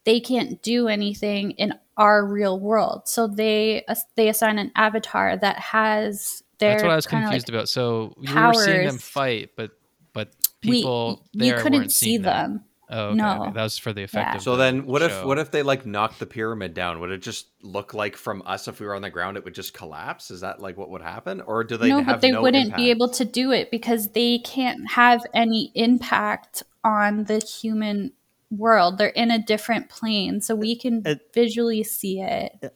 they 0.04 0.20
can't 0.20 0.62
do 0.62 0.90
anything 0.90 1.52
in 1.52 1.74
our 1.96 2.26
real 2.26 2.60
world. 2.60 3.08
So 3.08 3.28
they 3.28 3.86
they 4.16 4.28
assign 4.28 4.60
an 4.60 4.74
avatar 4.76 5.38
that 5.38 5.58
has 5.60 6.44
their 6.58 6.72
That's 6.72 6.84
what 6.84 6.92
I 6.92 6.96
was 6.98 7.08
kinda, 7.08 7.26
like, 7.28 7.32
confused 7.32 7.50
about. 7.50 7.70
So 7.70 8.16
we 8.18 8.28
were 8.28 8.54
seeing 8.56 8.86
them 8.86 8.98
fight, 8.98 9.52
but 9.56 9.72
but 10.12 10.34
we- 10.62 10.72
people 10.82 11.24
you 11.32 11.54
couldn't 11.54 11.80
weren't 11.80 11.92
see 11.94 12.08
seeing 12.08 12.24
them. 12.24 12.66
Oh, 12.90 13.08
okay. 13.08 13.16
No. 13.16 13.52
That 13.54 13.64
was 13.64 13.78
for 13.78 13.92
the 13.92 14.04
effect 14.04 14.30
Yeah. 14.30 14.36
of 14.38 14.42
So 14.42 14.52
the 14.52 14.64
then, 14.64 14.86
what 14.86 15.02
if 15.02 15.24
what 15.26 15.38
if 15.38 15.52
they 15.52 15.62
like 15.62 15.86
knocked 15.86 16.20
the 16.20 16.26
pyramid 16.26 16.74
down? 16.74 17.00
Would 17.02 17.12
it 17.12 17.22
just 17.22 17.48
look 17.62 17.94
like 17.94 18.16
from 18.16 18.42
us 18.46 18.68
if 18.70 18.80
we 18.80 18.86
were 18.86 18.96
on 18.96 19.02
the 19.02 19.10
ground, 19.10 19.36
it 19.36 19.44
would 19.44 19.54
just 19.56 19.74
collapse? 19.74 20.32
Is 20.32 20.40
that 20.42 20.62
like 20.62 20.78
what 20.78 20.90
would 20.90 21.02
happen, 21.02 21.42
or 21.42 21.64
do 21.66 21.76
they? 21.76 21.90
no, 21.90 21.98
have 21.98 22.06
but 22.08 22.22
they 22.22 22.32
no 22.32 22.42
wouldn't 22.42 22.66
impact? 22.66 22.78
be 22.78 22.90
able 22.90 23.10
to 23.10 23.26
do 23.26 23.52
it 23.52 23.72
because 23.72 24.10
they 24.12 24.40
can't 24.40 24.90
have 24.92 25.26
any 25.34 25.72
impact 25.76 26.64
on 26.84 27.26
the 27.26 27.40
human 27.40 28.14
world. 28.50 28.98
They're 28.98 29.10
in 29.10 29.32
a 29.32 29.40
different 29.44 29.90
plane, 29.90 30.40
so 30.40 30.56
we 30.56 30.78
can 30.78 31.02
It- 31.06 31.32
visually 31.34 31.84
see 31.84 32.22
it. 32.22 32.74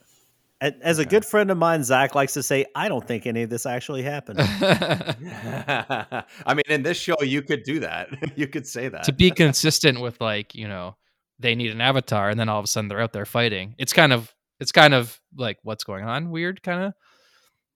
A- 0.61 0.73
As 0.81 0.99
a 0.99 1.05
good 1.05 1.25
friend 1.25 1.49
of 1.51 1.57
mine, 1.57 1.83
Zach 1.83 2.13
likes 2.15 2.33
to 2.33 2.43
say, 2.43 2.65
I 2.75 2.87
don't 2.87 3.05
think 3.07 3.25
any 3.25 3.41
of 3.43 3.49
this 3.49 3.65
actually 3.65 4.03
happened. 4.03 4.39
I 4.41 6.23
mean, 6.53 6.63
in 6.69 6.83
this 6.83 6.97
show, 6.97 7.15
you 7.21 7.41
could 7.41 7.63
do 7.63 7.79
that. 7.81 8.09
you 8.37 8.47
could 8.47 8.67
say 8.67 8.87
that. 8.87 9.03
to 9.03 9.13
be 9.13 9.31
consistent 9.31 9.99
with 10.01 10.19
like 10.21 10.53
you 10.55 10.67
know 10.67 10.95
they 11.39 11.55
need 11.55 11.71
an 11.71 11.81
avatar 11.81 12.29
and 12.29 12.39
then 12.39 12.49
all 12.49 12.59
of 12.59 12.65
a 12.65 12.67
sudden 12.67 12.87
they're 12.87 13.01
out 13.01 13.13
there 13.13 13.25
fighting 13.25 13.73
it's 13.79 13.93
kind 13.93 14.13
of 14.13 14.31
it's 14.59 14.71
kind 14.71 14.93
of 14.93 15.19
like 15.35 15.57
what's 15.63 15.83
going 15.83 16.05
on 16.05 16.29
weird 16.29 16.61
kind 16.61 16.83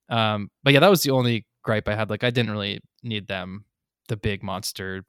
of 0.10 0.16
um 0.16 0.50
but 0.64 0.72
yeah 0.74 0.80
that 0.80 0.90
was 0.90 1.02
the 1.02 1.10
only 1.10 1.48
gripe 1.64 1.88
i 1.88 1.96
had 1.96 2.12
like 2.12 2.24
i 2.24 2.30
didn't 2.30 2.52
really 2.52 2.80
need 3.02 3.28
them 3.28 3.66
the 4.08 4.16
big 4.16 4.44
monster 4.44 5.04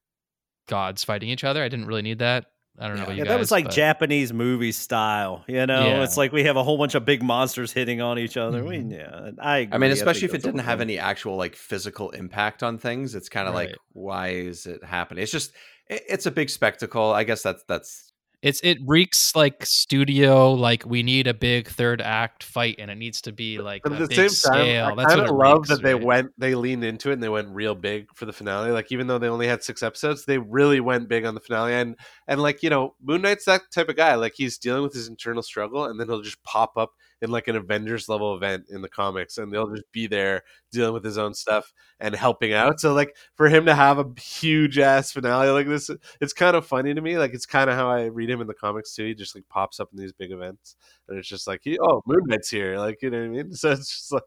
gods 0.71 1.05
fighting 1.05 1.29
each 1.29 1.45
other 1.45 1.63
i 1.63 1.69
didn't 1.69 1.87
really 1.87 2.01
need 2.01 2.19
that 2.21 2.47
i 2.79 2.87
don't 2.89 2.97
know 2.97 3.01
Yeah. 3.01 3.03
about 3.05 3.13
you 3.13 3.19
Yeah, 3.19 3.25
guys 3.25 3.29
that 3.31 3.39
was 3.39 3.51
like 3.51 3.65
but- 3.67 3.75
Japanese 3.75 4.33
movie 4.33 4.73
style. 4.73 5.45
You 5.47 5.67
know, 5.67 5.87
Yeah. 5.87 6.03
it's 6.05 6.17
like 6.17 6.33
we 6.33 6.45
have 6.45 6.57
a 6.57 6.63
whole 6.63 6.77
bunch 6.79 6.95
of 6.95 7.05
big 7.05 7.23
monsters 7.23 7.73
hitting 7.73 8.01
on 8.01 8.19
each 8.19 8.37
other. 8.37 8.63
We, 8.65 8.79
Mhm. 8.79 8.93
yeah, 8.93 9.31
I. 9.39 9.59
Agree. 9.59 9.75
I 9.75 9.79
mean, 9.79 9.91
think 9.91 9.99
especially 9.99 10.29
if 10.29 10.35
it 10.35 10.43
didn't 10.43 10.61
have 10.61 10.81
any 10.81 10.99
actual 10.99 11.37
like 11.37 11.57
physical 11.57 12.11
impact 12.11 12.63
on 12.63 12.79
things, 12.79 13.15
it's 13.15 13.29
kind 13.29 13.49
of 13.49 13.55
like, 13.55 13.75
why 13.93 14.29
is 14.29 14.67
it 14.67 14.85
happening? 14.85 15.23
It's 15.23 15.33
just, 15.33 15.53
it- 15.89 16.05
it's 16.09 16.27
a 16.27 16.31
big 16.31 16.51
spectacle. 16.51 17.13
I 17.13 17.25
guess 17.25 17.43
that's 17.43 17.63
that's 17.69 18.13
it's 18.43 18.61
it 18.63 18.79
reeks 18.87 19.35
like 19.35 19.65
studio 19.65 20.53
like 20.53 20.85
we 20.85 21.03
need 21.03 21.27
a 21.27 21.35
big 21.35 21.69
third 21.69 22.01
act 22.01 22.43
fight 22.43 22.77
and 22.79 22.91
it 22.91 22.97
needs 22.97 23.21
to 23.23 23.33
be 23.33 23.59
like 23.59 23.83
But 23.83 23.93
at 23.93 23.99
the 23.99 24.15
same 24.15 24.29
time, 24.29 24.31
scale 24.31 24.87
I 24.87 24.95
that's 24.95 25.15
kind 25.15 25.21
what 25.23 25.31
of 25.31 25.37
love 25.37 25.59
reeks, 25.59 25.69
that 25.71 25.83
they 25.83 25.95
right? 25.95 26.03
went, 26.05 26.33
they 26.39 26.55
leaned 26.55 26.85
into 26.85 27.11
it 27.11 27.15
and 27.15 27.23
they 27.23 27.29
went 27.29 27.49
real 27.49 27.75
big 27.75 28.09
for 28.15 28.27
the 28.27 28.33
finale. 28.33 28.71
Like 28.71 28.93
even 28.93 29.07
though 29.07 29.19
they 29.19 29.29
only 29.29 29.47
had 29.49 29.63
six 29.63 29.83
episodes, 29.83 30.27
they 30.27 30.39
really 30.39 30.81
went 30.81 31.09
big 31.09 31.25
on 31.25 31.35
the 31.35 31.41
finale. 31.41 31.73
And 31.75 31.97
and 32.29 32.41
like 32.41 32.63
you 32.63 32.71
know, 32.71 32.95
Moon 33.03 33.23
Knight's 33.23 33.47
that 33.47 33.63
type 33.75 33.89
of 33.89 33.97
guy. 33.97 34.15
Like 34.17 34.35
he's 34.37 34.59
dealing 34.59 34.83
with 34.83 34.93
his 34.93 35.09
internal 35.09 35.43
struggle, 35.43 35.85
and 35.85 35.99
then 35.99 36.09
he'll 36.09 36.23
just 36.23 36.43
pop 36.43 36.77
up 36.77 36.93
in 37.23 37.31
like 37.31 37.49
an 37.49 37.57
Avengers 37.57 38.09
level 38.09 38.35
event 38.35 38.65
in 38.69 38.83
the 38.83 38.89
comics, 38.89 39.39
and 39.39 39.53
they'll 39.53 39.71
just 39.71 39.91
be 39.93 40.07
there 40.07 40.43
dealing 40.71 40.93
with 40.93 41.05
his 41.05 41.19
own 41.19 41.35
stuff 41.35 41.73
and 41.99 42.15
helping 42.15 42.53
out. 42.53 42.81
So 42.81 42.93
like 42.93 43.17
for 43.35 43.49
him 43.49 43.67
to 43.67 43.75
have 43.75 43.99
a 43.99 44.21
huge 44.21 44.79
ass 44.79 45.13
finale 45.13 45.49
like 45.49 45.69
this, 45.69 45.91
it's 46.21 46.33
kind 46.33 46.57
of 46.57 46.67
funny 46.67 46.95
to 46.95 47.01
me. 47.01 47.19
Like 47.19 47.35
it's 47.35 47.47
kind 47.47 47.71
of 47.71 47.77
how 47.77 47.89
I 47.89 48.05
read 48.05 48.31
him 48.31 48.41
in 48.41 48.47
the 48.47 48.55
comics 48.55 48.95
too. 48.95 49.07
He 49.07 49.15
just 49.15 49.35
like 49.35 49.49
pops 49.49 49.81
up 49.81 49.89
in 49.93 49.99
these 49.99 50.13
big 50.13 50.33
events, 50.33 50.77
and 51.09 51.19
it's 51.19 51.29
just 51.29 51.47
like, 51.47 51.61
he, 51.65 51.79
oh, 51.81 52.03
Moon 52.07 52.21
Knight's 52.27 52.51
here. 52.51 52.79
Like 52.79 53.03
you 53.03 53.11
know 53.11 53.21
what 53.21 53.27
I 53.27 53.29
mean? 53.29 53.53
So 53.57 53.71
it's 53.71 53.89
just 53.89 54.13
like 54.13 54.23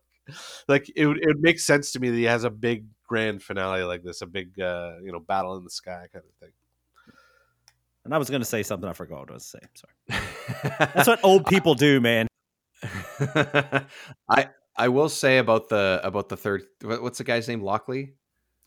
like 0.67 0.89
it 0.95 1.07
it 1.07 1.27
would 1.27 1.41
make 1.41 1.59
sense 1.59 1.91
to 1.93 1.99
me 1.99 2.09
that 2.09 2.17
he 2.17 2.23
has 2.23 2.43
a 2.43 2.49
big 2.49 2.85
grand 3.07 3.41
finale 3.41 3.83
like 3.83 4.03
this, 4.03 4.21
a 4.21 4.27
big 4.27 4.59
uh, 4.59 4.93
you 5.03 5.11
know 5.11 5.19
battle 5.19 5.55
in 5.57 5.63
the 5.63 5.69
sky 5.69 6.07
kind 6.11 6.25
of 6.25 6.33
thing. 6.39 6.53
And 8.05 8.13
I 8.13 8.17
was 8.17 8.29
going 8.29 8.41
to 8.41 8.45
say 8.45 8.63
something 8.63 8.89
I 8.89 8.93
forgot 8.93 9.19
what 9.19 9.31
I 9.31 9.33
was 9.33 9.45
saying. 9.45 9.67
Sorry. 9.75 10.23
That's 10.95 11.07
what 11.07 11.19
old 11.23 11.45
people 11.45 11.75
do, 11.75 11.99
man. 11.99 12.28
I 14.29 14.49
I 14.77 14.87
will 14.89 15.09
say 15.09 15.37
about 15.39 15.69
the 15.69 15.99
about 16.03 16.29
the 16.29 16.37
third. 16.37 16.63
What's 16.83 17.17
the 17.17 17.23
guy's 17.23 17.47
name? 17.47 17.61
Lockley. 17.61 18.13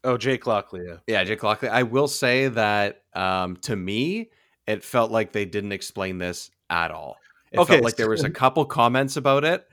Oh, 0.04 0.16
Jake 0.18 0.46
Lockley, 0.46 0.82
yeah. 0.86 0.96
Yeah, 1.06 1.24
Jake 1.24 1.42
Lockley. 1.42 1.68
I 1.68 1.84
will 1.84 2.08
say 2.08 2.48
that 2.48 3.02
um, 3.14 3.56
to 3.62 3.76
me, 3.76 4.30
it 4.66 4.82
felt 4.82 5.10
like 5.12 5.32
they 5.32 5.44
didn't 5.44 5.72
explain 5.72 6.18
this 6.18 6.50
at 6.70 6.90
all. 6.90 7.16
It 7.52 7.58
Okay, 7.60 7.74
felt 7.74 7.84
like 7.84 7.96
there 7.96 8.10
was 8.10 8.24
a 8.24 8.30
couple 8.30 8.64
comments 8.64 9.16
about 9.16 9.44
it, 9.44 9.64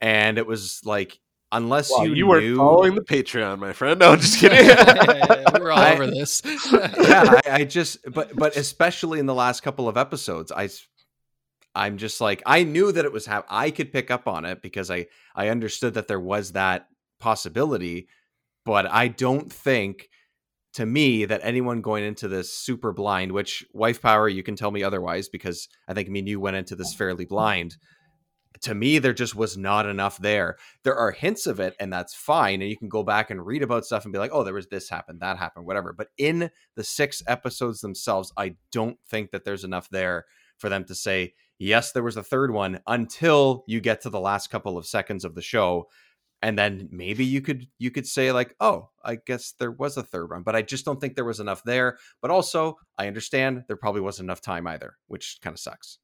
and 0.00 0.38
it 0.38 0.46
was 0.46 0.80
like 0.84 1.18
unless 1.52 1.90
Wow, 1.90 2.04
you 2.04 2.14
you, 2.14 2.26
weren't 2.26 2.44
knew, 2.44 2.56
following 2.56 2.94
the 2.94 3.02
Patreon, 3.02 3.58
my 3.58 3.72
friend. 3.72 4.00
No, 4.00 4.12
I'm 4.12 4.20
just 4.20 4.38
kidding. 4.38 4.66
we're 5.60 5.70
all 5.70 5.78
I- 5.78 5.92
over 5.94 6.06
this 6.06 6.42
yeah, 6.72 7.40
I, 7.46 7.50
I 7.60 7.64
just 7.64 7.98
but 8.12 8.34
but 8.36 8.56
especially 8.56 9.18
in 9.20 9.26
the 9.26 9.34
last 9.34 9.62
couple 9.62 9.88
of 9.88 9.96
episodes, 9.96 10.50
I 10.50 10.64
s- 10.64 10.86
I'm 11.74 11.96
just 11.98 12.20
like 12.20 12.42
I 12.46 12.64
knew 12.64 12.92
that 12.92 13.04
it 13.04 13.12
was 13.12 13.26
hap- 13.26 13.46
I 13.48 13.70
could 13.70 13.92
pick 13.92 14.10
up 14.10 14.28
on 14.28 14.44
it 14.44 14.62
because 14.62 14.90
I 14.90 15.06
I 15.34 15.48
understood 15.48 15.94
that 15.94 16.08
there 16.08 16.20
was 16.20 16.52
that 16.52 16.88
possibility, 17.18 18.08
but 18.64 18.86
I 18.86 19.08
don't 19.08 19.52
think 19.52 20.08
to 20.74 20.84
me 20.86 21.24
that 21.24 21.40
anyone 21.42 21.80
going 21.80 22.04
into 22.04 22.28
this 22.28 22.52
super 22.52 22.92
blind, 22.92 23.32
which 23.32 23.64
wife 23.72 24.02
power 24.02 24.28
you 24.28 24.42
can 24.42 24.56
tell 24.56 24.70
me 24.70 24.82
otherwise 24.82 25.28
because 25.28 25.68
I 25.88 25.94
think 25.94 26.08
me 26.08 26.18
and 26.18 26.28
you 26.28 26.40
went 26.40 26.56
into 26.56 26.76
this 26.76 26.94
fairly 26.94 27.24
blind. 27.24 27.76
To 28.62 28.74
me, 28.74 28.98
there 28.98 29.12
just 29.12 29.34
was 29.34 29.56
not 29.56 29.86
enough 29.86 30.18
there. 30.18 30.56
There 30.84 30.94
are 30.96 31.10
hints 31.10 31.46
of 31.46 31.58
it, 31.60 31.74
and 31.80 31.92
that's 31.92 32.14
fine. 32.14 32.62
And 32.62 32.70
you 32.70 32.76
can 32.76 32.88
go 32.88 33.02
back 33.02 33.30
and 33.30 33.44
read 33.44 33.62
about 33.62 33.84
stuff 33.84 34.04
and 34.04 34.12
be 34.12 34.18
like, 34.18 34.30
oh, 34.32 34.44
there 34.44 34.54
was 34.54 34.68
this 34.68 34.88
happened, 34.88 35.20
that 35.20 35.38
happened, 35.38 35.66
whatever. 35.66 35.92
But 35.92 36.08
in 36.18 36.50
the 36.76 36.84
six 36.84 37.22
episodes 37.26 37.80
themselves, 37.80 38.32
I 38.36 38.54
don't 38.72 38.96
think 39.08 39.32
that 39.32 39.44
there's 39.44 39.64
enough 39.64 39.88
there 39.90 40.24
for 40.58 40.68
them 40.68 40.84
to 40.84 40.94
say, 40.94 41.34
yes, 41.58 41.92
there 41.92 42.02
was 42.02 42.16
a 42.16 42.22
third 42.22 42.52
one 42.52 42.80
until 42.86 43.64
you 43.66 43.80
get 43.80 44.02
to 44.02 44.10
the 44.10 44.20
last 44.20 44.50
couple 44.50 44.76
of 44.76 44.86
seconds 44.86 45.24
of 45.24 45.34
the 45.34 45.42
show. 45.42 45.88
and 46.42 46.58
then 46.58 46.88
maybe 46.90 47.24
you 47.24 47.40
could 47.40 47.66
you 47.78 47.90
could 47.90 48.06
say 48.06 48.30
like 48.30 48.54
oh 48.60 48.90
i 49.02 49.14
guess 49.16 49.54
there 49.58 49.70
was 49.70 49.96
a 49.96 50.02
third 50.02 50.28
one 50.30 50.42
but 50.42 50.54
i 50.54 50.60
just 50.60 50.84
don't 50.84 51.00
think 51.00 51.14
there 51.14 51.24
was 51.24 51.40
enough 51.40 51.62
there 51.64 51.96
but 52.20 52.30
also 52.30 52.76
i 52.98 53.06
understand 53.06 53.64
there 53.66 53.78
probably 53.78 54.02
wasn't 54.02 54.26
enough 54.26 54.42
time 54.42 54.66
either 54.66 54.96
which 55.06 55.38
kind 55.42 55.54
of 55.54 55.60
sucks 55.60 55.98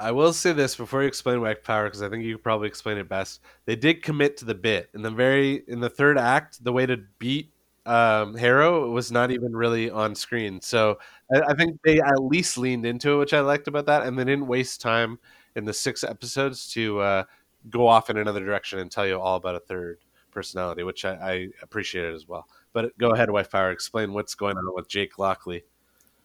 I 0.00 0.10
will 0.10 0.32
say 0.32 0.52
this 0.52 0.74
before 0.74 1.02
you 1.02 1.06
explain 1.06 1.40
Wife 1.40 1.62
Power 1.62 1.84
because 1.84 2.02
I 2.02 2.08
think 2.08 2.24
you 2.24 2.36
probably 2.36 2.66
explain 2.66 2.98
it 2.98 3.08
best. 3.08 3.40
They 3.66 3.76
did 3.76 4.02
commit 4.02 4.36
to 4.38 4.44
the 4.44 4.54
bit 4.54 4.90
in 4.94 5.02
the 5.02 5.12
very 5.12 5.62
in 5.68 5.78
the 5.78 5.88
third 5.88 6.18
act. 6.18 6.64
The 6.64 6.72
way 6.72 6.86
to 6.86 6.96
beat 7.20 7.51
um, 7.86 8.34
Harrow 8.34 8.90
was 8.90 9.10
not 9.10 9.30
even 9.30 9.54
really 9.54 9.90
on 9.90 10.14
screen, 10.14 10.60
so 10.60 10.98
I, 11.34 11.40
I 11.40 11.54
think 11.54 11.80
they 11.84 12.00
at 12.00 12.22
least 12.22 12.58
leaned 12.58 12.86
into 12.86 13.14
it, 13.14 13.18
which 13.18 13.34
I 13.34 13.40
liked 13.40 13.68
about 13.68 13.86
that, 13.86 14.04
and 14.04 14.18
they 14.18 14.24
didn't 14.24 14.46
waste 14.46 14.80
time 14.80 15.18
in 15.56 15.64
the 15.64 15.72
six 15.72 16.04
episodes 16.04 16.70
to 16.72 17.00
uh, 17.00 17.24
go 17.70 17.86
off 17.86 18.10
in 18.10 18.16
another 18.16 18.40
direction 18.40 18.78
and 18.78 18.90
tell 18.90 19.06
you 19.06 19.20
all 19.20 19.36
about 19.36 19.56
a 19.56 19.60
third 19.60 19.98
personality, 20.30 20.82
which 20.82 21.04
I, 21.04 21.12
I 21.14 21.48
appreciated 21.62 22.14
as 22.14 22.26
well. 22.26 22.46
But 22.72 22.96
go 22.98 23.10
ahead, 23.10 23.30
Wife 23.30 23.50
Power, 23.50 23.70
explain 23.70 24.12
what's 24.12 24.34
going 24.34 24.56
on 24.56 24.74
with 24.74 24.88
Jake 24.88 25.18
Lockley. 25.18 25.64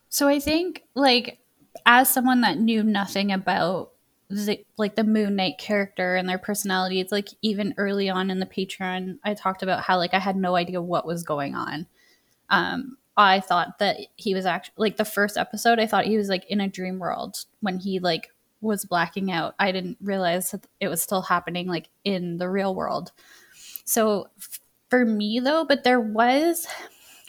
So 0.10 0.28
I 0.28 0.40
think 0.40 0.84
like 0.96 1.40
as 1.86 2.10
someone 2.10 2.42
that 2.42 2.58
knew 2.58 2.84
nothing 2.84 3.32
about 3.32 3.92
the 4.30 4.66
like 4.78 4.96
the 4.96 5.04
Moon 5.04 5.36
Knight 5.36 5.58
character 5.58 6.16
and 6.16 6.28
their 6.28 6.38
personality. 6.38 7.00
It's 7.00 7.12
like 7.12 7.30
even 7.42 7.74
early 7.78 8.10
on 8.10 8.30
in 8.30 8.40
the 8.40 8.46
Patreon, 8.46 9.20
I 9.24 9.34
talked 9.34 9.64
about 9.64 9.84
how 9.84 9.98
like 9.98 10.14
I 10.14 10.20
had 10.20 10.36
no 10.36 10.56
idea 10.56 10.82
what 10.82 11.06
was 11.06 11.24
going 11.24 11.56
on. 11.56 11.88
Um, 12.50 12.98
I 13.16 13.40
thought 13.40 13.80
that 13.80 13.98
he 14.16 14.34
was 14.34 14.46
actually 14.46 14.76
like 14.78 14.98
the 14.98 15.06
first 15.06 15.38
episode. 15.38 15.80
I 15.80 15.88
thought 15.88 16.06
he 16.06 16.18
was 16.18 16.30
like 16.30 16.46
in 16.50 16.62
a 16.62 16.68
dream 16.68 17.00
world 17.00 17.46
when 17.62 17.80
he 17.80 18.00
like 18.00 18.32
was 18.62 18.86
blacking 18.86 19.32
out. 19.32 19.56
I 19.60 19.72
didn't 19.72 19.98
realize 20.02 20.52
that 20.52 20.68
it 20.80 20.88
was 20.88 21.02
still 21.02 21.24
happening 21.24 21.68
like 21.68 21.90
in 22.04 22.38
the 22.38 22.50
real 22.50 22.76
world. 22.76 23.12
So 23.86 24.30
f- 24.38 24.60
for 24.90 25.06
me 25.06 25.40
though, 25.40 25.66
but 25.66 25.84
there 25.84 26.00
was, 26.00 26.68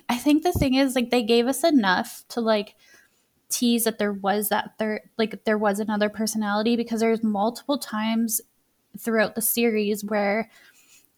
I 0.08 0.16
think 0.16 0.42
the 0.42 0.52
thing 0.52 0.74
is 0.74 0.94
like 0.94 1.10
they 1.10 1.22
gave 1.22 1.46
us 1.46 1.64
enough 1.64 2.24
to 2.30 2.40
like 2.40 2.74
tease 3.48 3.84
that 3.84 3.98
there 3.98 4.12
was 4.12 4.50
that 4.50 4.76
third 4.78 5.00
like 5.16 5.44
there 5.44 5.58
was 5.58 5.80
another 5.80 6.08
personality 6.08 6.76
because 6.76 7.00
there's 7.00 7.22
multiple 7.22 7.78
times 7.78 8.40
throughout 8.98 9.34
the 9.34 9.40
series 9.40 10.04
where 10.04 10.50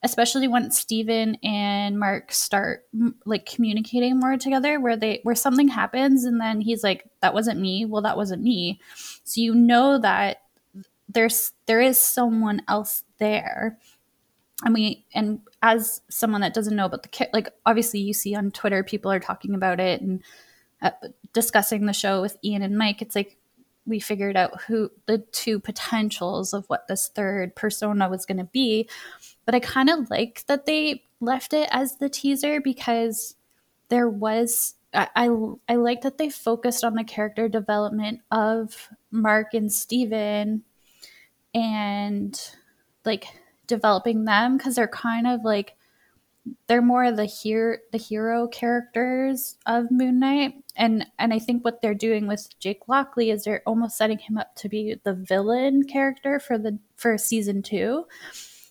especially 0.02 0.48
when 0.48 0.70
Steven 0.70 1.36
and 1.42 1.98
Mark 1.98 2.32
start 2.32 2.86
like 3.26 3.46
communicating 3.46 4.18
more 4.18 4.36
together 4.36 4.80
where 4.80 4.96
they 4.96 5.20
where 5.24 5.34
something 5.34 5.68
happens 5.68 6.24
and 6.24 6.40
then 6.40 6.60
he's 6.60 6.82
like 6.82 7.04
that 7.20 7.34
wasn't 7.34 7.60
me. 7.60 7.84
Well 7.84 8.02
that 8.02 8.16
wasn't 8.16 8.42
me. 8.42 8.80
So 9.24 9.40
you 9.40 9.54
know 9.54 9.98
that 9.98 10.42
there's 11.08 11.52
there 11.66 11.80
is 11.80 11.98
someone 11.98 12.62
else 12.68 13.04
there. 13.18 13.78
And 14.64 14.74
we 14.74 15.04
and 15.14 15.40
as 15.62 16.00
someone 16.08 16.40
that 16.42 16.54
doesn't 16.54 16.76
know 16.76 16.86
about 16.86 17.02
the 17.02 17.28
like 17.32 17.48
obviously 17.66 18.00
you 18.00 18.14
see 18.14 18.34
on 18.34 18.50
Twitter 18.50 18.82
people 18.82 19.10
are 19.10 19.20
talking 19.20 19.54
about 19.54 19.80
it 19.80 20.00
and 20.00 20.22
uh, 20.82 20.90
discussing 21.32 21.86
the 21.86 21.92
show 21.92 22.20
with 22.20 22.36
Ian 22.44 22.62
and 22.62 22.76
Mike, 22.76 23.02
it's 23.02 23.14
like 23.14 23.36
we 23.86 24.00
figured 24.00 24.36
out 24.36 24.62
who 24.62 24.90
the 25.06 25.18
two 25.18 25.58
potentials 25.58 26.52
of 26.52 26.64
what 26.66 26.86
this 26.88 27.08
third 27.08 27.54
persona 27.56 28.08
was 28.08 28.26
going 28.26 28.38
to 28.38 28.44
be. 28.44 28.88
But 29.44 29.54
I 29.54 29.60
kind 29.60 29.90
of 29.90 30.10
like 30.10 30.44
that 30.46 30.66
they 30.66 31.04
left 31.20 31.52
it 31.52 31.68
as 31.72 31.96
the 31.96 32.08
teaser 32.08 32.60
because 32.60 33.34
there 33.88 34.08
was 34.08 34.74
I, 34.92 35.08
I, 35.14 35.28
I 35.68 35.74
like 35.76 36.02
that 36.02 36.18
they 36.18 36.30
focused 36.30 36.84
on 36.84 36.94
the 36.94 37.04
character 37.04 37.48
development 37.48 38.20
of 38.30 38.88
Mark 39.10 39.54
and 39.54 39.72
Steven 39.72 40.62
and 41.54 42.40
like 43.04 43.26
developing 43.66 44.24
them 44.24 44.56
because 44.56 44.76
they're 44.76 44.88
kind 44.88 45.26
of 45.26 45.44
like 45.44 45.76
they're 46.66 46.82
more 46.82 47.12
the 47.12 47.24
hero 47.24 47.78
the 47.92 47.98
hero 47.98 48.48
characters 48.48 49.56
of 49.66 49.90
Moon 49.90 50.18
Knight. 50.18 50.54
And 50.76 51.06
and 51.18 51.32
I 51.32 51.38
think 51.38 51.64
what 51.64 51.82
they're 51.82 51.94
doing 51.94 52.26
with 52.26 52.48
Jake 52.58 52.88
Lockley 52.88 53.30
is 53.30 53.44
they're 53.44 53.62
almost 53.66 53.96
setting 53.96 54.18
him 54.18 54.38
up 54.38 54.54
to 54.56 54.68
be 54.68 54.96
the 55.04 55.14
villain 55.14 55.84
character 55.84 56.38
for 56.40 56.58
the 56.58 56.78
for 56.96 57.16
season 57.18 57.62
two. 57.62 58.06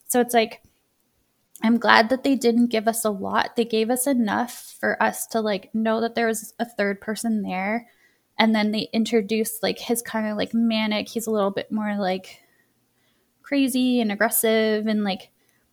So 0.07 0.19
it's 0.19 0.33
like 0.33 0.61
I'm 1.61 1.77
glad 1.77 2.09
that 2.09 2.23
they 2.23 2.35
didn't 2.35 2.67
give 2.67 2.87
us 2.87 3.03
a 3.03 3.09
lot. 3.09 3.55
They 3.55 3.65
gave 3.65 3.89
us 3.89 4.07
enough 4.07 4.75
for 4.79 5.01
us 5.01 5.27
to 5.27 5.41
like 5.41 5.73
know 5.73 5.99
that 6.01 6.15
there 6.15 6.27
was 6.27 6.53
a 6.59 6.65
third 6.65 7.01
person 7.01 7.41
there. 7.41 7.87
And 8.37 8.55
then 8.55 8.71
they 8.71 8.87
introduced 8.93 9.61
like 9.61 9.79
his 9.79 10.01
kind 10.01 10.27
of 10.27 10.37
like 10.37 10.53
manic, 10.53 11.09
he's 11.09 11.27
a 11.27 11.31
little 11.31 11.51
bit 11.51 11.71
more 11.71 11.97
like 11.97 12.41
crazy 13.43 13.99
and 13.99 14.11
aggressive 14.11 14.87
and 14.87 15.03
like 15.03 15.31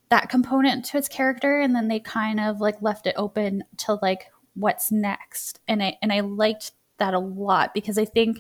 that 0.09 0.29
component 0.29 0.85
to 0.87 0.99
its 0.99 1.09
character 1.09 1.61
and 1.61 1.75
then 1.75 1.88
they 1.88 2.01
kind 2.01 2.38
of 2.38 2.61
like 2.61 2.81
left 2.81 3.07
it 3.07 3.14
open 3.16 3.64
to 3.79 3.99
like 4.03 4.27
what's 4.55 4.92
next. 4.92 5.61
And 5.69 5.83
i 5.83 5.99
and 6.03 6.12
i 6.12 6.21
liked 6.21 6.73
that 6.99 7.14
a 7.14 7.19
lot 7.19 7.75
because 7.75 7.99
i 7.99 8.05
think 8.05 8.38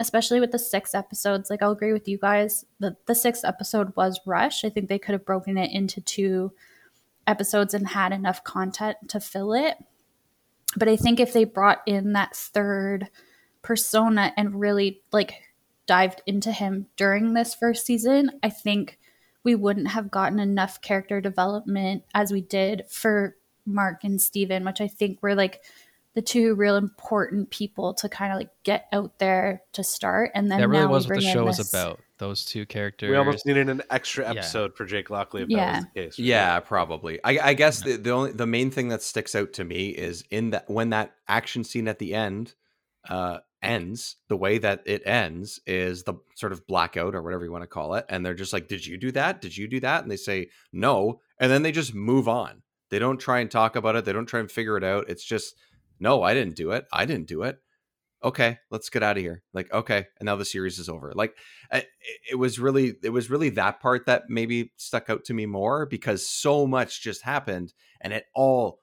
especially 0.00 0.40
with 0.40 0.50
the 0.50 0.58
six 0.58 0.94
episodes 0.94 1.48
like 1.48 1.62
i'll 1.62 1.70
agree 1.70 1.92
with 1.92 2.08
you 2.08 2.18
guys 2.18 2.64
the, 2.80 2.96
the 3.06 3.14
sixth 3.14 3.44
episode 3.44 3.94
was 3.96 4.20
rushed. 4.26 4.64
I 4.64 4.70
think 4.70 4.88
they 4.88 4.98
could 4.98 5.12
have 5.12 5.24
broken 5.24 5.56
it 5.56 5.70
into 5.70 6.00
two 6.00 6.52
episodes 7.26 7.72
and 7.72 7.88
had 7.88 8.12
enough 8.12 8.44
content 8.44 8.96
to 9.08 9.20
fill 9.20 9.52
it. 9.52 9.76
But 10.76 10.88
i 10.88 10.96
think 10.96 11.20
if 11.20 11.32
they 11.32 11.44
brought 11.44 11.82
in 11.86 12.14
that 12.14 12.34
third 12.34 13.08
persona 13.62 14.32
and 14.36 14.60
really 14.60 15.02
like 15.12 15.40
dived 15.86 16.22
into 16.26 16.50
him 16.50 16.86
during 16.96 17.34
this 17.34 17.54
first 17.54 17.86
season 17.86 18.30
i 18.42 18.50
think 18.50 18.98
we 19.44 19.54
wouldn't 19.54 19.88
have 19.88 20.10
gotten 20.10 20.40
enough 20.40 20.80
character 20.80 21.20
development 21.20 22.02
as 22.14 22.32
we 22.32 22.40
did 22.40 22.84
for 22.88 23.36
Mark 23.66 24.02
and 24.04 24.20
Steven, 24.20 24.64
which 24.64 24.80
I 24.80 24.88
think 24.88 25.22
were 25.22 25.34
like 25.34 25.62
the 26.14 26.22
two 26.22 26.54
real 26.54 26.76
important 26.76 27.50
people 27.50 27.92
to 27.94 28.08
kind 28.08 28.32
of 28.32 28.38
like 28.38 28.50
get 28.62 28.86
out 28.92 29.18
there 29.18 29.62
to 29.72 29.82
start. 29.82 30.30
And 30.34 30.50
then 30.50 30.60
that 30.60 30.68
really 30.68 30.84
now 30.84 30.90
was 30.90 31.06
what 31.08 31.16
the 31.16 31.20
bring 31.22 31.32
show 31.32 31.40
in 31.40 31.46
was 31.46 31.74
about. 31.74 32.00
Those 32.18 32.44
two 32.44 32.64
characters. 32.66 33.10
We 33.10 33.16
almost 33.16 33.44
needed 33.44 33.68
an 33.68 33.82
extra 33.90 34.24
Yeah. 34.24 34.30
episode 34.30 34.76
for 34.76 34.84
Jake 34.86 35.10
Lockley 35.10 35.42
if 35.42 35.48
Yeah. 35.50 35.56
that 35.58 35.74
was 35.76 35.84
the 35.94 36.00
case. 36.00 36.18
right? 36.18 36.24
Yeah, 36.26 36.60
probably. 36.60 37.18
I, 37.24 37.50
I 37.50 37.54
guess 37.54 37.82
the, 37.82 37.96
the 37.96 38.10
only 38.10 38.32
the 38.32 38.46
main 38.46 38.70
thing 38.70 38.88
that 38.88 39.02
sticks 39.02 39.34
out 39.34 39.52
to 39.54 39.64
me 39.64 39.88
is 39.88 40.24
in 40.30 40.50
that 40.50 40.70
when 40.70 40.90
that 40.90 41.14
action 41.26 41.64
scene 41.64 41.88
at 41.88 41.98
the 41.98 42.14
end 42.14 42.54
uh, 43.08 43.38
ends, 43.64 44.16
the 44.28 44.36
way 44.36 44.58
that 44.58 44.82
it 44.86 45.02
ends 45.06 45.60
is 45.66 46.04
the 46.04 46.14
sort 46.36 46.52
of 46.52 46.66
blackout 46.66 47.14
or 47.14 47.22
whatever 47.22 47.44
you 47.44 47.52
want 47.52 47.62
to 47.62 47.68
call 47.68 47.94
it, 47.94 48.04
and 48.08 48.24
they're 48.24 48.34
just 48.34 48.52
like, 48.52 48.68
"Did 48.68 48.86
you 48.86 48.96
do 48.96 49.10
that? 49.12 49.40
Did 49.40 49.56
you 49.56 49.66
do 49.66 49.80
that?" 49.80 50.02
And 50.02 50.10
they 50.10 50.16
say 50.16 50.48
no, 50.72 51.20
and 51.38 51.50
then 51.50 51.62
they 51.62 51.72
just 51.72 51.94
move 51.94 52.28
on. 52.28 52.62
They 52.90 52.98
don't 52.98 53.18
try 53.18 53.40
and 53.40 53.50
talk 53.50 53.76
about 53.76 53.96
it. 53.96 54.04
They 54.04 54.12
don't 54.12 54.26
try 54.26 54.40
and 54.40 54.50
figure 54.50 54.76
it 54.76 54.84
out. 54.84 55.08
It's 55.08 55.24
just, 55.24 55.56
no, 55.98 56.22
I 56.22 56.34
didn't 56.34 56.56
do 56.56 56.70
it. 56.70 56.86
I 56.92 57.06
didn't 57.06 57.26
do 57.26 57.42
it. 57.42 57.58
Okay, 58.22 58.58
let's 58.70 58.88
get 58.88 59.02
out 59.02 59.16
of 59.16 59.22
here. 59.22 59.42
Like, 59.52 59.72
okay, 59.72 60.06
and 60.18 60.26
now 60.26 60.36
the 60.36 60.44
series 60.44 60.78
is 60.78 60.88
over. 60.88 61.12
Like, 61.14 61.36
it, 61.72 62.38
was 62.38 62.58
really, 62.58 62.94
it 63.02 63.10
was 63.10 63.28
really 63.28 63.50
that 63.50 63.80
part 63.80 64.06
that 64.06 64.24
maybe 64.28 64.72
stuck 64.76 65.10
out 65.10 65.24
to 65.24 65.34
me 65.34 65.44
more 65.44 65.86
because 65.86 66.26
so 66.26 66.66
much 66.66 67.02
just 67.02 67.22
happened 67.22 67.74
and 68.00 68.12
it 68.12 68.26
all 68.34 68.80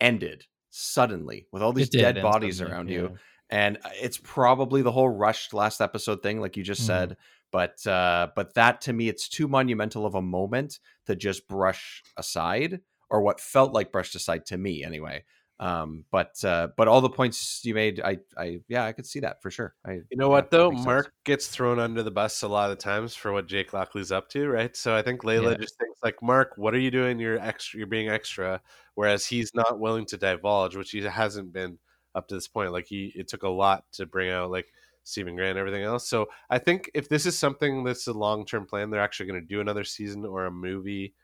ended 0.00 0.44
suddenly 0.70 1.46
with 1.52 1.62
all 1.62 1.72
these 1.72 1.88
dead 1.88 2.20
bodies 2.20 2.60
around 2.60 2.88
yeah. 2.88 2.94
you 2.96 3.18
and 3.50 3.78
uh, 3.84 3.90
it's 3.94 4.18
probably 4.18 4.82
the 4.82 4.92
whole 4.92 5.08
rushed 5.08 5.52
last 5.54 5.80
episode 5.80 6.22
thing 6.22 6.40
like 6.40 6.56
you 6.56 6.62
just 6.62 6.82
Mhm. 6.82 6.86
said 6.86 7.16
but 7.52 7.86
uh 7.86 8.28
but 8.34 8.54
that 8.54 8.80
to 8.80 8.92
me 8.92 9.08
it's 9.08 9.28
too 9.28 9.48
monumental 9.48 10.06
of 10.06 10.14
a 10.14 10.22
moment 10.22 10.80
to 11.06 11.14
just 11.16 11.46
brush 11.48 12.04
aside 12.16 12.80
or 13.10 13.20
what 13.22 13.40
felt 13.40 13.72
like 13.72 13.92
brushed 13.92 14.14
aside 14.14 14.46
to 14.46 14.56
me 14.58 14.82
anyway 14.84 15.22
um 15.60 16.04
but 16.10 16.42
uh 16.44 16.68
but 16.76 16.88
all 16.88 17.00
the 17.00 17.10
points 17.10 17.64
you 17.64 17.74
made 17.74 18.00
i 18.00 18.18
i 18.36 18.60
yeah 18.68 18.84
i 18.84 18.92
could 18.92 19.06
see 19.06 19.20
that 19.20 19.40
for 19.42 19.50
sure 19.50 19.74
I, 19.84 20.00
You 20.10 20.18
know 20.18 20.28
yeah, 20.28 20.28
what 20.28 20.50
though? 20.50 20.70
makes 20.70 20.82
sense. 20.84 20.86
Mark 20.86 21.12
gets 21.24 21.48
thrown 21.48 21.78
under 21.78 22.02
the 22.02 22.10
bus 22.10 22.42
a 22.42 22.48
lot 22.48 22.70
of 22.70 22.78
times 22.78 23.14
for 23.16 23.32
what 23.32 23.46
Jake 23.48 23.72
Lockley's 23.72 24.12
up 24.12 24.28
to, 24.30 24.48
right? 24.48 24.74
So 24.76 24.94
I 24.94 25.02
think 25.02 25.22
Layla 25.22 25.50
Yeah. 25.50 25.58
just 25.58 25.76
thinks 25.78 25.98
like, 26.04 26.22
Mark, 26.22 26.52
what 26.56 26.74
are 26.74 26.78
you 26.78 26.90
doing? 26.90 27.18
You're 27.18 27.38
extra. 27.38 27.78
You're 27.78 27.86
being 27.88 28.08
extra, 28.08 28.60
whereas 28.94 29.26
he's 29.26 29.50
not 29.54 29.80
willing 29.80 30.04
to 30.06 30.16
divulge, 30.16 30.76
which 30.76 30.90
he 30.92 31.02
hasn't 31.02 31.52
been 31.52 31.78
up 32.14 32.28
to 32.28 32.34
this 32.34 32.48
point. 32.48 32.72
Like 32.72 32.86
he, 32.86 33.12
it 33.14 33.28
took 33.28 33.42
a 33.42 33.48
lot 33.48 33.84
to 33.92 34.06
bring 34.06 34.30
out 34.30 34.50
like 34.50 34.66
Steven 35.04 35.36
Grant 35.36 35.50
and 35.50 35.58
everything 35.58 35.82
else. 35.82 36.08
So 36.08 36.28
I 36.50 36.58
think 36.58 36.90
if 36.94 37.08
this 37.08 37.26
is 37.26 37.38
something 37.38 37.84
that's 37.84 38.06
a 38.06 38.12
long 38.12 38.44
term 38.46 38.66
plan, 38.66 38.90
they're 38.90 39.00
actually 39.00 39.26
going 39.26 39.40
to 39.40 39.46
do 39.46 39.60
another 39.60 39.84
season 39.84 40.24
or 40.24 40.46
a 40.46 40.50
movie 40.50 41.14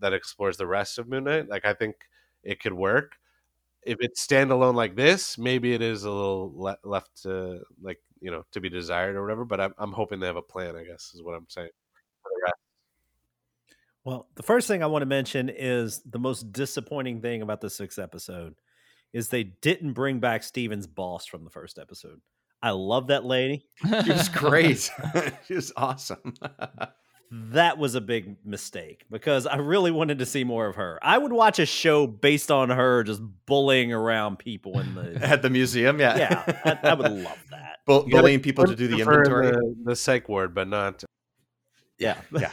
that 0.00 0.12
explores 0.12 0.56
the 0.56 0.66
rest 0.66 0.98
of 0.98 1.08
Moon 1.08 1.24
Knight. 1.24 1.48
Like 1.48 1.64
I 1.64 1.74
think 1.74 1.96
it 2.42 2.60
could 2.60 2.72
work. 2.72 3.16
If 3.82 3.98
it's 4.00 4.26
standalone 4.26 4.74
like 4.74 4.94
this, 4.94 5.38
maybe 5.38 5.72
it 5.72 5.82
is 5.82 6.04
a 6.04 6.10
little 6.10 6.52
le- 6.54 6.78
left 6.84 7.22
to 7.22 7.60
like 7.80 7.98
you 8.20 8.30
know 8.30 8.44
to 8.52 8.60
be 8.60 8.68
desired 8.68 9.16
or 9.16 9.22
whatever. 9.22 9.44
But 9.44 9.60
I'm 9.60 9.74
I'm 9.78 9.92
hoping 9.92 10.20
they 10.20 10.26
have 10.26 10.36
a 10.36 10.42
plan. 10.42 10.76
I 10.76 10.84
guess 10.84 11.12
is 11.14 11.22
what 11.22 11.34
I'm 11.34 11.46
saying. 11.48 11.70
Well, 14.04 14.28
the 14.34 14.42
first 14.42 14.66
thing 14.66 14.82
I 14.82 14.86
want 14.86 15.02
to 15.02 15.06
mention 15.06 15.50
is 15.50 16.00
the 16.06 16.18
most 16.18 16.52
disappointing 16.52 17.20
thing 17.20 17.42
about 17.42 17.60
the 17.60 17.68
sixth 17.68 17.98
episode 17.98 18.54
is 19.12 19.28
they 19.28 19.44
didn't 19.44 19.92
bring 19.92 20.20
back 20.20 20.42
Steven's 20.42 20.86
boss 20.86 21.26
from 21.26 21.44
the 21.44 21.50
first 21.50 21.78
episode. 21.78 22.20
I 22.62 22.70
love 22.70 23.08
that 23.08 23.24
lady. 23.24 23.66
she 24.04 24.10
was 24.12 24.28
great 24.28 24.90
she 25.46 25.54
was 25.54 25.72
awesome 25.76 26.34
that 27.30 27.78
was 27.78 27.94
a 27.94 28.00
big 28.00 28.36
mistake 28.44 29.04
because 29.10 29.46
I 29.46 29.56
really 29.56 29.92
wanted 29.92 30.18
to 30.18 30.26
see 30.26 30.42
more 30.42 30.66
of 30.66 30.74
her. 30.76 30.98
I 31.00 31.16
would 31.16 31.32
watch 31.32 31.60
a 31.60 31.66
show 31.66 32.06
based 32.06 32.50
on 32.50 32.70
her 32.70 33.04
just 33.04 33.22
bullying 33.46 33.92
around 33.92 34.38
people 34.38 34.80
in 34.80 34.94
the. 34.94 35.24
At 35.24 35.42
the 35.42 35.50
museum, 35.50 36.00
yeah. 36.00 36.16
yeah, 36.16 36.60
I, 36.64 36.88
I 36.90 36.94
would 36.94 37.12
love 37.12 37.38
that. 37.50 37.78
Bu- 37.86 37.92
You 37.92 37.98
gotta 37.98 38.22
bullying 38.22 38.40
people 38.40 38.66
to 38.66 38.74
do 38.74 38.88
the 38.88 39.00
inventory. 39.00 39.52
the, 39.52 39.76
the 39.84 39.96
psych 39.96 40.28
ward, 40.28 40.54
but 40.54 40.66
not. 40.66 41.04
Yeah. 41.98 42.16
Yeah. 42.32 42.50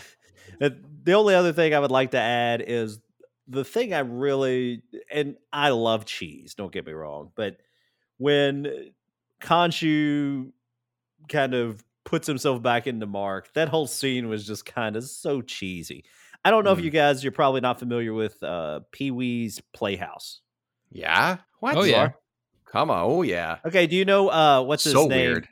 The 0.59 1.13
only 1.13 1.33
other 1.33 1.53
thing 1.53 1.73
I 1.73 1.79
would 1.79 1.91
like 1.91 2.11
to 2.11 2.19
add 2.19 2.63
is 2.65 2.99
the 3.47 3.63
thing 3.63 3.93
I 3.93 3.99
really 3.99 4.81
and 5.11 5.35
I 5.53 5.69
love 5.69 6.05
cheese, 6.05 6.53
don't 6.55 6.71
get 6.71 6.85
me 6.85 6.93
wrong, 6.93 7.31
but 7.35 7.57
when 8.17 8.91
Khonshu 9.41 10.51
kind 11.29 11.53
of 11.53 11.83
puts 12.03 12.27
himself 12.27 12.61
back 12.61 12.87
into 12.87 13.05
Mark, 13.05 13.53
that 13.53 13.69
whole 13.69 13.87
scene 13.87 14.29
was 14.29 14.45
just 14.45 14.65
kind 14.65 14.95
of 14.95 15.03
so 15.03 15.41
cheesy. 15.41 16.05
I 16.45 16.51
don't 16.51 16.63
know 16.63 16.73
Mm. 16.75 16.79
if 16.79 16.85
you 16.85 16.91
guys 16.91 17.23
you're 17.23 17.31
probably 17.31 17.61
not 17.61 17.79
familiar 17.79 18.13
with 18.13 18.41
uh 18.43 18.81
Pee 18.91 19.11
Wee's 19.11 19.61
Playhouse. 19.73 20.41
Yeah. 20.91 21.37
What? 21.59 21.75
Oh, 21.75 21.83
yeah. 21.83 22.11
Come 22.65 22.89
on. 22.91 23.03
Oh 23.03 23.21
yeah. 23.21 23.57
Okay, 23.65 23.87
do 23.87 23.95
you 23.95 24.05
know 24.05 24.29
uh 24.29 24.61
what's 24.63 24.83
his 24.83 24.93
so 24.93 25.07
name? 25.07 25.31
weird. 25.31 25.47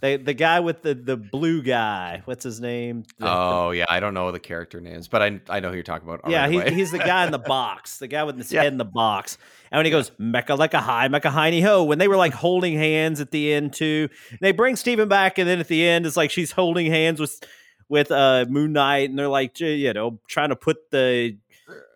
The 0.00 0.16
the 0.16 0.32
guy 0.34 0.60
with 0.60 0.82
the 0.82 0.94
the 0.94 1.16
blue 1.16 1.62
guy. 1.62 2.22
What's 2.24 2.42
his 2.44 2.60
name? 2.60 3.04
The- 3.18 3.26
the 3.26 3.30
Oh 3.30 3.70
yeah. 3.72 3.84
I 3.88 4.00
don't 4.00 4.14
know 4.14 4.32
the 4.32 4.40
character 4.40 4.80
names, 4.80 5.08
but 5.08 5.20
I 5.22 5.40
I 5.48 5.60
know 5.60 5.68
who 5.68 5.74
you're 5.74 5.82
talking 5.82 6.08
about. 6.08 6.30
Yeah, 6.30 6.42
right 6.46 6.68
he, 6.68 6.74
he's 6.74 6.90
the 6.90 6.98
guy 6.98 7.24
in 7.26 7.32
the 7.32 7.38
box, 7.56 7.98
the 7.98 8.08
guy 8.08 8.24
with 8.24 8.38
his 8.38 8.50
Yeah. 8.52 8.62
head 8.62 8.72
in 8.72 8.78
the 8.78 8.84
box. 8.84 9.36
And 9.70 9.78
when 9.78 9.84
he 9.84 9.90
goes, 9.90 10.10
Mecca 10.18 10.54
like 10.54 10.74
a 10.74 10.80
high, 10.80 11.06
Mecca 11.08 11.28
hiney 11.28 11.62
ho, 11.62 11.84
when 11.84 11.98
they 11.98 12.08
were 12.08 12.16
like 12.16 12.32
holding 12.32 12.74
hands 12.76 13.20
at 13.20 13.30
the 13.30 13.52
end 13.52 13.72
too, 13.72 14.08
they 14.40 14.52
bring 14.52 14.74
Steven 14.76 15.08
back, 15.08 15.38
and 15.38 15.48
then 15.48 15.60
at 15.60 15.68
the 15.68 15.86
end, 15.86 16.06
it's 16.06 16.16
like 16.16 16.30
she's 16.30 16.52
holding 16.52 16.86
hands 16.86 17.20
with 17.20 17.40
with 17.88 18.10
uh 18.10 18.46
Moon 18.48 18.72
Knight, 18.72 19.10
and 19.10 19.18
they're 19.18 19.28
like, 19.28 19.60
you 19.60 19.92
know, 19.92 20.18
trying 20.28 20.48
to 20.48 20.56
put 20.56 20.90
the 20.90 21.36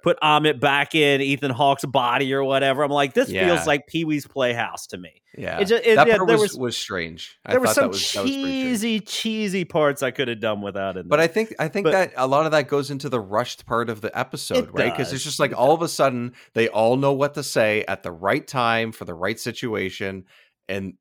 put 0.04 0.20
Ammit 0.20 0.60
back 0.60 0.94
in 0.94 1.20
Ethan 1.20 1.50
Hawke's 1.50 1.84
body 1.84 2.32
or 2.34 2.44
whatever. 2.44 2.84
I'm 2.84 2.90
like, 2.90 3.14
this 3.14 3.28
Yeah. 3.30 3.46
feels 3.46 3.66
like 3.66 3.86
Pee 3.88 4.04
Wee's 4.04 4.26
Playhouse 4.26 4.86
to 4.88 4.98
me. 4.98 5.22
yeah. 5.36 5.58
It 5.58 5.64
ju- 5.64 5.74
it- 5.82 5.96
that 5.96 6.06
yeah, 6.06 6.16
part 6.18 6.28
there 6.28 6.36
was, 6.38 6.52
was- 6.52 6.58
was 6.58 6.76
strange. 6.76 7.38
I 7.44 7.52
There 7.52 7.60
were 7.60 7.66
some 7.66 7.84
that 7.84 7.88
was, 7.88 8.12
that 8.12 8.22
was 8.22 8.30
strange. 8.30 8.44
cheesy, 8.46 9.00
cheesy 9.00 9.64
parts 9.64 10.02
I 10.02 10.10
could 10.12 10.28
have 10.28 10.38
done 10.40 10.60
without 10.60 10.96
it. 10.98 11.08
But 11.08 11.18
I 11.18 11.26
think 11.26 11.54
I 11.58 11.66
think 11.68 11.84
But- 11.86 11.92
that 11.92 12.12
a 12.16 12.26
lot 12.28 12.44
of 12.46 12.52
that 12.52 12.68
goes 12.68 12.90
into 12.90 13.08
the 13.08 13.18
rushed 13.18 13.64
part 13.66 13.88
of 13.90 14.02
the 14.02 14.16
episode, 14.16 14.68
right? 14.72 14.92
Because 14.92 15.12
it's 15.12 15.24
just 15.24 15.40
like 15.40 15.50
It 15.52 15.56
all 15.56 15.72
of 15.74 15.80
a 15.82 15.88
sudden 15.88 16.34
they 16.52 16.68
all 16.68 16.96
know 16.96 17.12
what 17.14 17.34
to 17.34 17.42
say 17.42 17.84
at 17.88 18.02
the 18.02 18.12
right 18.12 18.46
time 18.46 18.92
for 18.92 19.04
the 19.06 19.14
right 19.14 19.40
situation, 19.40 20.24
and 20.68 20.94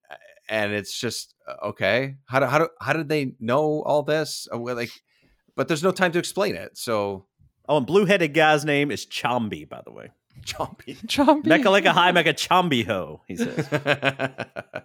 and 0.50 0.72
it's 0.74 0.98
just 1.00 1.36
uh, 1.48 1.68
okay. 1.68 2.16
How 2.26 2.40
do 2.40 2.46
how 2.48 2.58
do 2.60 2.70
how 2.82 2.94
did 2.94 3.10
they 3.10 3.34
know 3.40 3.84
all 3.86 4.02
this? 4.04 4.48
Uh, 4.52 4.58
Like, 4.58 4.92
but 5.56 5.68
there's 5.68 5.84
no 5.84 5.92
time 5.92 6.12
to 6.14 6.20
explain 6.20 6.56
it. 6.56 6.78
So 6.78 7.28
oh, 7.70 7.78
and 7.78 7.86
blue 7.86 8.06
headed 8.06 8.34
guy's 8.34 8.66
name 8.66 8.92
is 8.92 9.06
Jambi, 9.06 9.68
by 9.68 9.82
the 9.86 9.92
way. 9.92 10.12
chompy. 10.46 10.98
Chompy. 11.08 11.46
Mecca 11.46 11.70
like 11.70 11.86
a 11.86 11.94
high, 11.94 12.12
Mecca 12.12 12.34
Jambi 12.34 12.86
ho, 12.86 13.22
he 13.28 13.36
says. 13.38 13.68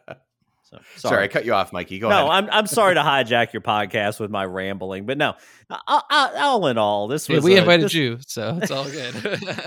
So, 0.70 0.79
sorry. 0.97 1.24
I 1.24 1.29
cut 1.29 1.47
you 1.47 1.55
off, 1.55 1.72
Mikey. 1.72 1.99
Go 1.99 2.11
no, 2.11 2.29
ahead. 2.29 2.45
I'm 2.45 2.51
I'm 2.51 2.66
sorry 2.66 2.93
to 2.95 3.01
hijack 3.03 3.55
your 3.55 3.62
podcast 3.62 4.20
with 4.20 4.31
my 4.31 4.45
rambling, 4.45 5.07
but 5.07 5.16
no, 5.16 5.33
I, 5.70 6.03
I, 6.11 6.41
all 6.43 6.66
in 6.66 6.76
all, 6.76 7.09
this 7.09 7.26
Yeah, 7.26 7.37
was 7.37 7.45
we 7.47 7.55
a- 7.55 7.61
invited 7.61 7.87
this- 7.87 7.95
you, 7.95 8.18
so 8.26 8.59
it's 8.61 8.70
all 8.70 8.85
good. 8.85 9.14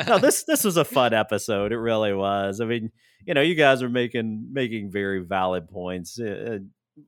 No, 0.07 0.20
this 0.20 0.43
this 0.43 0.64
was 0.64 0.78
a 0.78 0.86
fun 0.86 1.16
episode. 1.16 1.72
It 1.72 1.80
really 1.80 2.14
was. 2.14 2.62
I 2.62 2.66
mean, 2.66 2.91
you 3.26 3.34
know, 3.34 3.41
you 3.41 3.55
guys 3.55 3.82
are 3.82 3.89
making 3.89 4.49
making 4.51 4.91
very 4.91 5.22
valid 5.26 5.70
points 5.72 6.20
uh, 6.20 6.59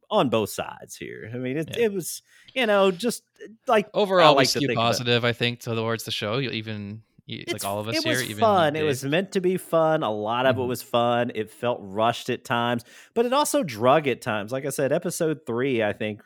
on 0.09 0.29
both 0.29 0.49
sides 0.49 0.95
here. 0.95 1.29
I 1.33 1.37
mean, 1.37 1.57
it, 1.57 1.69
Yeah. 1.77 1.85
it 1.85 1.93
was 1.93 2.21
you 2.53 2.65
know 2.65 2.91
just 2.91 3.23
like 3.67 3.87
Overall, 3.93 4.35
like 4.35 4.47
skew 4.47 4.69
it. 4.69 4.75
positive. 4.75 5.25
I 5.25 5.33
think 5.33 5.59
towards 5.59 6.03
the 6.03 6.11
show. 6.11 6.37
You 6.37 6.49
even 6.51 7.01
you, 7.25 7.45
like 7.51 7.63
all 7.63 7.79
of 7.79 7.87
us 7.87 7.97
it 7.97 8.03
here. 8.03 8.13
was 8.13 8.23
even 8.23 8.39
fun. 8.41 8.75
It 8.75 8.83
was 8.83 9.03
meant 9.05 9.31
to 9.31 9.39
be 9.41 9.55
fun. 9.57 10.03
A 10.03 10.11
lot 10.11 10.45
of 10.45 10.57
it 10.57 10.59
Mhm. 10.61 10.67
was 10.67 10.81
fun. 10.83 11.31
It 11.35 11.49
felt 11.49 11.79
rushed 11.81 12.29
at 12.29 12.43
times, 12.43 12.83
but 13.13 13.25
it 13.25 13.31
also 13.33 13.63
drug 13.63 14.07
at 14.09 14.21
times. 14.21 14.51
Like 14.51 14.65
I 14.65 14.69
said, 14.69 14.91
episode 14.91 15.45
three, 15.45 15.81
I 15.81 15.93
think 15.93 16.21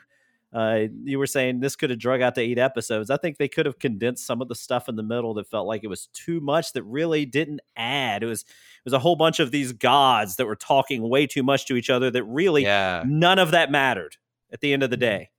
uh, 0.57 0.87
you 1.03 1.19
were 1.19 1.27
saying 1.27 1.59
this 1.59 1.75
could 1.75 1.91
have 1.91 1.99
drug 1.99 2.19
out 2.19 2.33
to 2.33 2.41
eight 2.41 2.57
episodes. 2.57 3.11
I 3.11 3.17
think 3.17 3.37
they 3.37 3.47
could 3.47 3.67
have 3.67 3.77
condensed 3.77 4.25
some 4.25 4.41
of 4.41 4.47
the 4.47 4.55
stuff 4.55 4.89
in 4.89 4.95
the 4.95 5.03
middle 5.03 5.35
that 5.35 5.45
felt 5.47 5.67
like 5.67 5.83
it 5.83 5.87
was 5.87 6.07
too 6.13 6.39
much. 6.39 6.73
That 6.73 6.81
really 6.81 7.27
didn't 7.27 7.59
add. 7.75 8.23
It 8.23 8.25
was 8.25 8.41
it 8.41 8.83
was 8.83 8.93
a 8.93 8.97
whole 8.99 9.15
bunch 9.15 9.39
of 9.39 9.51
these 9.51 9.71
gods 9.71 10.37
that 10.37 10.47
were 10.47 10.55
talking 10.55 11.07
way 11.07 11.27
too 11.27 11.43
much 11.43 11.67
to 11.67 11.75
each 11.75 11.91
other. 11.91 12.09
That 12.09 12.23
really 12.23 12.63
yeah. 12.63 13.03
none 13.05 13.37
of 13.37 13.51
that 13.51 13.69
mattered 13.69 14.17
at 14.51 14.61
the 14.61 14.73
end 14.73 14.81
of 14.81 14.89
the 14.89 14.97
day. 14.97 15.29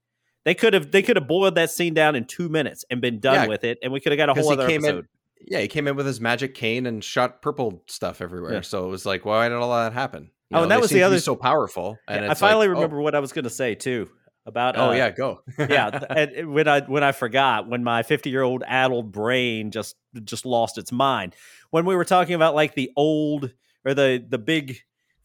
They 0.45 0.55
could 0.55 0.73
have 0.73 0.91
they 0.91 1.01
could 1.01 1.17
have 1.17 1.27
boiled 1.27 1.55
that 1.55 1.69
scene 1.69 1.93
down 1.93 2.15
in 2.15 2.23
two 2.23 2.47
minutes 2.47 2.85
and 2.89 3.01
been 3.01 3.19
done 3.19 3.33
Yeah, 3.35 3.47
with 3.47 3.65
it, 3.65 3.77
and 3.83 3.91
we 3.91 3.99
could 3.99 4.13
have 4.13 4.17
got 4.17 4.29
a 4.29 4.41
whole 4.41 4.53
other 4.53 4.67
came 4.67 4.85
in- 4.85 4.89
episode. 4.89 5.07
Yeah, 5.41 5.59
he 5.59 5.67
came 5.67 5.87
in 5.87 5.97
with 5.97 6.05
his 6.05 6.21
magic 6.21 6.53
cane 6.55 6.85
and 6.85 7.03
shot 7.03 7.41
purple 7.41 7.83
stuff 7.87 8.21
everywhere. 8.21 8.53
Yeah. 8.53 8.61
So 8.61 8.85
it 8.85 8.89
was 8.89 9.05
like, 9.05 9.25
why 9.25 9.49
did 9.49 9.55
all 9.57 9.71
that 9.71 9.91
happen? 9.93 10.31
You 10.49 10.57
Oh, 10.57 10.63
and 10.63 10.71
that 10.71 10.81
was 10.81 10.89
the 10.89 11.03
other- 11.03 11.19
so 11.19 11.35
powerful. 11.35 11.97
And 12.07 12.23
Yeah, 12.23 12.29
I 12.29 12.31
it's 12.31 12.41
like, 12.41 12.51
finally 12.51 12.67
oh, 12.67 12.71
remember 12.71 12.99
what 13.01 13.15
I 13.15 13.19
was 13.19 13.31
going 13.31 13.43
to 13.43 13.49
say 13.49 13.75
too 13.75 14.09
about. 14.49 14.77
Oh, 14.77 14.89
uh, 14.89 14.93
yeah, 14.93 15.11
go. 15.11 15.41
yeah. 15.57 15.87
and- 16.09 16.53
when 16.53 16.67
I 16.67 16.81
when 16.81 17.03
I 17.03 17.13
forgot 17.13 17.69
when 17.69 17.83
my 17.83 18.03
fifty 18.03 18.29
year 18.29 18.41
old 18.41 18.63
addled 18.67 19.13
brain 19.13 19.71
just 19.71 19.95
just 20.25 20.45
lost 20.45 20.77
its 20.77 20.91
mind 20.91 21.35
when 21.71 21.85
we 21.85 21.95
were 21.95 22.03
talking 22.05 22.35
about 22.35 22.55
like 22.55 22.75
the 22.75 22.91
old 22.97 23.53
or 23.85 23.93
the 23.93 24.23
the 24.27 24.37
big 24.37 24.79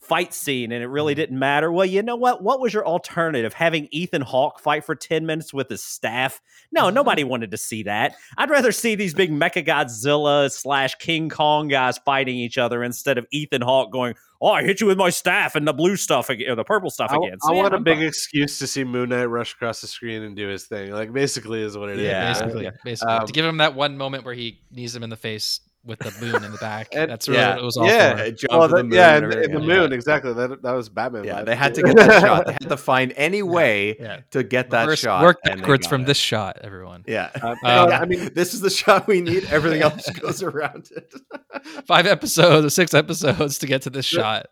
fight 0.05 0.35
scene 0.35 0.71
and 0.73 0.83
it 0.83 0.89
really 0.89 1.15
didn't 1.15 1.39
matter. 1.39 1.73
Well, 1.73 1.87
you 1.87 2.03
know 2.03 2.17
what? 2.17 2.43
What 2.43 2.61
was 2.61 2.73
your 2.73 2.87
alternative? 2.87 3.55
Having 3.55 3.89
Ethan 3.91 4.23
Hawke 4.23 4.61
fight 4.61 4.85
for 4.85 4.95
ten 4.95 5.27
minutes 5.27 5.53
with 5.53 5.69
his 5.69 5.83
staff? 5.83 6.41
No, 6.71 6.91
nobody 6.91 7.25
wanted 7.25 7.51
to 7.53 7.57
see 7.57 7.83
that. 7.85 8.15
I'd 8.37 8.51
rather 8.51 8.73
see 8.73 8.95
these 8.95 9.15
big 9.15 9.31
Mecha 9.31 9.67
Godzilla 9.67 10.51
slash 10.51 10.95
King 10.97 11.29
Kong 11.29 11.69
guys 11.69 11.99
fighting 11.99 12.37
each 12.37 12.59
other 12.59 12.83
instead 12.83 13.19
of 13.19 13.27
Ethan 13.31 13.63
Hawke 13.63 13.93
going, 13.93 14.15
"Oh, 14.41 14.49
I 14.49 14.63
hit 14.65 14.81
you 14.81 14.87
with 14.87 14.99
my 14.99 15.11
staff 15.11 15.55
and 15.55 15.67
the 15.67 15.73
blue 15.73 15.97
stuff 15.97 16.29
again, 16.31 16.51
or 16.51 16.55
the 16.57 16.65
purple 16.65 16.91
stuff 16.91 17.11
I, 17.11 17.17
again." 17.17 17.39
I 17.49 17.53
yeah, 17.53 17.63
want 17.63 17.75
a 17.75 17.79
I'm 17.79 17.85
big 17.85 17.99
fine. 17.99 18.07
excuse 18.07 18.59
to 18.59 18.67
see 18.67 18.85
Moon 18.85 19.09
Knight 19.09 19.25
rush 19.25 19.55
across 19.55 19.81
the 19.81 19.87
screen 19.87 20.23
and 20.23 20.37
do 20.37 20.49
his 20.49 20.65
thing. 20.65 20.93
Like 20.93 21.13
basically 21.13 21.63
is 21.63 21.77
what 21.77 21.89
it 21.91 21.99
is. 21.99 22.05
Yeah. 22.05 22.33
basically, 22.33 22.65
yeah. 22.65 22.71
basically 22.85 23.15
Um, 23.15 23.27
to 23.27 23.33
give 23.33 23.45
him 23.45 23.59
that 23.59 23.75
one 23.75 23.97
moment 23.97 24.25
where 24.25 24.35
he 24.35 24.61
knees 24.71 24.95
him 24.95 25.03
in 25.03 25.11
the 25.11 25.17
face 25.17 25.61
with 25.85 25.99
the 25.99 26.13
moon 26.25 26.43
in 26.45 26.53
the 26.53 26.59
back. 26.59 26.89
And- 26.93 27.11
That's 27.11 27.29
really 27.29 27.41
yeah, 27.41 27.51
what 27.51 27.59
it 27.59 27.65
was 27.65 27.77
all 27.77 27.87
yeah. 27.87 28.17
for. 28.17 28.31
Jump 28.31 28.51
Well, 28.53 28.69
to 28.69 28.75
the 28.77 28.83
moon 28.85 28.93
yeah, 28.93 29.17
and 29.17 29.33
in, 29.33 29.45
in 29.45 29.53
the 29.53 29.61
moon, 29.61 29.93
exactly. 29.93 30.33
That 30.33 30.63
that 30.63 30.73
was 30.73 30.89
Batman. 30.89 31.25
Yeah, 31.25 31.43
they 31.43 31.55
had 31.57 31.75
to 31.75 31.83
get 31.83 31.97
that 31.97 32.21
shot. 32.23 32.47
They 32.47 32.53
had 32.53 32.69
to 32.69 32.77
find 32.77 33.13
any 33.17 33.43
way 33.43 33.97
Yeah. 34.01 34.21
to 34.31 34.43
get 34.43 34.71
that 34.71 34.83
Reverse- 34.85 35.01
shot. 35.01 35.23
Work 35.23 35.39
and 35.45 35.59
they 35.59 35.61
backwards 35.63 35.87
from 35.87 36.03
it. 36.03 36.07
this 36.07 36.17
shot, 36.19 36.59
everyone. 36.63 37.05
Yeah. 37.07 37.31
Uh, 37.41 37.49
Um, 37.51 37.57
Yeah, 37.91 37.99
I 38.01 38.05
mean, 38.07 38.31
this 38.35 38.55
is 38.55 38.61
the 38.61 38.71
shot 38.71 39.07
we 39.07 39.21
need. 39.21 39.45
Everything 39.51 39.83
else 39.89 40.09
goes 40.11 40.43
around 40.43 40.89
it. 40.97 41.13
Five 41.87 42.07
episodes 42.07 42.65
or 42.67 42.71
six 42.71 42.95
episodes 42.95 43.59
to 43.59 43.67
get 43.67 43.83
to 43.83 43.91
this 43.91 44.07
shot. 44.07 44.47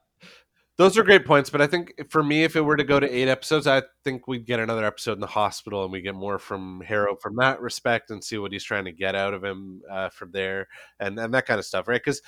Those 0.79 0.97
are 0.97 1.03
great 1.03 1.27
points. 1.27 1.51
But 1.51 1.61
I 1.61 1.67
think 1.67 1.93
for 2.11 2.23
me, 2.23 2.45
if 2.45 2.57
it 2.57 2.63
were 2.63 2.77
to 2.77 2.85
go 2.85 2.99
to 2.99 3.09
eight 3.15 3.29
episodes, 3.29 3.67
I 3.67 3.83
think 4.05 4.27
we'd 4.27 4.47
get 4.47 4.59
another 4.59 4.85
episode 4.85 5.13
in 5.13 5.21
the 5.21 5.27
hospital, 5.27 5.85
and 5.85 5.93
we 5.93 6.01
get 6.01 6.15
more 6.15 6.39
from 6.39 6.81
Harrow 6.81 7.15
from 7.17 7.37
that 7.37 7.61
respect, 7.61 8.11
and 8.11 8.25
see 8.25 8.39
what 8.39 8.53
he's 8.53 8.65
trying 8.65 8.87
to 8.87 8.93
get 8.93 9.15
out 9.15 9.35
of 9.35 9.45
him 9.45 9.83
uh, 9.91 10.09
from 10.09 10.33
there, 10.33 10.69
and 10.99 11.19
and 11.19 11.35
that 11.35 11.47
kind 11.47 11.59
of 11.59 11.67
stuff, 11.67 11.89
right? 11.89 12.03
Because 12.03 12.23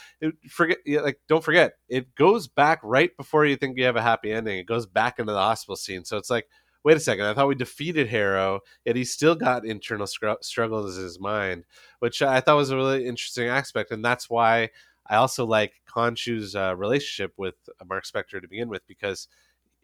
forget, 0.49 0.79
like, 0.87 1.19
don't 1.29 1.45
forget, 1.45 1.73
it 1.89 2.15
goes 2.15 2.47
back 2.47 2.81
right 2.83 3.17
before 3.17 3.47
you 3.47 3.57
think 3.57 3.79
you 3.79 3.85
have 3.85 3.97
a 3.97 4.03
happy 4.03 4.31
ending. 4.33 4.59
It 4.59 4.67
goes 4.67 4.87
back 4.87 5.19
into 5.19 5.33
the 5.33 5.39
hospital 5.39 5.77
scene, 5.77 6.05
so 6.05 6.17
it's 6.17 6.31
like. 6.31 6.47
Wait 6.87 6.99
a 6.99 7.01
second! 7.01 7.25
I 7.25 7.33
thought 7.33 7.49
we 7.49 7.55
defeated 7.55 8.09
Harrow, 8.09 8.61
yet 8.85 8.95
he's 8.95 9.11
still 9.11 9.35
got 9.35 9.65
internal 9.65 10.07
scr- 10.07 10.33
struggles 10.43 10.99
in 10.99 11.05
his 11.05 11.19
mind, 11.19 11.65
which 12.01 12.21
I 12.21 12.43
thought 12.43 12.57
was 12.57 12.69
a 12.69 12.77
really 12.77 13.07
interesting 13.07 13.49
aspect, 13.49 13.91
and 13.91 14.05
that's 14.05 14.29
why 14.29 14.69
I 15.09 15.17
also 15.17 15.45
like 15.45 15.75
Khonshu's 15.89 16.57
uh, 16.57 16.75
relationship 16.77 17.33
with 17.37 17.57
Mark 17.87 18.05
Spector 18.05 18.41
to 18.41 18.49
begin 18.49 18.69
with 18.69 18.87
because 18.87 19.29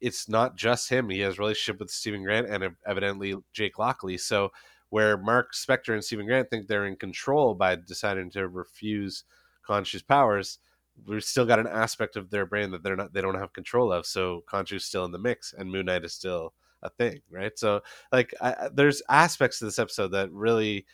it's 0.00 0.28
not 0.28 0.56
just 0.56 0.88
him. 0.88 1.10
He 1.10 1.20
has 1.20 1.36
a 1.38 1.42
relationship 1.42 1.80
with 1.80 1.90
Steven 1.90 2.22
Grant 2.24 2.48
and 2.48 2.74
evidently 2.86 3.34
Jake 3.52 3.78
Lockley. 3.78 4.16
So 4.18 4.50
where 4.88 5.16
Mark 5.16 5.52
Spector 5.54 5.92
and 5.94 6.04
Steven 6.04 6.26
Grant 6.26 6.50
think 6.50 6.66
they're 6.66 6.86
in 6.86 6.96
control 6.96 7.54
by 7.54 7.76
deciding 7.76 8.30
to 8.32 8.48
refuse 8.48 9.24
Khonshu's 9.68 10.02
powers, 10.02 10.58
we've 11.06 11.24
still 11.24 11.46
got 11.46 11.58
an 11.58 11.66
aspect 11.66 12.16
of 12.16 12.30
their 12.30 12.46
brain 12.46 12.70
that 12.70 12.82
they're 12.82 12.96
not 12.96 13.12
they 13.12 13.20
don't 13.20 13.38
have 13.38 13.52
control 13.52 13.92
of. 13.92 14.06
So 14.06 14.42
Khonshu's 14.50 14.84
still 14.84 15.04
in 15.04 15.12
the 15.12 15.18
mix, 15.18 15.52
and 15.56 15.70
Moon 15.70 15.86
Knight 15.86 16.04
is 16.04 16.14
still 16.14 16.54
a 16.82 16.90
thing, 16.90 17.20
right? 17.30 17.56
So 17.58 17.82
like 18.12 18.34
I- 18.40 18.68
there's 18.72 19.02
aspects 19.08 19.58
to 19.58 19.66
this 19.66 19.78
episode 19.78 20.08
that 20.08 20.32
really 20.32 20.86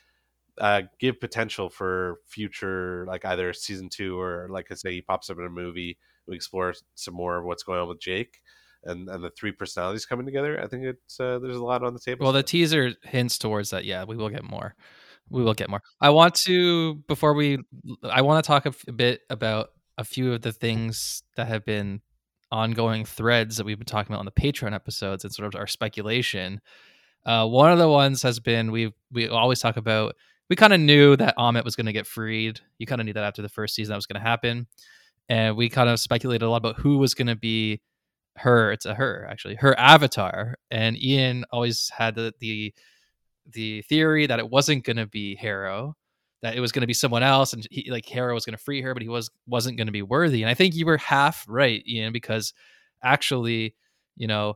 uh, 0.59 0.83
give 0.99 1.21
potential 1.21 1.69
for 1.69 2.21
future, 2.27 3.05
like 3.07 3.25
either 3.25 3.53
season 3.53 3.89
two 3.89 4.19
or 4.19 4.49
like 4.51 4.67
I 4.71 4.75
say, 4.75 4.93
he 4.93 5.03
pops 5.03 5.31
up 5.31 5.39
in 5.39 5.45
a 5.45 5.51
movie. 5.51 5.99
We 6.27 6.35
explore 6.35 6.75
some 6.95 7.15
more 7.15 7.39
of 7.39 7.45
what's 7.45 7.63
going 7.63 7.81
on 7.81 7.89
with 7.89 8.01
Jake 8.01 8.41
and 8.85 9.09
and 9.09 9.23
the 9.23 9.31
three 9.31 9.53
personalities 9.53 10.07
coming 10.07 10.27
together. 10.27 10.61
I 10.63 10.67
think 10.67 10.85
it's 10.85 11.21
uh, 11.21 11.39
there's 11.39 11.57
a 11.57 11.65
lot 11.65 11.83
on 11.83 11.93
the 11.93 12.01
table. 12.01 12.25
Well, 12.25 12.33
the 12.33 12.43
teaser 12.43 12.93
hints 13.03 13.39
towards 13.39 13.71
that. 13.71 13.85
Yeah, 13.85 14.05
we 14.05 14.17
will 14.17 14.29
get 14.29 14.45
more. 14.45 14.75
We 15.29 15.43
will 15.43 15.55
get 15.55 15.69
more. 15.69 15.83
I 16.01 16.11
want 16.11 16.35
to 16.47 16.95
before 17.09 17.35
we. 17.35 17.59
I 18.03 18.23
want 18.23 18.43
to 18.45 18.47
talk 18.47 18.67
a, 18.67 18.71
f- 18.71 18.85
a 18.89 18.93
bit 18.93 19.23
about 19.29 19.71
a 19.99 20.05
few 20.05 20.33
of 20.33 20.43
the 20.43 20.53
things 20.53 21.23
that 21.37 21.49
have 21.49 21.65
been 21.65 22.01
ongoing 22.53 23.05
threads 23.05 23.57
that 23.57 23.67
we've 23.67 23.79
been 23.79 23.87
talking 23.87 24.13
about 24.13 24.21
on 24.21 24.25
the 24.27 24.31
Patreon 24.31 24.73
episodes 24.73 25.25
and 25.25 25.35
sort 25.35 25.53
of 25.53 25.59
our 25.59 25.67
speculation. 25.67 26.61
Uh, 27.25 27.47
one 27.47 27.73
of 27.73 27.79
the 27.79 27.89
ones 27.89 28.23
has 28.23 28.39
been 28.39 28.71
we 28.71 28.93
we 29.11 29.29
always 29.29 29.61
talk 29.61 29.77
about. 29.77 30.15
We 30.49 30.57
kind 30.57 30.73
of 30.73 30.81
knew 30.81 31.17
that 31.17 31.37
Ammit 31.37 31.65
was 31.65 31.77
going 31.77 31.87
to 31.87 31.93
get 31.93 32.07
freed. 32.07 32.61
You 32.79 32.87
kind 32.87 33.01
of 33.01 33.05
knew 33.05 33.13
that 33.15 33.25
after 33.25 33.43
the 33.43 33.49
first 33.49 33.75
season 33.75 33.93
that 33.93 33.97
was 33.97 34.07
going 34.07 34.21
to 34.21 34.29
happen, 34.29 34.67
and 35.29 35.57
we 35.57 35.69
kind 35.69 35.89
of 35.89 35.99
speculated 35.99 36.45
a 36.45 36.51
lot 36.51 36.59
about 36.59 36.77
who 36.77 36.99
was 36.99 37.15
going 37.15 37.27
to 37.27 37.37
be 37.37 37.81
her. 38.37 38.73
It's 38.73 38.87
a 38.87 38.95
her 38.95 39.27
actually, 39.29 39.57
her 39.57 39.79
avatar. 39.79 40.57
And 40.71 41.03
Ian 41.03 41.45
always 41.51 41.91
had 41.97 42.15
the 42.15 42.33
the 42.41 42.73
the 43.53 43.83
theory 43.83 44.27
that 44.27 44.39
it 44.39 44.51
wasn't 44.51 44.85
going 44.85 44.97
to 44.97 45.07
be 45.07 45.37
Harrow, 45.37 45.97
that 46.43 46.57
it 46.57 46.61
was 46.61 46.73
going 46.73 46.83
to 46.83 46.87
be 46.87 46.95
someone 46.95 47.23
else, 47.23 47.53
and 47.53 47.67
he 47.71 47.91
like 47.91 48.07
Harrow 48.07 48.35
was 48.35 48.45
going 48.45 48.57
to 48.57 48.63
free 48.63 48.83
her, 48.83 48.95
but 48.95 49.03
he 49.03 49.09
was 49.09 49.31
wasn't 49.47 49.77
going 49.77 49.87
to 49.87 49.93
be 49.93 50.03
worthy. 50.03 50.43
And 50.43 50.51
I 50.51 50.55
think 50.55 50.75
you 50.75 50.87
were 50.87 50.99
half 50.99 51.45
right, 51.49 51.83
Ian, 51.89 52.13
because 52.13 52.55
actually, 53.03 53.75
you 54.17 54.27
know, 54.27 54.55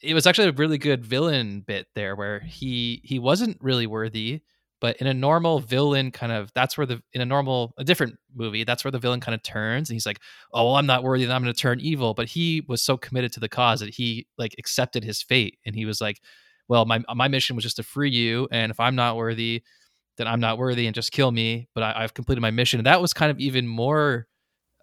it 0.00 0.14
was 0.14 0.26
actually 0.26 0.48
a 0.48 0.52
really 0.52 0.78
good 0.78 1.04
villain 1.04 1.60
bit 1.60 1.86
there 1.94 2.16
where 2.16 2.40
he 2.40 3.00
he 3.04 3.18
wasn't 3.18 3.56
really 3.60 3.86
worthy 3.86 4.42
but 4.82 4.96
in 4.96 5.06
a 5.06 5.14
normal 5.14 5.60
villain 5.60 6.10
kind 6.10 6.32
of 6.32 6.52
that's 6.52 6.76
where 6.76 6.86
the 6.86 7.00
in 7.14 7.22
a 7.22 7.24
normal 7.24 7.72
a 7.78 7.84
different 7.84 8.18
movie 8.34 8.64
that's 8.64 8.84
where 8.84 8.90
the 8.90 8.98
villain 8.98 9.20
kind 9.20 9.34
of 9.34 9.42
turns 9.42 9.88
and 9.88 9.94
he's 9.94 10.04
like 10.04 10.18
oh 10.52 10.64
well 10.64 10.76
i'm 10.76 10.84
not 10.86 11.02
worthy 11.02 11.24
and 11.24 11.32
i'm 11.32 11.42
going 11.42 11.54
to 11.54 11.58
turn 11.58 11.80
evil 11.80 12.12
but 12.12 12.28
he 12.28 12.62
was 12.68 12.82
so 12.82 12.98
committed 12.98 13.32
to 13.32 13.40
the 13.40 13.48
cause 13.48 13.80
that 13.80 13.94
he 13.94 14.26
like 14.36 14.54
accepted 14.58 15.02
his 15.02 15.22
fate 15.22 15.56
and 15.64 15.74
he 15.74 15.86
was 15.86 16.02
like 16.02 16.20
well 16.68 16.84
my 16.84 17.00
my 17.14 17.28
mission 17.28 17.56
was 17.56 17.62
just 17.62 17.76
to 17.76 17.82
free 17.82 18.10
you 18.10 18.46
and 18.50 18.70
if 18.70 18.78
i'm 18.78 18.96
not 18.96 19.16
worthy 19.16 19.62
then 20.18 20.26
i'm 20.26 20.40
not 20.40 20.58
worthy 20.58 20.86
and 20.86 20.94
just 20.94 21.12
kill 21.12 21.30
me 21.30 21.68
but 21.74 21.82
I, 21.82 22.02
have 22.02 22.12
completed 22.12 22.40
my 22.40 22.50
mission. 22.50 22.78
And 22.80 22.86
that 22.86 23.00
was 23.00 23.14
kind 23.14 23.30
of 23.30 23.38
even 23.38 23.66
more 23.66 24.26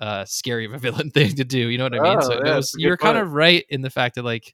uh 0.02 0.24
scary 0.26 0.66
of 0.66 0.74
a 0.74 0.78
villain 0.88 1.12
thing 1.12 1.36
to 1.36 1.44
do 1.44 1.68
you 1.68 1.78
know 1.78 1.84
what 1.84 2.00
i 2.00 2.00
mean? 2.00 2.18
Oh, 2.18 2.22
so 2.22 2.42
yeah, 2.44 2.56
was 2.56 2.74
you're 2.78 2.96
good 2.96 3.04
kind 3.04 3.18
of 3.18 3.34
right 3.34 3.66
in 3.70 3.82
the 3.82 3.90
fact 3.90 4.16
that 4.16 4.24
like 4.24 4.54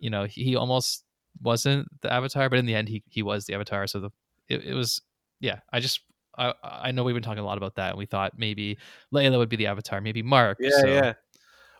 you 0.00 0.10
know 0.10 0.24
he, 0.24 0.42
he 0.42 0.56
almost 0.56 1.04
wasn't 1.40 1.86
the 2.02 2.12
avatar 2.12 2.50
but 2.50 2.58
in 2.58 2.66
the 2.66 2.74
end 2.74 2.88
he 2.88 3.02
he 3.08 3.22
was 3.22 3.46
the 3.46 3.54
avatar 3.54 3.86
so 3.86 4.00
the 4.00 4.10
it, 4.48 4.64
it 4.64 4.74
was 4.74 5.00
yeah 5.40 5.60
i 5.72 5.80
just 5.80 6.00
I, 6.38 6.52
I 6.62 6.90
know 6.92 7.02
we've 7.02 7.14
been 7.14 7.22
talking 7.22 7.42
a 7.42 7.46
lot 7.46 7.56
about 7.56 7.76
that 7.76 7.90
and 7.90 7.98
we 7.98 8.04
thought 8.06 8.32
maybe 8.36 8.78
layla 9.14 9.38
would 9.38 9.48
be 9.48 9.56
the 9.56 9.66
avatar 9.68 10.00
maybe 10.00 10.22
mark 10.22 10.58
Yeah, 10.60 10.70
so- 10.80 10.86
yeah. 10.86 11.12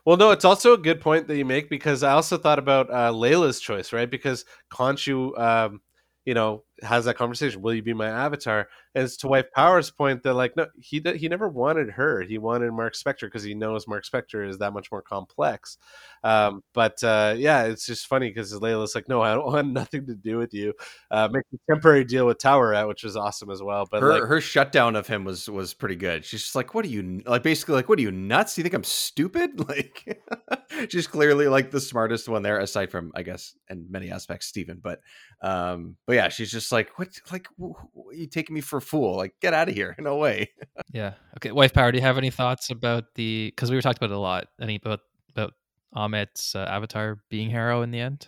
Well, 0.05 0.15
no, 0.15 0.31
it's 0.31 0.45
also 0.45 0.71
a 0.71 0.77
good 0.77 1.01
point 1.01 1.27
that 1.27 1.35
you 1.35 1.43
make 1.43 1.69
because 1.69 2.01
I 2.01 2.13
also 2.13 2.37
thought 2.37 2.59
about 2.59 2.89
uh, 2.89 3.11
Layla's 3.11 3.59
choice, 3.59 3.91
right? 3.91 4.09
Because 4.09 4.45
Khonshu, 4.71 5.37
um, 5.37 5.81
you 6.23 6.33
know, 6.33 6.63
has 6.83 7.05
that 7.05 7.15
conversation. 7.15 7.61
Will 7.61 7.73
you 7.73 7.81
be 7.81 7.93
my 7.93 8.07
avatar? 8.07 8.67
And 8.95 9.03
it's 9.03 9.17
to 9.17 9.27
Wife 9.27 9.47
Power's 9.55 9.91
point 9.91 10.23
that, 10.23 10.33
like, 10.33 10.55
no, 10.55 10.67
he 10.79 11.01
he 11.15 11.27
never 11.27 11.47
wanted 11.47 11.91
her. 11.91 12.21
He 12.21 12.37
wanted 12.37 12.71
Mark 12.71 12.93
Spector 12.93 13.21
because 13.21 13.43
he 13.43 13.53
knows 13.53 13.87
Mark 13.87 14.05
Spector 14.05 14.47
is 14.47 14.57
that 14.59 14.73
much 14.73 14.91
more 14.91 15.01
complex. 15.01 15.77
Um, 16.23 16.63
but 16.73 17.03
uh, 17.03 17.35
yeah, 17.37 17.63
it's 17.63 17.85
just 17.85 18.07
funny 18.07 18.29
because 18.29 18.53
Layla's 18.53 18.95
like, 18.95 19.07
no, 19.07 19.21
I 19.21 19.33
don't 19.33 19.45
want 19.53 19.67
nothing 19.71 20.05
to 20.07 20.15
do 20.15 20.37
with 20.37 20.53
you. 20.53 20.73
Uh, 21.11 21.29
make 21.31 21.43
a 21.53 21.73
temporary 21.73 22.03
deal 22.03 22.25
with 22.25 22.37
Taweret, 22.37 22.87
which 22.87 23.03
was 23.03 23.15
awesome 23.15 23.49
as 23.49 23.61
well. 23.61 23.87
But 23.89 24.01
her 24.01 24.19
like, 24.19 24.23
her 24.23 24.41
shutdown 24.41 24.95
of 24.95 25.07
him 25.07 25.23
was 25.23 25.49
was 25.49 25.73
pretty 25.73 25.95
good. 25.95 26.25
She's 26.25 26.43
just 26.43 26.55
like, 26.55 26.73
"What 26.73 26.85
are 26.85 26.89
you 26.89 27.21
like?" 27.25 27.43
Basically, 27.43 27.75
like, 27.75 27.89
"What 27.89 27.99
are 27.99 28.03
you 28.03 28.11
nuts? 28.11 28.55
Do 28.55 28.61
you 28.61 28.63
think 28.63 28.73
I'm 28.73 28.83
stupid?" 28.83 29.51
Like, 29.67 30.23
she's 30.89 31.07
clearly 31.07 31.47
like 31.47 31.71
the 31.71 31.81
smartest 31.81 32.29
one 32.29 32.41
there, 32.41 32.59
aside 32.59 32.89
from 32.89 33.11
I 33.15 33.23
guess 33.23 33.53
in 33.69 33.85
many 33.89 34.11
aspects 34.11 34.47
Steven. 34.47 34.79
But 34.81 35.01
um, 35.41 35.97
but 36.05 36.13
yeah, 36.13 36.29
she's 36.29 36.51
just 36.51 36.66
like, 36.71 36.97
"What? 36.97 37.19
Like, 37.31 37.47
wh- 37.61 37.79
wh- 37.95 38.15
you 38.15 38.27
taking 38.27 38.53
me 38.53 38.61
for 38.61 38.77
a 38.77 38.81
fool? 38.81 39.17
Like, 39.17 39.33
get 39.39 39.53
out 39.53 39.69
of 39.69 39.75
here! 39.75 39.95
No 39.99 40.17
way." 40.17 40.49
yeah 40.93 41.13
okay 41.37 41.51
wife 41.51 41.73
power 41.73 41.91
do 41.91 41.97
you 41.97 42.01
have 42.03 42.17
any 42.17 42.29
thoughts 42.29 42.69
about 42.69 43.13
the 43.15 43.51
because 43.53 43.69
we 43.69 43.75
were 43.75 43.81
talking 43.81 43.97
about 43.99 44.11
it 44.13 44.15
a 44.15 44.19
lot 44.19 44.47
any 44.61 44.75
about 44.75 44.99
about 45.29 45.53
ammit's 45.95 46.55
uh, 46.55 46.59
avatar 46.69 47.19
being 47.29 47.49
harrow 47.49 47.81
in 47.81 47.91
the 47.91 47.99
end 47.99 48.27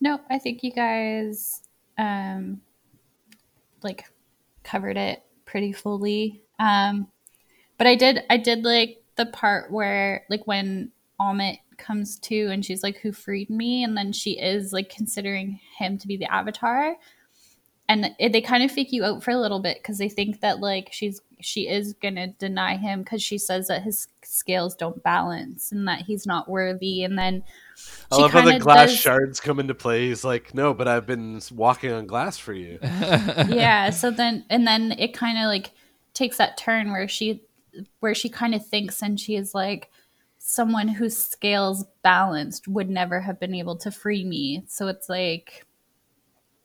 No, 0.00 0.20
I 0.28 0.38
think 0.38 0.62
you 0.62 0.72
guys 0.72 1.62
um 1.98 2.60
like 3.82 4.04
covered 4.64 4.96
it 4.96 5.22
pretty 5.44 5.72
fully. 5.72 6.42
Um 6.58 7.08
but 7.78 7.86
I 7.86 7.94
did 7.94 8.24
I 8.28 8.36
did 8.36 8.64
like 8.64 9.02
the 9.16 9.26
part 9.26 9.70
where 9.70 10.24
like 10.28 10.46
when 10.46 10.90
Ammit 11.20 11.58
comes 11.78 12.18
to 12.18 12.48
and 12.48 12.64
she's 12.64 12.82
like 12.82 12.98
who 12.98 13.12
freed 13.12 13.50
me 13.50 13.84
and 13.84 13.96
then 13.96 14.12
she 14.12 14.32
is 14.32 14.72
like 14.72 14.88
considering 14.88 15.60
him 15.78 15.98
to 15.98 16.06
be 16.06 16.16
the 16.16 16.32
avatar 16.32 16.96
and 17.88 18.14
it, 18.18 18.32
they 18.32 18.40
kind 18.40 18.62
of 18.62 18.70
fake 18.70 18.92
you 18.92 19.04
out 19.04 19.22
for 19.22 19.30
a 19.30 19.38
little 19.38 19.60
bit 19.60 19.78
because 19.78 19.98
they 19.98 20.08
think 20.08 20.40
that 20.40 20.60
like 20.60 20.88
she's 20.92 21.20
she 21.40 21.68
is 21.68 21.92
gonna 21.94 22.28
deny 22.28 22.76
him 22.76 23.00
because 23.02 23.22
she 23.22 23.38
says 23.38 23.68
that 23.68 23.82
his 23.82 24.08
scales 24.24 24.74
don't 24.74 25.02
balance 25.02 25.70
and 25.70 25.86
that 25.86 26.00
he's 26.02 26.26
not 26.26 26.48
worthy 26.48 27.04
and 27.04 27.18
then 27.18 27.44
I 28.10 28.16
she 28.16 28.22
love 28.22 28.32
how 28.32 28.44
the 28.44 28.58
glass 28.58 28.90
does- 28.90 28.98
shards 28.98 29.40
come 29.40 29.60
into 29.60 29.74
play. 29.74 30.08
He's 30.08 30.24
like, 30.24 30.54
no, 30.54 30.72
but 30.72 30.88
I've 30.88 31.06
been 31.06 31.40
walking 31.52 31.92
on 31.92 32.06
glass 32.06 32.38
for 32.38 32.54
you. 32.54 32.78
yeah 32.82 33.90
so 33.90 34.10
then 34.10 34.44
and 34.50 34.66
then 34.66 34.92
it 34.98 35.14
kind 35.14 35.38
of 35.38 35.44
like 35.44 35.72
takes 36.14 36.38
that 36.38 36.56
turn 36.56 36.90
where 36.90 37.08
she 37.08 37.42
where 38.00 38.14
she 38.14 38.28
kind 38.28 38.54
of 38.54 38.66
thinks 38.66 39.02
and 39.02 39.20
she 39.20 39.36
is 39.36 39.54
like 39.54 39.90
someone 40.48 40.86
whose 40.86 41.16
scales 41.16 41.84
balanced 42.02 42.68
would 42.68 42.88
never 42.88 43.20
have 43.20 43.40
been 43.40 43.52
able 43.52 43.74
to 43.76 43.90
free 43.90 44.24
me 44.24 44.62
so 44.68 44.86
it's 44.86 45.08
like 45.08 45.66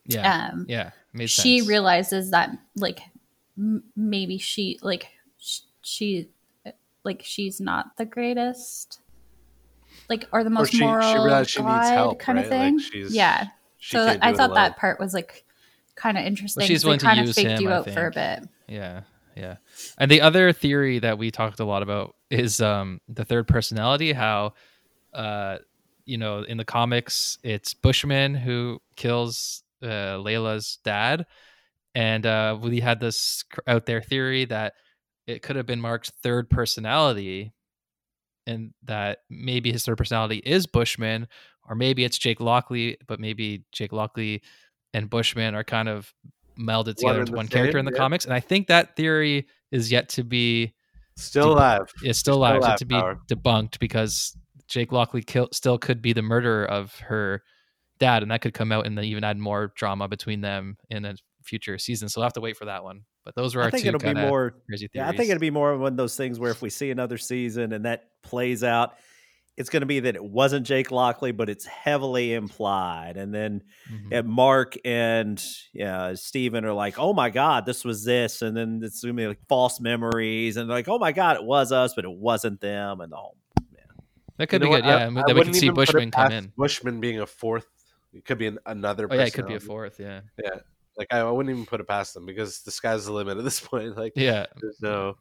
yeah 0.05 0.49
um 0.51 0.65
yeah 0.69 0.91
made 1.13 1.27
she 1.29 1.57
sense. 1.57 1.67
realizes 1.67 2.29
that 2.29 2.51
like 2.75 2.99
m- 3.57 3.83
maybe 3.95 4.37
she 4.37 4.77
like 4.83 5.07
sh- 5.39 5.61
she 5.81 6.29
like 7.03 7.23
she's 7.25 7.59
not 7.59 7.97
the 7.97 8.05
greatest 8.05 8.99
like 10.09 10.27
or 10.31 10.43
the 10.43 10.49
most 10.51 10.71
she, 10.71 10.77
she 10.77 10.83
moral 10.83 11.23
realized 11.23 11.49
she 11.49 11.63
needs 11.63 11.89
help, 11.89 12.19
kind 12.19 12.37
right? 12.37 12.45
of 12.45 12.49
thing 12.51 12.75
Like 12.77 12.83
she's, 12.83 13.15
yeah 13.15 13.47
she 13.79 13.97
so 13.97 14.17
I 14.21 14.31
thought 14.33 14.53
that 14.53 14.77
part 14.77 14.99
was 14.99 15.13
like 15.15 15.43
kind 15.95 16.19
of 16.19 16.23
interesting. 16.25 16.67
she's 16.67 16.81
'cause 16.81 16.85
willing 16.85 16.99
they 16.99 17.03
to 17.03 17.05
kind 17.07 17.19
of 17.19 17.25
use 17.25 17.35
faked 17.35 17.49
him, 17.49 17.61
you 17.63 17.71
out 17.71 17.89
for 17.89 18.05
a 18.07 18.11
bit. 18.11 18.43
Yeah, 18.67 19.01
yeah. 19.35 19.55
And 19.97 20.09
the 20.09 20.21
other 20.21 20.51
theory 20.53 20.99
that 20.99 21.17
we 21.17 21.31
talked 21.31 21.59
a 21.59 21.65
lot 21.65 21.83
about 21.83 22.15
is 22.29 22.61
um 22.61 22.99
the 23.07 23.25
third 23.25 23.47
personality, 23.47 24.13
how 24.13 24.53
uh 25.13 25.57
you 26.05 26.17
know, 26.17 26.43
in 26.43 26.57
the 26.57 26.65
comics 26.65 27.37
it's 27.43 27.73
Bushman 27.73 28.35
who 28.35 28.81
kills 28.95 29.63
uh 29.83 30.17
Layla's 30.17 30.79
dad. 30.83 31.25
And 31.95 32.25
uh 32.25 32.57
we 32.61 32.79
had 32.79 32.99
this 32.99 33.43
out 33.67 33.85
there 33.85 34.01
theory 34.01 34.45
that 34.45 34.73
it 35.27 35.41
could 35.41 35.55
have 35.55 35.65
been 35.65 35.81
Mark's 35.81 36.11
third 36.23 36.49
personality 36.49 37.53
and 38.47 38.73
that 38.83 39.19
maybe 39.29 39.71
his 39.71 39.83
third 39.85 39.97
personality 39.97 40.41
is 40.45 40.67
Bushman 40.67 41.27
or 41.69 41.75
maybe 41.75 42.03
it's 42.03 42.17
Jake 42.17 42.41
Lockley, 42.41 42.97
but 43.07 43.19
maybe 43.19 43.63
Jake 43.71 43.93
Lockley 43.93 44.41
and 44.93 45.09
Bushman 45.09 45.55
are 45.55 45.63
kind 45.63 45.87
of 45.87 46.13
melded 46.61 46.95
together 46.95 47.21
into 47.21 47.33
one 47.33 47.47
character 47.47 47.77
in 47.77 47.85
the 47.85 47.91
yeah. 47.91 47.97
comics. 47.97 48.25
And 48.25 48.33
I 48.33 48.39
think 48.39 48.67
that 48.67 48.95
theory 48.95 49.47
is 49.71 49.91
yet 49.91 50.09
to 50.09 50.23
be 50.23 50.73
Still 51.17 51.49
Deep- 51.49 51.57
alive. 51.57 51.91
is 52.03 52.17
still 52.17 52.35
Still 52.35 52.37
alive, 52.37 52.55
it's 52.57 52.65
alive, 52.65 52.77
to 52.79 52.85
be 52.85 52.95
Power. 52.95 53.19
debunked 53.29 53.79
because 53.79 54.35
Jake 54.67 54.91
Lockley 54.91 55.21
kill, 55.21 55.49
still 55.51 55.77
could 55.77 56.01
be 56.01 56.13
the 56.13 56.21
murderer 56.21 56.65
of 56.65 56.95
her 56.99 57.43
dad, 57.99 58.23
and 58.23 58.31
that 58.31 58.41
could 58.41 58.53
come 58.53 58.71
out 58.71 58.85
and 58.87 58.97
then 58.97 59.05
even 59.05 59.23
add 59.23 59.37
more 59.37 59.73
drama 59.75 60.07
between 60.07 60.41
them 60.41 60.77
in 60.89 61.03
a 61.05 61.15
future 61.43 61.77
season. 61.77 62.07
So 62.09 62.19
we'll 62.21 62.25
have 62.25 62.33
to 62.33 62.41
wait 62.41 62.55
for 62.57 62.65
that 62.65 62.83
one. 62.83 63.01
But 63.25 63.35
those 63.35 63.53
were 63.55 63.61
our 63.61 63.67
I 63.67 63.71
think 63.71 63.83
two 63.83 63.89
it'll 63.89 63.99
be 63.99 64.19
more. 64.19 64.55
crazy 64.67 64.87
Yeah, 64.93 65.03
theories. 65.03 65.13
I 65.13 65.17
think 65.17 65.29
it'll 65.29 65.39
be 65.41 65.51
more 65.51 65.77
one 65.77 65.93
of 65.93 65.97
those 65.97 66.15
things 66.15 66.39
where 66.39 66.49
if 66.49 66.61
we 66.61 66.69
see 66.71 66.89
another 66.89 67.17
season 67.19 67.73
and 67.73 67.85
that 67.85 68.05
plays 68.23 68.63
out, 68.63 68.93
it's 69.57 69.69
going 69.69 69.81
to 69.81 69.85
be 69.85 69.99
that 69.99 70.15
it 70.15 70.23
wasn't 70.23 70.65
Jake 70.65 70.91
Lockley, 70.91 71.31
but 71.31 71.49
it's 71.49 71.65
heavily 71.65 72.33
implied, 72.33 73.17
and 73.17 73.33
then 73.33 73.61
Mhm. 73.91 74.17
and 74.19 74.27
Mark 74.27 74.75
and 74.85 75.43
yeah, 75.73 76.13
Steven 76.15 76.63
are 76.65 76.73
like, 76.73 76.97
"Oh 76.97 77.13
my 77.13 77.29
God, 77.29 77.65
this 77.65 77.83
was 77.85 78.03
this," 78.05 78.41
and 78.41 78.55
then 78.55 78.79
it's 78.83 79.01
gonna 79.01 79.13
be 79.13 79.27
like 79.27 79.39
false 79.49 79.79
memories, 79.79 80.57
and 80.57 80.69
like, 80.69 80.87
"Oh 80.87 80.97
my 80.99 81.11
God, 81.11 81.35
it 81.35 81.43
was 81.43 81.71
us, 81.71 81.93
but 81.93 82.05
it 82.05 82.11
wasn't 82.11 82.61
them," 82.61 83.01
and 83.01 83.11
the 83.11 83.17
whole. 83.17 83.37
that 84.37 84.47
could 84.47 84.61
You 84.63 84.69
be 84.69 84.75
good. 84.75 84.83
what? 84.85 84.89
Yeah, 84.89 84.95
I 84.95 85.01
and 85.01 85.15
we- 85.15 85.21
we 85.27 85.33
wouldn't 85.33 85.53
could 85.53 85.59
see 85.59 85.65
even 85.67 85.75
Bushman 85.75 86.09
come 86.11 86.31
in. 86.31 86.53
Bushman 86.57 86.99
being 86.99 87.19
a 87.19 87.27
fourth. 87.27 87.67
It 88.13 88.25
could 88.25 88.37
be 88.39 88.47
an, 88.47 88.57
another. 88.65 89.07
Oh 89.11 89.13
yeah, 89.15 89.25
it 89.25 89.33
could 89.33 89.45
be 89.47 89.55
a 89.55 89.59
fourth. 89.59 89.99
Yeah, 89.99 90.21
Yeah, 90.43 90.55
like 90.97 91.07
I, 91.13 91.19
I 91.19 91.29
wouldn't 91.29 91.53
even 91.53 91.65
put 91.67 91.79
it 91.79 91.87
past 91.87 92.13
them 92.15 92.25
because 92.25 92.61
the 92.61 92.71
sky's 92.71 93.05
the 93.05 93.11
limit 93.11 93.37
at 93.37 93.43
this 93.43 93.59
point. 93.67 93.95
Like, 93.95 94.13
yeah. 94.15 94.47
there's 94.59 94.81
no, 94.81 95.17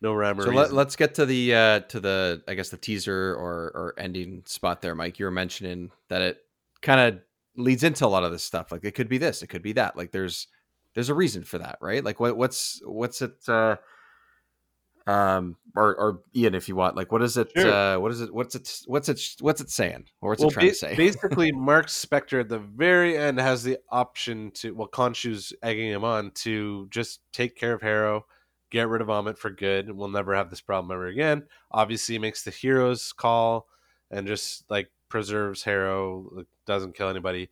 no 0.00 0.12
rhyme 0.14 0.38
or 0.38 0.42
So 0.44 0.50
reason. 0.50 0.74
let, 0.74 0.86
us 0.88 0.96
get 0.96 1.14
to 1.14 1.26
the 1.26 1.54
uh 1.54 1.80
to 1.80 2.00
the 2.00 2.42
I 2.48 2.54
guess 2.54 2.68
the 2.70 2.76
teaser 2.76 3.34
or 3.34 3.72
or 3.74 3.94
ending 3.98 4.42
spot 4.46 4.82
there, 4.82 4.94
Mike. 4.94 5.18
You 5.18 5.24
were 5.26 5.30
mentioning 5.30 5.90
that 6.08 6.22
it 6.22 6.38
kind 6.82 7.00
of 7.00 7.20
leads 7.56 7.84
into 7.84 8.04
a 8.04 8.08
lot 8.08 8.24
of 8.24 8.32
this 8.32 8.42
stuff. 8.42 8.70
Like 8.72 8.84
it 8.84 8.92
could 8.94 9.08
be 9.08 9.18
this, 9.18 9.42
it 9.42 9.46
could 9.48 9.62
be 9.62 9.72
that. 9.74 9.96
Like 9.96 10.10
there's 10.12 10.48
there's 10.94 11.08
a 11.08 11.14
reason 11.14 11.44
for 11.44 11.58
that, 11.58 11.78
right? 11.80 12.04
Like 12.04 12.20
what 12.20 12.36
what's 12.36 12.80
what's 12.84 13.22
it 13.22 13.34
uh 13.48 13.76
um 15.06 15.56
or 15.76 15.94
or 15.96 16.20
Ian 16.34 16.54
if 16.54 16.66
you 16.66 16.74
want 16.76 16.96
like 16.96 17.12
what 17.12 17.20
is 17.22 17.36
it 17.36 17.52
Sure. 17.54 17.70
uh 17.70 17.98
what 17.98 18.10
is 18.10 18.22
it 18.22 18.32
what's 18.34 18.54
it 18.54 18.80
what's 18.86 19.10
it 19.10 19.20
what's 19.40 19.60
it 19.60 19.68
saying 19.68 20.06
or 20.22 20.30
what's 20.30 20.40
well, 20.40 20.48
it 20.48 20.54
trying 20.54 20.66
ba- 20.66 20.72
to 20.72 20.76
say 20.78 20.96
basically, 20.96 21.52
Mark 21.52 21.88
Spector 21.88 22.40
at 22.40 22.48
the 22.48 22.58
very 22.58 23.14
end 23.18 23.38
has 23.38 23.62
the 23.62 23.76
option 23.90 24.50
to, 24.52 24.74
well, 24.74 24.88
Khonshu's 24.88 25.52
egging 25.62 25.90
him 25.90 26.04
on 26.04 26.30
to 26.36 26.86
just 26.90 27.20
take 27.34 27.54
care 27.54 27.74
of 27.74 27.82
Harrow, 27.82 28.24
get 28.74 28.88
rid 28.88 29.00
of 29.00 29.06
Ammit 29.06 29.38
for 29.38 29.50
good, 29.50 29.88
we'll 29.88 30.08
never 30.08 30.34
have 30.34 30.50
this 30.50 30.60
problem 30.60 30.90
ever 30.90 31.06
again. 31.06 31.44
Obviously, 31.70 32.18
makes 32.18 32.42
the 32.42 32.50
heroes 32.50 33.12
call 33.12 33.68
and 34.10 34.26
just 34.26 34.68
like 34.68 34.90
preserves 35.08 35.62
Harrow, 35.62 36.44
doesn't 36.66 36.96
kill 36.96 37.08
anybody, 37.08 37.48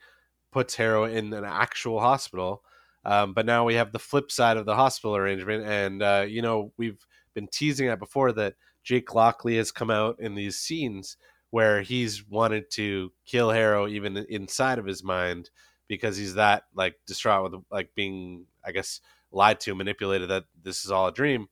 puts 0.51 0.75
Harrow 0.75 1.05
in 1.05 1.33
an 1.33 1.45
actual 1.45 2.01
hospital. 2.01 2.65
Um, 3.05 3.35
but 3.35 3.47
now 3.47 3.65
we 3.65 3.75
have 3.75 3.93
the 3.93 4.01
flip 4.01 4.33
side 4.33 4.57
of 4.57 4.67
the 4.67 4.75
hospital 4.75 5.15
arrangement, 5.15 5.65
and 5.65 6.03
uh, 6.03 6.25
you 6.29 6.43
know 6.43 6.73
we've 6.77 7.07
been 7.35 7.47
teasing 7.47 7.89
it 7.89 8.01
before 8.01 8.33
that 8.33 8.55
Jake 8.83 9.15
Lockley 9.15 9.57
has 9.59 9.71
come 9.71 9.91
out 9.91 10.17
in 10.19 10.35
these 10.35 10.59
scenes 10.59 11.17
where 11.51 11.83
he's 11.83 12.29
wanted 12.29 12.69
to 12.73 13.13
kill 13.27 13.51
Harrow 13.51 13.87
even 13.87 14.17
inside 14.29 14.79
of 14.81 14.87
his 14.87 15.05
mind 15.05 15.51
because 15.87 16.17
he's 16.17 16.35
that 16.35 16.65
like 16.75 16.97
distraught 17.07 17.53
with 17.53 17.63
like 17.71 17.91
being 17.95 18.47
I 18.65 18.73
guess 18.73 19.01
lied 19.33 19.61
to, 19.61 19.75
manipulated 19.75 20.31
that 20.31 20.45
this 20.63 20.85
is 20.85 20.91
all 20.91 21.09
a 21.09 21.13
dream. 21.13 21.49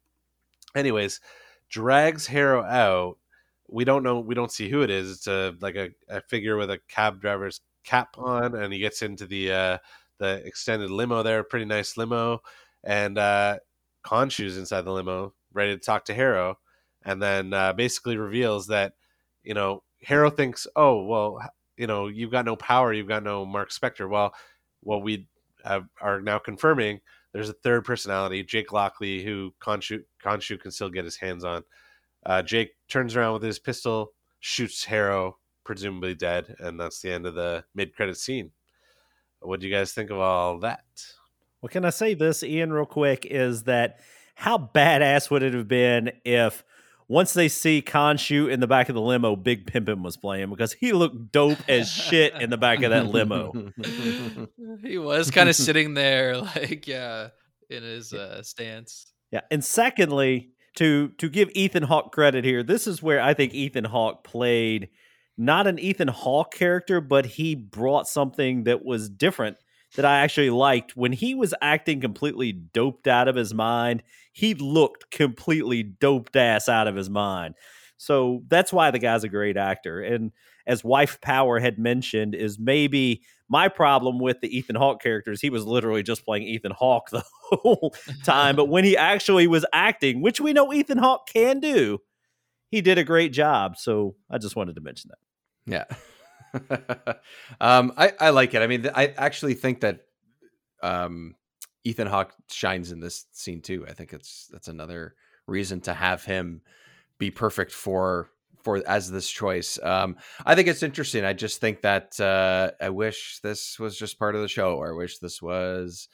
Anyways, 0.74 1.20
drags 1.68 2.26
Harrow 2.26 2.62
out. 2.62 3.18
We 3.68 3.84
don't 3.84 4.02
know. 4.02 4.20
We 4.20 4.34
don't 4.34 4.52
see 4.52 4.68
who 4.68 4.82
it 4.82 4.90
is. 4.90 5.10
It's 5.10 5.26
a 5.26 5.54
like 5.60 5.76
a, 5.76 5.90
a 6.08 6.20
figure 6.22 6.56
with 6.56 6.70
a 6.70 6.80
cab 6.88 7.20
driver's 7.20 7.60
cap 7.84 8.16
on, 8.18 8.54
and 8.54 8.72
he 8.72 8.78
gets 8.78 9.02
into 9.02 9.26
the 9.26 9.52
uh, 9.52 9.78
the 10.18 10.42
extended 10.44 10.90
limo 10.90 11.22
there. 11.22 11.42
Pretty 11.44 11.64
nice 11.64 11.96
limo, 11.96 12.42
and 12.84 13.16
uh, 13.16 13.58
Khonshu's 14.04 14.58
inside 14.58 14.82
the 14.82 14.92
limo, 14.92 15.34
ready 15.52 15.74
to 15.74 15.80
talk 15.80 16.04
to 16.06 16.14
Harrow, 16.14 16.58
and 17.04 17.22
then 17.22 17.52
uh, 17.52 17.72
basically 17.72 18.16
reveals 18.16 18.66
that 18.68 18.94
you 19.44 19.54
know 19.54 19.82
Harrow 20.02 20.30
thinks, 20.30 20.66
oh 20.74 21.04
well, 21.04 21.40
you 21.76 21.86
know 21.86 22.08
you've 22.08 22.32
got 22.32 22.44
no 22.44 22.56
power, 22.56 22.92
you've 22.92 23.08
got 23.08 23.22
no 23.22 23.46
Mark 23.46 23.70
Spector. 23.70 24.08
Well, 24.08 24.34
what 24.80 25.02
we 25.02 25.28
are 26.00 26.20
now 26.20 26.38
confirming 26.38 27.00
there's 27.32 27.48
a 27.48 27.54
third 27.54 27.84
personality, 27.84 28.42
Jake 28.42 28.72
Lockley, 28.72 29.22
who 29.22 29.54
Khonshu, 29.60 30.02
Khonshu 30.24 30.60
can 30.60 30.70
still 30.70 30.90
get 30.90 31.04
his 31.04 31.16
hands 31.16 31.44
on. 31.44 31.62
Uh, 32.26 32.42
Jake 32.42 32.72
turns 32.88 33.16
around 33.16 33.34
with 33.34 33.42
his 33.42 33.58
pistol, 33.58 34.12
shoots 34.40 34.84
Harrow, 34.84 35.38
presumably 35.64 36.14
dead, 36.14 36.54
and 36.58 36.78
that's 36.78 37.00
the 37.00 37.12
end 37.12 37.26
of 37.26 37.34
the 37.34 37.64
mid-credit 37.74 38.16
scene. 38.16 38.50
What 39.40 39.60
do 39.60 39.66
you 39.66 39.74
guys 39.74 39.92
think 39.92 40.10
of 40.10 40.18
all 40.18 40.58
that? 40.58 40.84
Well, 41.62 41.68
can 41.68 41.84
I 41.84 41.90
say 41.90 42.14
this, 42.14 42.42
Ian, 42.42 42.72
real 42.72 42.86
quick? 42.86 43.26
Is 43.26 43.64
that 43.64 44.00
how 44.34 44.58
badass 44.58 45.30
would 45.30 45.42
it 45.42 45.54
have 45.54 45.68
been 45.68 46.12
if 46.24 46.64
once 47.10 47.32
they 47.32 47.48
see 47.48 47.82
Khonshu 47.82 48.48
in 48.48 48.60
the 48.60 48.68
back 48.68 48.88
of 48.88 48.94
the 48.94 49.00
limo, 49.00 49.34
Big 49.34 49.66
Pimpin 49.66 50.00
was 50.00 50.16
playing 50.16 50.48
because 50.48 50.74
he 50.74 50.92
looked 50.92 51.32
dope 51.32 51.58
as 51.68 51.90
shit 51.90 52.40
in 52.40 52.50
the 52.50 52.56
back 52.56 52.84
of 52.84 52.90
that 52.90 53.08
limo. 53.08 53.72
he 54.84 54.96
was 54.96 55.28
kind 55.32 55.48
of 55.48 55.56
sitting 55.56 55.94
there, 55.94 56.36
like, 56.36 56.86
yeah, 56.86 57.30
in 57.68 57.82
his 57.82 58.12
uh, 58.12 58.44
stance. 58.44 59.12
Yeah, 59.32 59.40
and 59.50 59.64
secondly, 59.64 60.50
to 60.76 61.08
to 61.18 61.28
give 61.28 61.50
Ethan 61.52 61.82
Hawke 61.82 62.12
credit 62.12 62.44
here, 62.44 62.62
this 62.62 62.86
is 62.86 63.02
where 63.02 63.20
I 63.20 63.34
think 63.34 63.54
Ethan 63.54 63.86
Hawke 63.86 64.22
played 64.22 64.88
not 65.36 65.66
an 65.66 65.80
Ethan 65.80 66.08
Hawke 66.08 66.54
character, 66.54 67.00
but 67.00 67.26
he 67.26 67.56
brought 67.56 68.06
something 68.06 68.62
that 68.64 68.84
was 68.84 69.08
different 69.08 69.56
that 69.96 70.04
I 70.04 70.20
actually 70.20 70.50
liked. 70.50 70.96
When 70.96 71.12
he 71.12 71.34
was 71.34 71.54
acting 71.60 72.00
completely 72.00 72.52
doped 72.52 73.06
out 73.06 73.28
of 73.28 73.36
his 73.36 73.52
mind, 73.52 74.02
he 74.32 74.54
looked 74.54 75.10
completely 75.10 75.82
doped 75.82 76.36
ass 76.36 76.68
out 76.68 76.86
of 76.86 76.96
his 76.96 77.10
mind. 77.10 77.54
So 77.96 78.42
that's 78.48 78.72
why 78.72 78.90
the 78.90 78.98
guy's 78.98 79.24
a 79.24 79.28
great 79.28 79.56
actor. 79.56 80.00
And 80.00 80.32
as 80.66 80.84
Wife 80.84 81.20
Power 81.20 81.58
had 81.58 81.78
mentioned, 81.78 82.34
is 82.34 82.58
maybe 82.58 83.22
my 83.48 83.68
problem 83.68 84.18
with 84.20 84.40
the 84.40 84.56
Ethan 84.56 84.76
Hawke 84.76 85.02
characters. 85.02 85.40
He 85.40 85.50
was 85.50 85.66
literally 85.66 86.02
just 86.02 86.24
playing 86.24 86.44
Ethan 86.44 86.72
Hawke 86.72 87.10
the 87.10 87.24
whole 87.50 87.94
time. 88.24 88.56
but 88.56 88.68
when 88.68 88.84
he 88.84 88.96
actually 88.96 89.48
was 89.48 89.66
acting, 89.72 90.22
which 90.22 90.40
we 90.40 90.52
know 90.52 90.72
Ethan 90.72 90.98
Hawke 90.98 91.28
can 91.28 91.60
do, 91.60 91.98
he 92.70 92.80
did 92.80 92.96
a 92.96 93.04
great 93.04 93.32
job. 93.32 93.76
So 93.76 94.14
I 94.30 94.38
just 94.38 94.56
wanted 94.56 94.76
to 94.76 94.80
mention 94.80 95.10
that. 95.10 95.18
Yeah. 95.70 95.96
um, 97.60 97.92
I, 97.96 98.12
I 98.18 98.30
like 98.30 98.54
it. 98.54 98.62
I 98.62 98.66
mean, 98.66 98.88
I 98.94 99.14
actually 99.16 99.54
think 99.54 99.80
that 99.80 100.00
um, 100.82 101.34
Ethan 101.84 102.06
Hawke 102.06 102.34
shines 102.50 102.92
in 102.92 103.00
this 103.00 103.26
scene 103.32 103.62
too. 103.62 103.86
I 103.88 103.92
think 103.92 104.12
it's 104.12 104.48
that's 104.52 104.68
another 104.68 105.14
reason 105.46 105.80
to 105.82 105.94
have 105.94 106.24
him 106.24 106.62
be 107.18 107.30
perfect 107.30 107.72
for 107.72 108.30
for 108.62 108.82
as 108.86 109.10
this 109.10 109.28
choice. 109.30 109.78
Um, 109.82 110.16
I 110.44 110.54
think 110.54 110.68
it's 110.68 110.82
interesting. 110.82 111.24
I 111.24 111.32
just 111.32 111.60
think 111.60 111.82
that 111.82 112.18
uh, 112.20 112.72
I 112.80 112.90
wish 112.90 113.40
this 113.42 113.78
was 113.78 113.96
just 113.96 114.18
part 114.18 114.34
of 114.34 114.42
the 114.42 114.48
show, 114.48 114.74
or 114.74 114.92
I 114.92 114.96
wish 114.96 115.18
this 115.18 115.40
was 115.40 116.08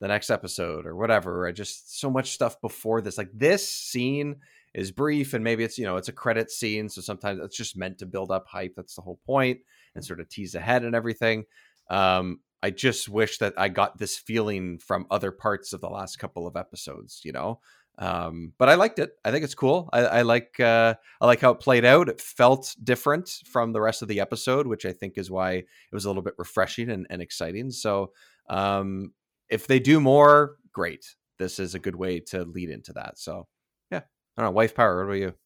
the 0.00 0.08
next 0.08 0.30
episode, 0.30 0.86
or 0.86 0.96
whatever. 0.96 1.46
I 1.46 1.52
just 1.52 2.00
so 2.00 2.10
much 2.10 2.32
stuff 2.32 2.60
before 2.60 3.00
this. 3.00 3.18
Like 3.18 3.30
this 3.32 3.70
scene 3.70 4.36
is 4.74 4.90
brief, 4.90 5.34
and 5.34 5.44
maybe 5.44 5.64
it's 5.64 5.78
you 5.78 5.84
know 5.84 5.96
it's 5.96 6.08
a 6.08 6.12
credit 6.12 6.50
scene, 6.50 6.88
so 6.88 7.00
sometimes 7.00 7.40
it's 7.42 7.56
just 7.56 7.76
meant 7.76 7.98
to 7.98 8.06
build 8.06 8.30
up 8.30 8.46
hype. 8.48 8.74
That's 8.76 8.96
the 8.96 9.02
whole 9.02 9.20
point, 9.26 9.60
and 9.94 10.04
sort 10.04 10.20
of 10.20 10.28
tease 10.28 10.54
ahead 10.54 10.84
and 10.84 10.94
everything. 10.94 11.44
Um, 11.90 12.40
I 12.62 12.70
just 12.70 13.08
wish 13.08 13.38
that 13.38 13.54
I 13.56 13.68
got 13.68 13.98
this 13.98 14.16
feeling 14.16 14.78
from 14.78 15.06
other 15.10 15.32
parts 15.32 15.72
of 15.72 15.80
the 15.80 15.88
last 15.88 16.18
couple 16.18 16.46
of 16.46 16.56
episodes, 16.56 17.22
you 17.24 17.32
know. 17.32 17.60
Um, 17.98 18.52
but 18.56 18.68
I 18.68 18.74
liked 18.74 18.98
it. 18.98 19.10
I 19.24 19.30
think 19.30 19.44
it's 19.44 19.54
cool. 19.54 19.90
I, 19.92 20.00
I 20.00 20.22
like 20.22 20.58
uh, 20.58 20.94
I 21.20 21.26
like 21.26 21.40
how 21.40 21.50
it 21.50 21.60
played 21.60 21.84
out. 21.84 22.08
It 22.08 22.20
felt 22.20 22.74
different 22.82 23.28
from 23.44 23.72
the 23.72 23.80
rest 23.80 24.00
of 24.00 24.08
the 24.08 24.20
episode, 24.20 24.66
which 24.66 24.86
I 24.86 24.92
think 24.92 25.18
is 25.18 25.30
why 25.30 25.52
it 25.52 25.66
was 25.92 26.04
a 26.04 26.08
little 26.08 26.22
bit 26.22 26.34
refreshing 26.38 26.90
and, 26.90 27.06
and 27.10 27.20
exciting. 27.20 27.70
So 27.70 28.12
um, 28.48 29.12
if 29.50 29.66
they 29.66 29.78
do 29.78 30.00
more, 30.00 30.56
great. 30.72 31.04
This 31.38 31.58
is 31.58 31.74
a 31.74 31.78
good 31.78 31.96
way 31.96 32.20
to 32.20 32.44
lead 32.44 32.70
into 32.70 32.92
that. 32.94 33.18
So 33.18 33.46
yeah, 33.90 34.02
I 34.36 34.42
don't 34.42 34.46
know. 34.46 34.52
Wife 34.52 34.74
power. 34.74 34.96
What 34.96 35.04
about 35.04 35.20
you? 35.20 35.41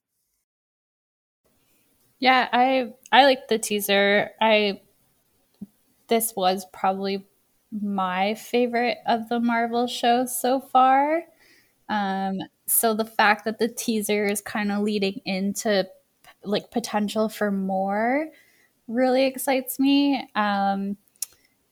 Yeah, 2.18 2.48
I 2.52 2.92
I 3.12 3.24
like 3.24 3.48
the 3.48 3.58
teaser. 3.58 4.30
I 4.40 4.80
this 6.08 6.34
was 6.36 6.66
probably 6.72 7.24
my 7.72 8.34
favorite 8.34 8.98
of 9.06 9.28
the 9.28 9.40
Marvel 9.40 9.86
shows 9.86 10.38
so 10.38 10.60
far. 10.60 11.22
Um, 11.88 12.38
so 12.66 12.94
the 12.94 13.04
fact 13.04 13.44
that 13.44 13.58
the 13.58 13.68
teaser 13.68 14.26
is 14.26 14.40
kind 14.40 14.72
of 14.72 14.82
leading 14.82 15.20
into 15.24 15.86
like 16.44 16.70
potential 16.70 17.28
for 17.28 17.50
more 17.50 18.28
really 18.88 19.26
excites 19.26 19.80
me. 19.80 20.28
Um, 20.34 20.96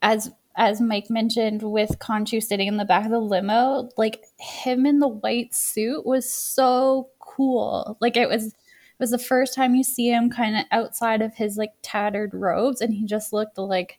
as 0.03 0.33
as 0.57 0.81
Mike 0.81 1.11
mentioned, 1.11 1.63
with 1.63 1.99
Khonshu 2.01 2.43
sitting 2.43 2.69
in 2.69 2.77
the 2.79 2.85
back 2.85 3.05
of 3.07 3.11
the 3.13 3.21
limo, 3.21 3.89
like 3.97 4.25
him 4.39 4.87
in 4.87 5.01
the 5.01 5.09
white 5.09 5.55
suit 5.55 6.07
was 6.07 6.31
so 6.31 7.11
cool. 7.21 7.97
Like 8.01 8.17
it 8.17 8.29
was 8.29 8.55
was 8.99 9.11
the 9.11 9.19
first 9.19 9.55
time 9.55 9.75
you 9.75 9.85
see 9.85 10.09
him 10.09 10.31
kind 10.31 10.57
of 10.57 10.65
outside 10.71 11.23
of 11.23 11.35
his 11.35 11.57
like 11.57 11.73
tattered 11.83 12.33
robes, 12.35 12.81
and 12.81 12.95
he 12.95 13.05
just 13.05 13.33
looked 13.33 13.59
like 13.59 13.99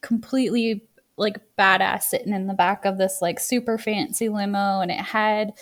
completely 0.00 0.84
like 1.16 1.40
badass 1.58 2.04
sitting 2.04 2.32
in 2.32 2.46
the 2.46 2.54
back 2.54 2.84
of 2.84 2.96
this 2.96 3.20
like 3.20 3.40
super 3.40 3.76
fancy 3.76 4.28
limo 4.28 4.80
and 4.80 4.90
it 4.90 5.00
had 5.00 5.52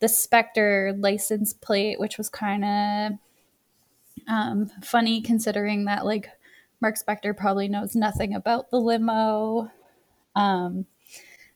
the 0.00 0.06
Spector 0.06 1.00
license 1.00 1.52
plate, 1.52 1.98
which 1.98 2.18
was 2.18 2.28
kind 2.28 2.64
of 2.64 3.12
um, 4.28 4.70
funny 4.82 5.20
considering 5.22 5.84
that 5.84 6.04
like 6.04 6.28
Mark 6.80 6.96
Spector 6.98 7.36
probably 7.36 7.68
knows 7.68 7.94
nothing 7.94 8.34
about 8.34 8.70
the 8.70 8.80
limo. 8.80 9.70
Um, 10.34 10.86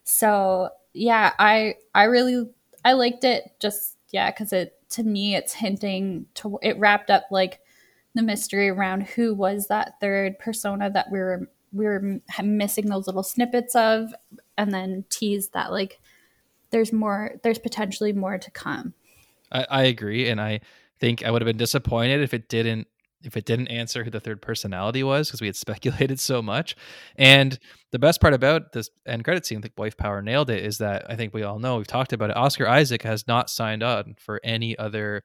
so 0.04 0.70
yeah, 0.92 1.32
I 1.38 1.74
I 1.94 2.04
really 2.04 2.48
I 2.84 2.94
liked 2.94 3.24
it. 3.24 3.52
Just 3.60 3.96
yeah, 4.10 4.30
because 4.30 4.52
it 4.52 4.79
to 4.90 5.02
me 5.02 5.34
it's 5.34 5.54
hinting 5.54 6.26
to 6.34 6.58
it 6.62 6.78
wrapped 6.78 7.10
up 7.10 7.24
like 7.30 7.60
the 8.14 8.22
mystery 8.22 8.68
around 8.68 9.02
who 9.02 9.34
was 9.34 9.68
that 9.68 9.94
third 10.00 10.38
persona 10.38 10.90
that 10.90 11.10
we 11.10 11.18
were 11.18 11.48
we 11.72 11.84
were 11.84 12.20
missing 12.42 12.86
those 12.86 13.06
little 13.06 13.22
snippets 13.22 13.74
of 13.76 14.12
and 14.58 14.74
then 14.74 15.04
tease 15.08 15.50
that 15.50 15.70
like 15.70 16.00
there's 16.70 16.92
more 16.92 17.32
there's 17.42 17.58
potentially 17.58 18.12
more 18.12 18.38
to 18.38 18.50
come. 18.50 18.94
I, 19.52 19.66
I 19.68 19.82
agree 19.84 20.28
and 20.28 20.40
i 20.40 20.60
think 20.98 21.24
i 21.24 21.30
would 21.30 21.42
have 21.42 21.46
been 21.46 21.56
disappointed 21.56 22.20
if 22.20 22.34
it 22.34 22.48
didn't 22.48 22.86
if 23.22 23.36
it 23.36 23.44
didn't 23.44 23.68
answer 23.68 24.04
who 24.04 24.10
the 24.10 24.20
third 24.20 24.40
personality 24.40 25.02
was 25.02 25.28
because 25.28 25.40
we 25.40 25.46
had 25.46 25.56
speculated 25.66 26.18
so 26.18 26.40
much 26.42 26.76
and 27.16 27.58
the 27.92 27.98
best 27.98 28.20
part 28.20 28.34
about 28.34 28.72
this 28.72 28.90
end 29.06 29.24
credit 29.24 29.44
scene 29.44 29.58
I 29.58 29.62
think 29.62 29.74
wife 29.76 29.96
power 29.96 30.22
nailed 30.22 30.50
it 30.50 30.64
is 30.64 30.78
that 30.78 31.10
i 31.10 31.16
think 31.16 31.34
we 31.34 31.42
all 31.42 31.58
know 31.58 31.76
we've 31.78 31.86
talked 31.86 32.12
about 32.12 32.30
it 32.30 32.36
oscar 32.36 32.68
isaac 32.68 33.02
has 33.02 33.26
not 33.26 33.50
signed 33.50 33.82
on 33.82 34.14
for 34.18 34.40
any 34.44 34.78
other 34.78 35.24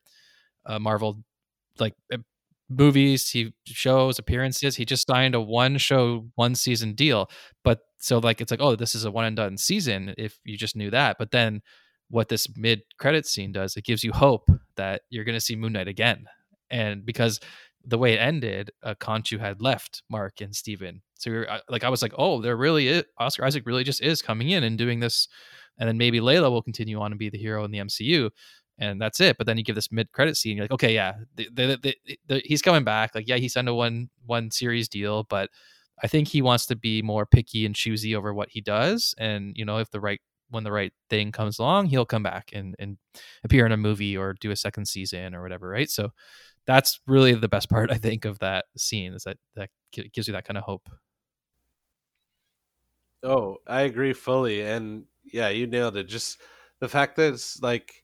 uh, 0.66 0.80
marvel 0.80 1.24
like 1.80 1.94
movies, 2.70 3.30
he 3.30 3.54
shows 3.66 4.20
appearances. 4.20 4.76
He 4.76 4.86
just 4.86 5.08
signed 5.08 5.36
a 5.36 5.42
one 5.42 5.78
show, 5.78 6.28
one 6.36 6.56
season 6.56 6.94
deal. 6.94 7.30
But 7.64 7.80
so 8.00 8.20
like 8.20 8.42
it's 8.42 8.52
like, 8.52 8.62
oh, 8.62 8.76
this 8.76 8.96
is 8.96 9.06
a 9.06 9.12
one 9.12 9.26
and 9.26 9.36
done 9.36 9.58
season 9.58 10.14
if 10.18 10.40
you 10.44 10.58
just 10.58 10.76
knew 10.76 10.90
that. 10.92 11.18
But 11.18 11.32
then 11.32 11.62
what 12.10 12.30
this 12.30 12.48
mid 12.56 12.82
credit 13.00 13.26
scene 13.26 13.52
does, 13.52 13.76
it 13.76 13.86
gives 13.86 14.04
you 14.04 14.12
hope 14.12 14.50
that 14.78 15.02
you're 15.10 15.26
going 15.26 15.38
to 15.38 15.42
see 15.42 15.56
Moon 15.56 15.74
Knight 15.74 15.88
again. 15.88 16.26
And 16.70 17.06
because 17.06 17.40
the 17.86 17.98
way 17.98 18.14
it 18.14 18.18
ended, 18.18 18.72
uh, 18.84 18.96
Khonshu 18.96 19.40
had 19.40 19.62
left 19.62 20.04
Mark 20.10 20.42
and 20.42 20.56
Steven. 20.56 21.02
So 21.16 21.32
we 21.32 21.38
were, 21.38 21.50
uh, 21.50 21.60
like, 21.70 21.84
I 21.84 21.90
was 21.90 22.02
like, 22.02 22.14
oh, 22.18 22.42
there 22.42 22.58
really 22.58 22.88
is 22.88 23.04
Oscar 23.18 23.46
Isaac 23.46 23.66
really 23.66 23.84
just 23.84 24.02
is 24.02 24.22
coming 24.22 24.50
in 24.50 24.64
and 24.64 24.78
doing 24.78 25.00
this. 25.00 25.28
And 25.78 25.88
then 25.88 25.98
maybe 25.98 26.20
Layla 26.20 26.50
will 26.50 26.62
continue 26.62 27.00
on 27.00 27.12
and 27.12 27.20
be 27.20 27.30
the 27.30 27.38
hero 27.38 27.64
in 27.64 27.72
the 27.72 27.80
MCU. 27.80 28.30
and 28.78 29.00
that's 29.00 29.20
it. 29.20 29.38
But 29.38 29.48
then 29.48 29.58
you 29.58 29.64
give 29.64 29.76
this 29.76 29.92
mid 29.92 30.12
credit 30.12 30.38
scene, 30.38 30.58
you're 30.58 30.66
like, 30.66 30.72
okay, 30.72 30.94
yeah, 30.94 31.14
the, 31.36 31.48
the, 31.54 31.96
the, 32.28 32.42
he's 32.46 32.62
coming 32.62 32.84
back. 32.84 33.16
Like, 33.16 33.28
yeah, 33.28 33.38
he 33.38 33.50
signed 33.50 33.70
a 33.70 33.74
one 33.74 34.10
one 34.26 34.52
series 34.52 34.90
deal, 34.90 35.24
but 35.24 35.50
I 36.04 36.08
think 36.08 36.28
he 36.28 36.42
wants 36.42 36.66
to 36.68 36.76
be 36.76 37.02
more 37.02 37.26
picky 37.26 37.66
and 37.66 37.76
choosy 37.76 38.16
over 38.16 38.34
what 38.34 38.50
he 38.52 38.62
does. 38.62 39.16
And 39.18 39.54
you 39.56 39.66
know, 39.66 39.78
if 39.78 39.92
the 39.92 40.00
right 40.02 40.20
when 40.50 40.64
the 40.64 40.72
right 40.72 40.94
thing 41.10 41.32
comes 41.32 41.60
along, 41.60 41.88
he'll 41.88 42.06
come 42.06 42.24
back 42.24 42.52
and 42.54 42.76
and 42.80 42.98
appear 43.44 43.66
in 43.66 43.72
a 43.72 43.78
movie 43.78 44.18
or 44.18 44.34
do 44.40 44.52
a 44.52 44.56
second 44.56 44.88
season 44.88 45.34
or 45.36 45.42
whatever, 45.42 45.70
right? 45.70 45.90
So 45.90 46.10
that's 46.66 47.00
really 47.08 47.34
the 47.34 47.48
best 47.50 47.70
part 47.70 47.92
I 47.92 47.98
think 47.98 48.26
of 48.26 48.40
that 48.40 48.66
scene 48.78 49.14
is 49.14 49.24
that 49.24 49.38
that 49.56 49.70
gives 49.92 50.28
you 50.28 50.34
that 50.34 50.46
kind 50.46 50.58
of 50.58 50.64
hope. 50.64 50.90
Oh, 53.24 53.58
I 53.68 53.82
agree 53.82 54.14
fully, 54.14 54.62
and 54.62 55.06
yeah, 55.24 55.50
you 55.50 55.66
nailed 55.68 55.98
it. 55.98 56.04
Just 56.06 56.40
the 56.80 56.88
fact 56.88 57.16
that 57.16 57.34
it's 57.34 57.62
like 57.62 58.04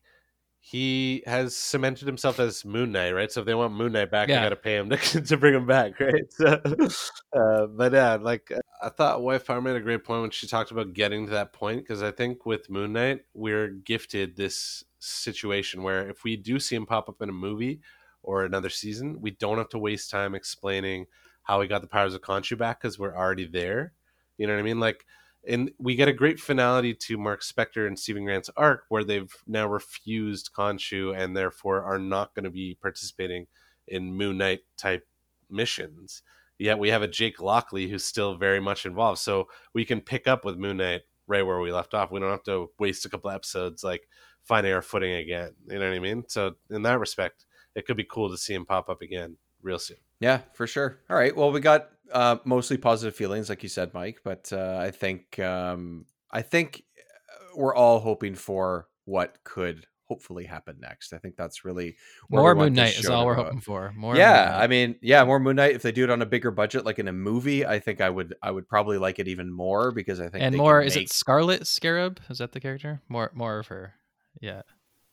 he 0.59 1.23
has 1.25 1.55
cemented 1.55 2.07
himself 2.07 2.39
as 2.39 2.63
Moon 2.65 2.91
Knight, 2.91 3.11
right? 3.11 3.31
So 3.31 3.41
if 3.41 3.47
they 3.47 3.55
want 3.55 3.73
Moon 3.73 3.91
Knight 3.93 4.11
back, 4.11 4.29
Yeah. 4.29 4.37
they 4.37 4.45
got 4.45 4.49
to 4.49 4.55
pay 4.55 4.77
him 4.77 4.89
to, 4.91 5.21
to 5.21 5.37
bring 5.37 5.55
him 5.55 5.65
back, 5.65 5.99
right? 5.99 6.31
So, 6.31 6.45
uh, 7.35 7.67
but 7.67 7.93
yeah, 7.93 8.15
like 8.15 8.51
I 8.81 8.89
thought, 8.89 9.21
Wife 9.23 9.45
Power 9.47 9.61
made 9.61 9.75
a 9.75 9.79
great 9.81 10.03
point 10.03 10.21
when 10.21 10.31
she 10.31 10.47
talked 10.47 10.71
about 10.71 10.93
getting 10.93 11.25
to 11.25 11.31
that 11.33 11.53
point 11.53 11.81
because 11.81 12.01
I 12.03 12.11
think 12.11 12.45
with 12.45 12.69
Moon 12.69 12.93
Knight, 12.93 13.21
we're 13.33 13.69
gifted 13.69 14.35
this 14.35 14.83
situation 14.99 15.81
where 15.83 16.07
if 16.09 16.23
we 16.23 16.35
do 16.37 16.59
see 16.59 16.75
him 16.75 16.85
pop 16.85 17.09
up 17.09 17.21
in 17.21 17.29
a 17.29 17.33
movie 17.33 17.81
or 18.23 18.43
another 18.43 18.69
season, 18.69 19.21
we 19.21 19.31
don't 19.31 19.57
have 19.57 19.69
to 19.69 19.79
waste 19.79 20.09
time 20.09 20.35
explaining 20.35 21.05
how 21.43 21.59
we 21.59 21.67
got 21.67 21.81
the 21.81 21.87
powers 21.87 22.13
of 22.13 22.21
Khonshu 22.21 22.57
back 22.57 22.81
because 22.81 22.99
we're 22.99 23.15
already 23.15 23.45
there. 23.45 23.93
You 24.37 24.47
know 24.47 24.53
what 24.53 24.59
I 24.59 24.63
mean? 24.63 24.79
Like 24.79 25.05
and 25.47 25.71
we 25.79 25.95
get 25.95 26.07
a 26.07 26.13
great 26.13 26.39
finality 26.39 26.93
to 26.93 27.17
Mark 27.17 27.41
Spector 27.41 27.87
and 27.87 27.97
Steven 27.97 28.25
Grant's 28.25 28.49
arc, 28.55 28.85
where 28.89 29.03
they've 29.03 29.33
now 29.47 29.67
refused 29.67 30.51
Khonshu 30.55 31.17
and 31.17 31.35
therefore 31.35 31.83
are 31.83 31.97
not 31.97 32.35
going 32.35 32.43
to 32.43 32.51
be 32.51 32.77
participating 32.79 33.47
in 33.87 34.13
Moon 34.13 34.37
Knight 34.37 34.59
type 34.77 35.07
missions. 35.49 36.21
Yet 36.59 36.77
we 36.77 36.89
have 36.89 37.01
a 37.01 37.07
Jake 37.07 37.41
Lockley 37.41 37.87
who's 37.87 38.05
still 38.05 38.35
very 38.35 38.59
much 38.59 38.85
involved, 38.85 39.17
so 39.19 39.47
we 39.73 39.83
can 39.83 39.99
pick 39.99 40.27
up 40.27 40.45
with 40.45 40.57
Moon 40.57 40.77
Knight 40.77 41.01
right 41.27 41.45
where 41.45 41.59
we 41.59 41.71
left 41.71 41.95
off. 41.95 42.11
We 42.11 42.19
don't 42.19 42.29
have 42.29 42.43
to 42.43 42.69
waste 42.77 43.05
a 43.05 43.09
couple 43.09 43.31
episodes 43.31 43.83
like 43.83 44.07
finding 44.43 44.73
our 44.73 44.81
footing 44.83 45.13
again. 45.13 45.53
You 45.67 45.79
know 45.79 45.89
what 45.89 45.95
I 45.95 45.99
mean? 45.99 46.23
So 46.27 46.53
in 46.69 46.83
that 46.83 46.99
respect, 46.99 47.45
it 47.75 47.85
could 47.85 47.97
be 47.97 48.03
cool 48.03 48.29
to 48.29 48.37
see 48.37 48.53
him 48.53 48.65
pop 48.65 48.89
up 48.89 49.01
again 49.01 49.37
real 49.61 49.79
soon. 49.79 49.97
Yeah, 50.19 50.41
for 50.53 50.67
sure. 50.67 50.99
All 51.09 51.17
right. 51.17 51.35
Well, 51.35 51.51
we 51.51 51.59
got 51.59 51.89
uh, 52.11 52.37
mostly 52.45 52.77
positive 52.77 53.15
feelings, 53.15 53.49
like 53.49 53.63
you 53.63 53.69
said, 53.69 53.93
Mike. 53.93 54.19
But 54.23 54.51
uh, 54.53 54.77
I 54.81 54.91
think 54.91 55.39
um, 55.39 56.05
I 56.31 56.41
think 56.41 56.83
uh, 56.97 57.55
we're 57.57 57.75
all 57.75 57.99
hoping 57.99 58.35
for 58.35 58.87
what 59.05 59.37
could 59.43 59.85
hopefully 60.07 60.43
happen 60.43 60.75
next. 60.81 61.13
I 61.13 61.17
think 61.19 61.37
that's 61.37 61.63
really 61.63 61.95
More 62.29 62.53
Moon 62.53 62.73
this 62.73 62.95
Knight 62.97 62.99
is 62.99 63.09
all 63.09 63.25
we're 63.25 63.35
go. 63.35 63.45
hoping 63.45 63.61
for. 63.61 63.93
More. 63.95 64.15
Yeah, 64.17 64.57
I 64.59 64.67
mean, 64.67 64.97
yeah, 65.01 65.23
more 65.23 65.39
Moon 65.39 65.55
Knight. 65.55 65.73
If 65.73 65.81
they 65.83 65.93
do 65.93 66.03
it 66.03 66.09
on 66.09 66.21
a 66.21 66.25
bigger 66.25 66.51
budget, 66.51 66.85
like 66.85 66.99
in 66.99 67.07
a 67.07 67.13
movie, 67.13 67.65
I 67.65 67.79
think 67.79 68.01
I 68.01 68.09
would 68.09 68.35
I 68.43 68.51
would 68.51 68.67
probably 68.67 68.97
like 68.97 69.19
it 69.19 69.27
even 69.29 69.51
more 69.51 69.91
because 69.91 70.19
I 70.19 70.27
think 70.29 70.43
and 70.43 70.55
more 70.55 70.81
is 70.81 70.95
make- 70.95 71.05
it 71.05 71.13
Scarlet 71.13 71.65
Scarab? 71.65 72.19
Is 72.29 72.39
that 72.39 72.51
the 72.51 72.59
character? 72.59 73.01
More 73.09 73.31
more 73.33 73.57
of 73.59 73.67
her. 73.67 73.93
Yeah. 74.41 74.61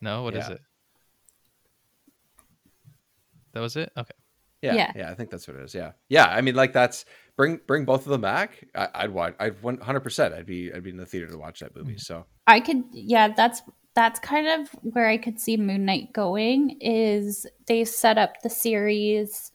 No, 0.01 0.23
What 0.25 0.35
is 0.37 0.47
Yeah. 0.49 0.55
it? 0.57 0.61
That 3.59 3.63
was 3.63 3.75
it? 3.75 3.91
Okay. 3.97 4.13
Yeah, 4.63 4.75
yeah, 4.75 4.93
Yeah. 4.95 5.11
I 5.11 5.15
think 5.15 5.31
that's 5.31 5.49
what 5.49 5.57
it 5.57 5.65
is. 5.65 5.75
Yeah, 5.75 5.91
yeah. 6.09 6.27
I 6.27 6.43
mean, 6.43 6.55
like 6.55 6.73
that's 6.73 7.05
bring 7.37 7.59
bring 7.67 7.85
both 7.85 8.07
of 8.07 8.13
them 8.13 8.21
back. 8.21 8.65
I, 8.73 8.89
I'd 8.95 9.11
watch. 9.11 9.35
I'd 9.41 9.61
one 9.65 9.79
hundred 9.79 10.03
percent. 10.03 10.33
I'd 10.33 10.47
be 10.47 10.73
I'd 10.73 10.85
be 10.85 10.91
in 10.91 10.97
the 10.97 11.07
theater 11.07 11.27
to 11.27 11.37
watch 11.37 11.59
that 11.59 11.75
movie. 11.75 11.95
Mm. 11.95 12.01
So 12.01 12.25
I 12.47 12.61
could, 12.61 12.85
yeah, 12.93 13.35
that's 13.37 13.63
that's 13.97 14.21
kind 14.21 14.47
of 14.47 14.69
where 14.83 15.09
I 15.09 15.17
could 15.17 15.41
see 15.41 15.57
Moon 15.57 15.85
Knight 15.85 16.13
going. 16.13 16.79
Is 16.81 17.47
they 17.67 17.85
set 17.85 18.17
up 18.17 18.43
the 18.45 18.49
series 18.51 19.51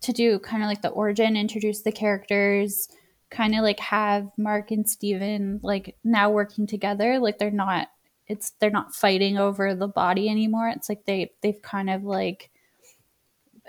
to 0.00 0.12
do 0.14 0.38
kind 0.38 0.62
of 0.62 0.68
like 0.70 0.80
the 0.80 0.88
origin, 0.88 1.36
introduce 1.36 1.82
the 1.82 1.92
characters, 1.92 2.88
kind 3.28 3.54
of 3.54 3.60
like 3.60 3.80
have 3.80 4.30
Mark 4.38 4.70
and 4.70 4.88
Steven 4.88 5.60
like 5.62 5.98
now 6.04 6.30
working 6.30 6.66
together. 6.66 7.18
Like 7.18 7.36
they're 7.36 7.50
not, 7.50 7.88
it's 8.28 8.52
they're 8.60 8.70
not 8.70 8.94
fighting 8.94 9.36
over 9.36 9.74
the 9.74 9.88
body 9.88 10.30
anymore. 10.30 10.70
It's 10.70 10.88
like 10.88 11.04
they 11.04 11.32
they've 11.42 11.60
kind 11.60 11.90
of 11.90 12.02
like 12.02 12.48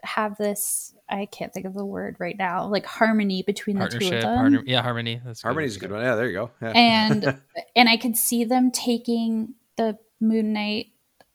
have 0.03 0.37
this. 0.37 0.93
I 1.09 1.25
can't 1.27 1.53
think 1.53 1.65
of 1.65 1.73
the 1.73 1.85
word 1.85 2.15
right 2.19 2.37
now. 2.37 2.67
Like 2.67 2.85
harmony 2.85 3.43
between 3.43 3.77
the 3.77 3.87
two 3.87 3.97
of 3.97 4.01
Partnership. 4.01 4.21
them 4.21 4.37
Partner, 4.37 4.63
yeah, 4.65 4.81
harmony. 4.81 5.21
That's 5.23 5.41
good. 5.41 5.47
Harmony's 5.47 5.75
a 5.77 5.79
good 5.79 5.91
one. 5.91 6.01
Yeah, 6.01 6.15
there 6.15 6.27
you 6.27 6.33
go. 6.33 6.51
Yeah. 6.61 6.71
and 6.75 7.39
and 7.75 7.89
I 7.89 7.97
could 7.97 8.17
see 8.17 8.43
them 8.43 8.71
taking 8.71 9.53
the 9.77 9.97
Moon 10.19 10.53
Knight 10.53 10.87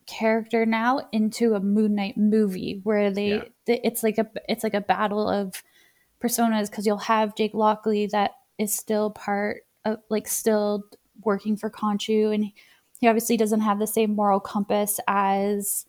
character 0.06 0.64
now 0.64 1.00
into 1.12 1.54
a 1.54 1.60
Moon 1.60 1.94
Knight 1.94 2.16
movie 2.16 2.80
where 2.84 3.10
they 3.10 3.28
Yeah. 3.28 3.44
th- 3.66 3.80
it's 3.84 4.02
like 4.02 4.18
a 4.18 4.26
it's 4.48 4.64
like 4.64 4.74
a 4.74 4.80
battle 4.80 5.28
of 5.28 5.62
personas 6.22 6.70
because 6.70 6.86
you'll 6.86 6.96
have 6.98 7.36
Jake 7.36 7.54
Lockley 7.54 8.06
that 8.06 8.32
is 8.58 8.74
still 8.74 9.10
part 9.10 9.62
of 9.84 9.98
like 10.08 10.26
still 10.26 10.84
working 11.22 11.56
for 11.56 11.70
Khonshu 11.70 12.34
and 12.34 12.44
he 13.00 13.06
obviously 13.06 13.36
doesn't 13.36 13.60
have 13.60 13.78
the 13.78 13.86
same 13.86 14.14
moral 14.16 14.40
compass 14.40 14.98
as 15.06 15.86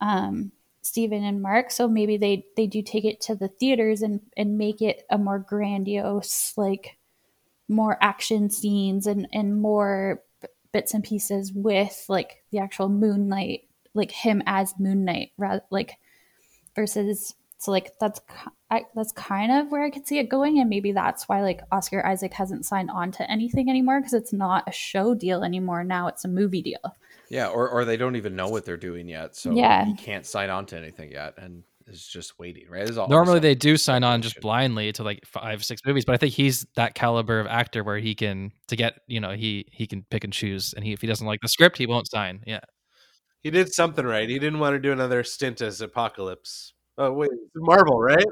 um 0.00 0.52
Steven 0.86 1.24
and 1.24 1.42
Mark 1.42 1.70
so 1.70 1.88
maybe 1.88 2.16
they 2.16 2.44
they 2.56 2.66
do 2.66 2.82
take 2.82 3.04
it 3.04 3.20
to 3.22 3.34
the 3.34 3.48
theaters 3.48 4.02
and 4.02 4.20
and 4.36 4.58
make 4.58 4.80
it 4.80 5.02
a 5.10 5.18
more 5.18 5.38
grandiose 5.38 6.52
like 6.56 6.96
more 7.68 7.98
action 8.00 8.50
scenes 8.50 9.06
and 9.06 9.26
and 9.32 9.60
more 9.60 10.22
b- 10.40 10.48
bits 10.72 10.94
and 10.94 11.04
pieces 11.04 11.52
with 11.52 12.04
like 12.08 12.44
the 12.50 12.58
actual 12.58 12.88
Moonlight, 12.88 13.62
like 13.94 14.10
him 14.10 14.42
as 14.46 14.74
Moon 14.78 15.04
Knight, 15.04 15.32
rather 15.36 15.62
like 15.70 15.96
versus 16.74 17.34
so 17.58 17.70
like 17.70 17.92
that's 17.98 18.20
I, 18.70 18.84
that's 18.94 19.12
kind 19.12 19.52
of 19.52 19.70
where 19.70 19.84
I 19.84 19.90
could 19.90 20.06
see 20.06 20.18
it 20.18 20.28
going, 20.28 20.58
and 20.58 20.68
maybe 20.68 20.92
that's 20.92 21.28
why 21.28 21.42
like 21.42 21.62
Oscar 21.72 22.04
Isaac 22.04 22.32
hasn't 22.34 22.66
signed 22.66 22.90
on 22.90 23.12
to 23.12 23.30
anything 23.30 23.70
anymore 23.70 24.00
because 24.00 24.14
it's 24.14 24.32
not 24.32 24.64
a 24.68 24.72
show 24.72 25.14
deal 25.14 25.42
anymore. 25.42 25.84
Now 25.84 26.08
it's 26.08 26.24
a 26.24 26.28
movie 26.28 26.62
deal. 26.62 26.96
Yeah, 27.28 27.48
or 27.48 27.68
or 27.68 27.84
they 27.84 27.96
don't 27.96 28.16
even 28.16 28.36
know 28.36 28.48
what 28.48 28.64
they're 28.64 28.76
doing 28.76 29.08
yet, 29.08 29.36
so 29.36 29.50
Yeah. 29.52 29.84
he 29.84 29.94
can't 29.94 30.24
sign 30.26 30.50
on 30.50 30.66
to 30.66 30.76
anything 30.76 31.10
yet, 31.12 31.34
and 31.38 31.64
is 31.88 32.04
just 32.06 32.38
waiting. 32.38 32.68
Right? 32.68 32.88
Is 32.88 32.98
all 32.98 33.08
Normally 33.08 33.38
they 33.40 33.54
do 33.54 33.76
sign 33.76 34.02
on 34.04 34.20
just 34.22 34.40
blindly 34.40 34.92
to 34.92 35.02
like 35.04 35.24
five, 35.26 35.64
six 35.64 35.80
movies, 35.86 36.04
but 36.04 36.14
I 36.14 36.18
think 36.18 36.34
he's 36.34 36.66
that 36.76 36.94
caliber 36.94 37.38
of 37.40 37.46
actor 37.46 37.84
where 37.84 37.98
he 37.98 38.14
can 38.14 38.52
to 38.68 38.76
get 38.76 39.00
you 39.06 39.20
know 39.20 39.30
he 39.32 39.66
he 39.72 39.86
can 39.86 40.04
pick 40.10 40.24
and 40.24 40.32
choose, 40.32 40.72
and 40.74 40.84
he 40.84 40.92
if 40.92 41.00
he 41.00 41.06
doesn't 41.06 41.26
like 41.26 41.40
the 41.40 41.48
script, 41.48 41.78
he 41.78 41.86
won't 41.86 42.08
sign. 42.10 42.42
Yeah, 42.46 42.60
He 43.42 43.50
did 43.50 43.72
something 43.72 44.04
right. 44.04 44.28
He 44.28 44.38
didn't 44.38 44.58
want 44.58 44.74
to 44.74 44.80
do 44.80 44.92
another 44.92 45.22
stint 45.24 45.60
as 45.60 45.80
Apocalypse. 45.80 46.72
Oh 46.98 47.12
wait, 47.12 47.30
Marvel, 47.54 48.00
right? 48.00 48.24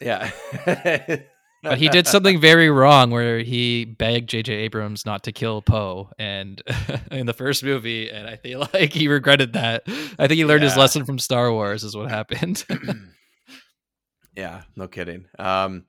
Yeah. 0.00 0.30
but 1.62 1.78
he 1.78 1.88
did 1.88 2.06
something 2.06 2.40
very 2.40 2.70
wrong 2.70 3.10
where 3.10 3.40
he 3.40 3.84
begged 3.84 4.28
J.J. 4.30 4.52
Abrams 4.52 5.04
not 5.04 5.24
to 5.24 5.32
kill 5.32 5.62
Poe, 5.62 6.10
and 6.18 6.62
in 7.10 7.26
the 7.26 7.32
first 7.32 7.64
movie, 7.64 8.10
and 8.10 8.28
I 8.28 8.36
feel 8.36 8.60
like 8.74 8.92
he 8.92 9.08
regretted 9.08 9.54
that. 9.54 9.84
I 10.18 10.26
think 10.26 10.38
he 10.38 10.44
learned 10.44 10.62
his 10.62 10.76
lesson 10.76 11.04
from 11.04 11.18
Star 11.18 11.52
Wars, 11.52 11.84
is 11.84 11.96
what 11.96 12.10
happened. 12.10 12.64
yeah, 14.36 14.62
no 14.76 14.88
kidding. 14.88 15.26
Um, 15.38 15.84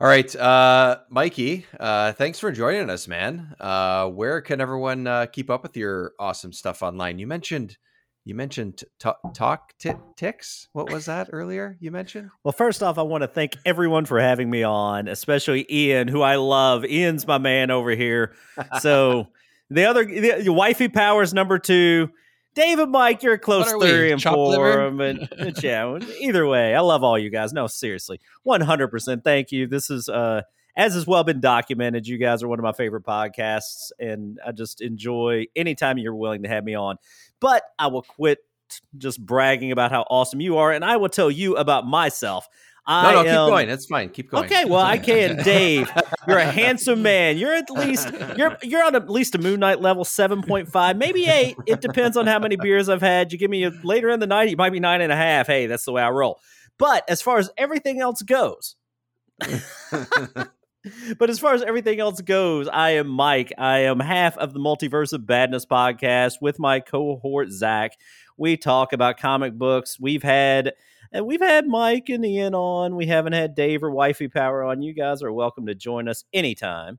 all 0.00 0.08
right, 0.08 0.34
uh, 0.34 1.00
Mikey, 1.10 1.66
uh, 1.78 2.12
thanks 2.12 2.38
for 2.38 2.52
joining 2.52 2.88
us, 2.88 3.06
man. 3.06 3.54
Uh, 3.60 4.08
where 4.08 4.40
can 4.40 4.60
everyone 4.60 5.06
uh, 5.06 5.26
keep 5.26 5.50
up 5.50 5.62
with 5.62 5.76
your 5.76 6.12
awesome 6.18 6.52
stuff 6.52 6.82
online? 6.82 7.18
You 7.18 7.26
mentioned 7.26 7.76
you 8.24 8.34
mentioned 8.34 8.84
talk, 8.98 9.18
talk 9.34 9.72
t- 9.78 9.92
ticks. 10.16 10.68
What 10.72 10.90
was 10.92 11.06
that 11.06 11.30
earlier? 11.32 11.76
You 11.80 11.90
mentioned. 11.90 12.30
Well, 12.44 12.52
first 12.52 12.82
off, 12.82 12.98
I 12.98 13.02
want 13.02 13.22
to 13.22 13.28
thank 13.28 13.56
everyone 13.64 14.04
for 14.04 14.20
having 14.20 14.50
me 14.50 14.62
on, 14.62 15.08
especially 15.08 15.66
Ian, 15.70 16.08
who 16.08 16.20
I 16.20 16.36
love. 16.36 16.84
Ian's 16.84 17.26
my 17.26 17.38
man 17.38 17.70
over 17.70 17.90
here. 17.90 18.34
So 18.80 19.28
the 19.70 19.86
other, 19.86 20.04
the, 20.04 20.42
the 20.44 20.52
wifey 20.52 20.88
powers 20.88 21.32
number 21.32 21.58
two. 21.58 22.10
David, 22.54 22.88
Mike, 22.88 23.22
you're 23.22 23.34
a 23.34 23.38
close 23.38 23.72
we, 23.72 23.88
three 23.88 24.12
and 24.12 24.20
four. 24.20 24.48
liver? 24.48 24.90
But, 24.90 25.30
but 25.38 25.62
yeah, 25.62 25.96
either 26.18 26.46
way, 26.46 26.74
I 26.74 26.80
love 26.80 27.04
all 27.04 27.16
you 27.16 27.30
guys. 27.30 27.52
No, 27.52 27.68
seriously, 27.68 28.20
one 28.42 28.60
hundred 28.60 28.88
percent. 28.88 29.22
Thank 29.22 29.52
you. 29.52 29.68
This 29.68 29.88
is 29.88 30.08
uh, 30.08 30.42
as 30.76 30.94
has 30.94 31.06
well 31.06 31.24
been 31.24 31.40
documented. 31.40 32.06
You 32.06 32.18
guys 32.18 32.42
are 32.42 32.48
one 32.48 32.58
of 32.58 32.62
my 32.62 32.72
favorite 32.72 33.04
podcasts, 33.04 33.90
and 33.98 34.38
I 34.46 34.52
just 34.52 34.80
enjoy 34.80 35.46
anytime 35.56 35.98
you're 35.98 36.14
willing 36.14 36.42
to 36.42 36.48
have 36.48 36.64
me 36.64 36.74
on. 36.74 36.96
But 37.40 37.62
I 37.78 37.88
will 37.88 38.02
quit 38.02 38.38
just 38.96 39.24
bragging 39.24 39.72
about 39.72 39.90
how 39.90 40.02
awesome 40.10 40.40
you 40.40 40.58
are, 40.58 40.72
and 40.72 40.84
I 40.84 40.96
will 40.96 41.08
tell 41.08 41.30
you 41.30 41.56
about 41.56 41.86
myself. 41.86 42.48
I 42.86 43.12
No, 43.12 43.22
no, 43.22 43.22
keep 43.22 43.52
going. 43.52 43.68
That's 43.68 43.86
fine. 43.86 44.08
Keep 44.08 44.30
going. 44.30 44.44
Okay, 44.46 44.64
well 44.64 44.80
I 44.80 44.98
can, 45.10 45.36
Dave. 45.42 45.90
You're 46.26 46.38
a 46.38 46.50
handsome 46.50 47.02
man. 47.02 47.36
You're 47.36 47.54
at 47.54 47.70
least 47.70 48.10
you're 48.36 48.56
you're 48.62 48.82
on 48.82 48.94
at 48.96 49.08
least 49.10 49.34
a 49.34 49.38
Moon 49.38 49.60
Knight 49.60 49.80
level 49.80 50.04
seven 50.04 50.42
point 50.42 50.68
five, 50.68 50.96
maybe 50.96 51.26
eight. 51.26 51.56
It 51.66 51.80
depends 51.80 52.16
on 52.16 52.26
how 52.26 52.38
many 52.38 52.56
beers 52.56 52.88
I've 52.88 53.02
had. 53.02 53.32
You 53.32 53.38
give 53.38 53.50
me 53.50 53.64
a 53.64 53.70
later 53.84 54.08
in 54.08 54.18
the 54.18 54.26
night, 54.26 54.48
you 54.48 54.56
might 54.56 54.70
be 54.70 54.80
nine 54.80 55.02
and 55.02 55.12
a 55.12 55.16
half. 55.16 55.46
Hey, 55.46 55.66
that's 55.66 55.84
the 55.84 55.92
way 55.92 56.02
I 56.02 56.10
roll. 56.10 56.40
But 56.78 57.08
as 57.08 57.20
far 57.20 57.38
as 57.38 57.50
everything 57.58 58.00
else 58.00 58.22
goes, 58.22 58.76
but 61.18 61.30
as 61.30 61.38
far 61.38 61.54
as 61.54 61.62
everything 61.62 62.00
else 62.00 62.20
goes, 62.20 62.68
I 62.68 62.90
am 62.90 63.08
Mike. 63.08 63.52
I 63.58 63.80
am 63.80 64.00
half 64.00 64.36
of 64.38 64.52
the 64.52 64.60
Multiverse 64.60 65.12
of 65.12 65.26
Badness 65.26 65.66
podcast 65.66 66.34
with 66.40 66.58
my 66.58 66.80
cohort 66.80 67.50
Zach. 67.50 67.92
We 68.36 68.56
talk 68.56 68.92
about 68.92 69.18
comic 69.18 69.54
books. 69.54 69.98
We've 70.00 70.22
had 70.22 70.72
and 71.12 71.26
we've 71.26 71.40
had 71.40 71.66
Mike 71.66 72.08
and 72.08 72.24
Ian 72.24 72.54
on. 72.54 72.96
We 72.96 73.06
haven't 73.06 73.32
had 73.32 73.54
Dave 73.54 73.82
or 73.82 73.90
Wifey 73.90 74.28
Power 74.28 74.62
on. 74.62 74.80
You 74.80 74.94
guys 74.94 75.22
are 75.22 75.32
welcome 75.32 75.66
to 75.66 75.74
join 75.74 76.08
us 76.08 76.24
anytime. 76.32 76.98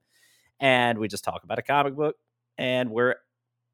And 0.59 0.99
we 0.99 1.07
just 1.07 1.23
talk 1.23 1.43
about 1.43 1.59
a 1.59 1.63
comic 1.63 1.95
book. 1.95 2.17
And 2.57 2.91
we're 2.91 3.15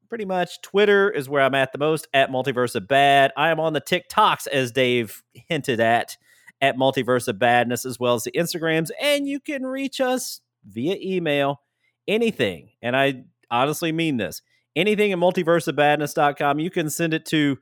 pretty 0.08 0.24
much 0.24 0.62
Twitter 0.62 1.10
is 1.10 1.28
where 1.28 1.42
I'm 1.42 1.56
at 1.56 1.72
the 1.72 1.78
most 1.78 2.06
at 2.14 2.30
Multiverse 2.30 2.76
of 2.76 2.88
Bad. 2.88 3.32
I 3.36 3.50
am 3.50 3.60
on 3.60 3.72
the 3.72 3.80
TikToks, 3.80 4.46
as 4.46 4.70
Dave 4.70 5.22
hinted 5.34 5.80
at 5.80 6.16
at 6.60 6.76
Multiverse 6.76 7.28
of 7.28 7.38
Badness, 7.38 7.84
as 7.84 7.98
well 7.98 8.14
as 8.14 8.24
the 8.24 8.32
Instagrams. 8.32 8.90
And 9.00 9.28
you 9.28 9.40
can 9.40 9.64
reach 9.64 10.00
us 10.00 10.40
via 10.64 10.96
email, 11.00 11.60
anything. 12.06 12.70
And 12.82 12.96
I 12.96 13.24
honestly 13.50 13.92
mean 13.92 14.16
this 14.16 14.42
anything 14.76 15.12
at 15.12 15.18
multiverseofbadness.com. 15.18 16.60
You 16.60 16.70
can 16.70 16.88
send 16.90 17.14
it 17.14 17.26
to 17.26 17.58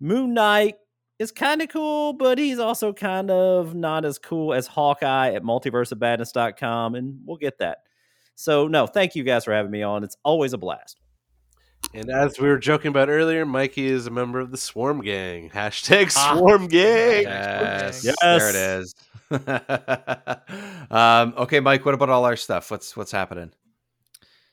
Moon 0.00 0.34
Knight. 0.34 0.76
Is 1.20 1.30
kind 1.30 1.62
of 1.62 1.68
cool, 1.68 2.12
but 2.12 2.38
he's 2.38 2.58
also 2.58 2.92
kind 2.92 3.30
of 3.30 3.72
not 3.72 4.04
as 4.04 4.18
cool 4.18 4.52
as 4.52 4.66
Hawkeye 4.66 5.30
at 5.30 5.44
multiverseofbadness.com, 5.44 6.96
and 6.96 7.20
we'll 7.24 7.36
get 7.36 7.58
that. 7.58 7.78
So, 8.34 8.66
no, 8.66 8.88
thank 8.88 9.14
you 9.14 9.22
guys 9.22 9.44
for 9.44 9.52
having 9.52 9.70
me 9.70 9.84
on. 9.84 10.02
It's 10.02 10.16
always 10.24 10.54
a 10.54 10.58
blast. 10.58 11.00
And 11.92 12.10
as 12.10 12.40
we 12.40 12.48
were 12.48 12.58
joking 12.58 12.88
about 12.88 13.08
earlier, 13.08 13.44
Mikey 13.46 13.86
is 13.86 14.06
a 14.06 14.10
member 14.10 14.40
of 14.40 14.50
the 14.50 14.56
Swarm 14.56 15.00
Gang. 15.02 15.50
Hashtag 15.54 16.12
Ah. 16.16 16.36
Swarm 16.36 16.66
Gang. 16.66 17.22
Yes, 17.24 18.04
Yes. 18.04 18.16
there 18.22 18.48
it 18.50 18.56
is. 18.82 18.94
um, 20.90 21.34
okay, 21.36 21.60
Mike. 21.60 21.84
What 21.84 21.94
about 21.94 22.10
all 22.10 22.24
our 22.24 22.36
stuff? 22.36 22.70
What's 22.70 22.96
what's 22.96 23.12
happening? 23.12 23.52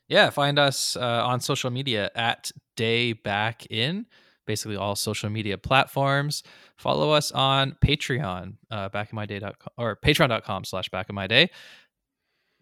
Yeah, 0.08 0.30
find 0.30 0.60
us 0.60 0.96
uh, 0.96 1.26
on 1.26 1.40
social 1.40 1.70
media 1.72 2.12
at 2.16 2.52
Day 2.76 3.14
Back 3.14 3.66
In, 3.72 4.06
basically 4.46 4.76
all 4.76 4.96
social 4.96 5.30
media 5.30 5.58
platforms. 5.58 6.44
Follow 6.78 7.12
us 7.12 7.32
on 7.32 7.76
Patreon, 7.84 8.56
uh, 8.70 8.90
backinmyday.com 8.90 9.54
or 9.78 9.96
patreon.com 9.96 10.66
slash 10.66 10.90
back 10.90 11.08
in 11.10 11.16
my 11.16 11.28
day. 11.28 11.50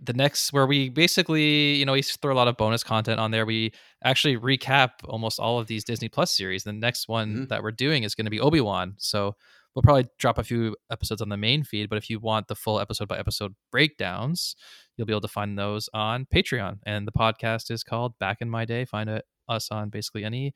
The 0.02 0.14
next, 0.14 0.54
where 0.54 0.66
we 0.68 0.90
basically, 0.90 1.76
you 1.76 1.86
know, 1.86 1.94
we 1.94 2.02
throw 2.02 2.34
a 2.34 2.36
lot 2.38 2.48
of 2.48 2.56
bonus 2.56 2.84
content 2.84 3.20
on 3.20 3.32
there. 3.32 3.46
We 3.46 3.74
actually 4.04 4.38
recap 4.38 4.89
almost 5.06 5.39
all 5.39 5.60
of 5.60 5.68
these 5.68 5.84
Disney 5.84 6.10
Plus 6.10 6.36
series. 6.36 6.64
The 6.64 6.74
next 6.74 7.08
one 7.08 7.36
Mhm. 7.36 7.50
that 7.50 7.64
we're 7.64 7.72
doing 7.72 8.04
is 8.04 8.16
going 8.16 8.26
to 8.26 8.32
be 8.32 8.39
Obi 8.39 8.62
Wan. 8.62 8.95
So 8.97 9.36
we'll 9.76 9.84
probably 9.84 10.08
drop 10.18 10.38
a 10.38 10.43
few 10.43 10.76
episodes 10.91 11.22
on 11.22 11.30
the 11.30 11.38
main 11.38 11.64
feed. 11.64 11.89
But 11.89 11.97
if 11.97 12.10
you 12.10 12.20
want 12.20 12.47
the 12.47 12.56
full 12.56 12.80
episode 12.80 13.08
by 13.08 13.18
episode 13.20 13.56
breakdowns, 13.72 14.56
you'll 14.95 15.08
be 15.08 15.14
able 15.14 15.22
to 15.22 15.28
find 15.28 15.58
those 15.58 15.89
on 15.93 16.26
Patreon. 16.26 16.80
And 16.86 17.08
the 17.08 17.12
podcast 17.12 17.70
is 17.72 17.84
called 17.84 18.18
Back 18.20 18.38
in 18.41 18.50
My 18.50 18.66
Day. 18.66 18.86
Find 18.86 19.10
it, 19.10 19.26
us 19.47 19.70
on 19.72 19.89
basically 19.89 20.24
any 20.24 20.54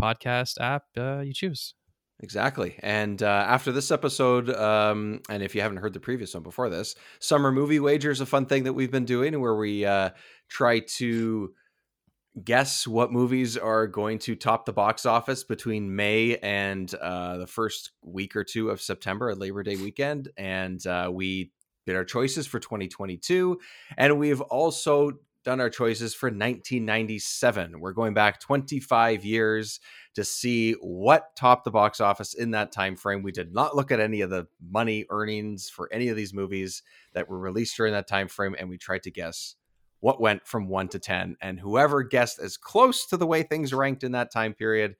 podcast 0.00 0.60
app 0.60 0.84
uh, 0.96 1.20
you 1.20 1.32
choose. 1.34 1.74
Exactly. 2.20 2.76
And 2.82 3.22
uh, 3.22 3.26
after 3.26 3.72
this 3.72 3.90
episode, 3.90 4.48
um, 4.50 5.20
and 5.28 5.42
if 5.42 5.54
you 5.54 5.60
haven't 5.60 5.78
heard 5.78 5.92
the 5.92 6.00
previous 6.00 6.32
one 6.32 6.42
before 6.42 6.70
this, 6.70 6.94
Summer 7.18 7.52
Movie 7.52 7.80
Wager 7.80 8.10
is 8.10 8.20
a 8.22 8.26
fun 8.26 8.46
thing 8.46 8.64
that 8.64 8.72
we've 8.72 8.90
been 8.90 9.04
doing 9.04 9.38
where 9.38 9.54
we 9.56 9.84
uh, 9.84 10.10
try 10.48 10.78
to 10.78 11.52
guess 12.44 12.86
what 12.86 13.12
movies 13.12 13.56
are 13.56 13.86
going 13.86 14.18
to 14.18 14.34
top 14.34 14.66
the 14.66 14.72
box 14.72 15.06
office 15.06 15.42
between 15.44 15.94
May 15.94 16.36
and 16.36 16.92
uh, 16.94 17.38
the 17.38 17.46
first 17.46 17.92
week 18.02 18.36
or 18.36 18.44
two 18.44 18.70
of 18.70 18.80
September, 18.80 19.34
Labor 19.34 19.62
Day 19.62 19.76
weekend. 19.76 20.28
And 20.36 20.84
uh, 20.86 21.10
we 21.12 21.52
did 21.86 21.96
our 21.96 22.04
choices 22.04 22.46
for 22.46 22.58
2022. 22.58 23.58
And 23.96 24.18
we've 24.18 24.40
also 24.42 25.12
done 25.44 25.60
our 25.60 25.70
choices 25.70 26.12
for 26.12 26.26
1997. 26.26 27.80
We're 27.80 27.92
going 27.92 28.14
back 28.14 28.40
25 28.40 29.24
years 29.24 29.78
to 30.14 30.24
see 30.24 30.72
what 30.80 31.36
topped 31.36 31.64
the 31.64 31.70
box 31.70 32.00
office 32.00 32.34
in 32.34 32.50
that 32.50 32.72
time 32.72 32.96
frame. 32.96 33.22
We 33.22 33.30
did 33.30 33.54
not 33.54 33.76
look 33.76 33.92
at 33.92 34.00
any 34.00 34.22
of 34.22 34.30
the 34.30 34.48
money 34.60 35.06
earnings 35.08 35.70
for 35.70 35.88
any 35.92 36.08
of 36.08 36.16
these 36.16 36.34
movies 36.34 36.82
that 37.14 37.28
were 37.28 37.38
released 37.38 37.76
during 37.76 37.92
that 37.92 38.08
time 38.08 38.26
frame, 38.26 38.56
and 38.58 38.68
we 38.68 38.76
tried 38.76 39.04
to 39.04 39.10
guess 39.12 39.54
what 40.06 40.20
went 40.20 40.46
from 40.46 40.68
one 40.68 40.86
to 40.86 41.00
ten. 41.00 41.36
And 41.40 41.58
whoever 41.58 42.04
guessed 42.04 42.38
as 42.38 42.56
close 42.56 43.06
to 43.06 43.16
the 43.16 43.26
way 43.26 43.42
things 43.42 43.74
ranked 43.74 44.04
in 44.04 44.12
that 44.12 44.30
time 44.30 44.54
period 44.54 44.94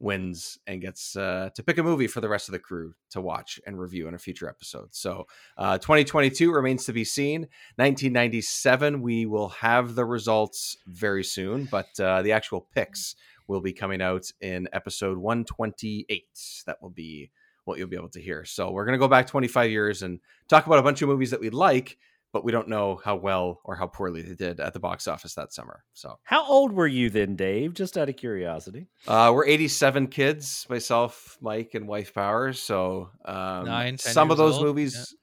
wins 0.00 0.56
and 0.66 0.80
gets 0.80 1.14
uh, 1.14 1.50
to 1.54 1.62
pick 1.62 1.76
a 1.76 1.82
movie 1.82 2.06
for 2.06 2.22
the 2.22 2.28
rest 2.30 2.48
of 2.48 2.52
the 2.52 2.58
crew 2.58 2.94
to 3.10 3.20
watch 3.20 3.60
and 3.66 3.78
review 3.78 4.08
in 4.08 4.14
a 4.14 4.18
future 4.18 4.48
episode. 4.48 4.94
So, 4.94 5.26
uh, 5.58 5.76
2022 5.76 6.50
remains 6.50 6.86
to 6.86 6.94
be 6.94 7.04
seen. 7.04 7.42
1997, 7.76 9.02
we 9.02 9.26
will 9.26 9.50
have 9.50 9.94
the 9.94 10.06
results 10.06 10.78
very 10.86 11.22
soon, 11.22 11.68
but 11.70 11.88
uh, 12.00 12.22
the 12.22 12.32
actual 12.32 12.66
picks 12.74 13.14
will 13.46 13.60
be 13.60 13.74
coming 13.74 14.00
out 14.00 14.30
in 14.40 14.70
episode 14.72 15.18
128. 15.18 16.24
That 16.64 16.80
will 16.80 16.88
be 16.88 17.30
what 17.66 17.76
you'll 17.76 17.88
be 17.88 17.96
able 17.96 18.08
to 18.08 18.22
hear. 18.22 18.46
So, 18.46 18.70
we're 18.70 18.86
going 18.86 18.98
to 18.98 19.04
go 19.04 19.06
back 19.06 19.26
25 19.26 19.70
years 19.70 20.00
and 20.00 20.20
talk 20.48 20.66
about 20.66 20.78
a 20.78 20.82
bunch 20.82 21.02
of 21.02 21.10
movies 21.10 21.32
that 21.32 21.40
we 21.40 21.50
like, 21.50 21.98
but 22.32 22.44
we 22.44 22.52
don't 22.52 22.68
know 22.68 23.00
how 23.02 23.16
well 23.16 23.60
or 23.64 23.74
how 23.76 23.86
poorly 23.86 24.22
they 24.22 24.34
did 24.34 24.60
at 24.60 24.72
the 24.74 24.80
box 24.80 25.08
office 25.08 25.34
that 25.34 25.52
summer. 25.52 25.84
So, 25.94 26.18
How 26.24 26.46
old 26.46 26.72
were 26.72 26.86
you 26.86 27.10
then, 27.10 27.36
Dave? 27.36 27.74
Just 27.74 27.96
out 27.96 28.08
of 28.08 28.16
curiosity. 28.16 28.86
uh, 29.06 29.32
we're 29.34 29.46
87 29.46 30.08
kids, 30.08 30.66
myself, 30.68 31.38
Mike, 31.40 31.70
and 31.74 31.88
wife 31.88 32.12
Power. 32.14 32.52
So, 32.52 33.10
um, 33.24 33.64
Nine, 33.64 33.96
10 33.96 34.12
some 34.12 34.30
of 34.30 34.36
those 34.36 34.56
old, 34.56 34.64
movies, 34.64 35.14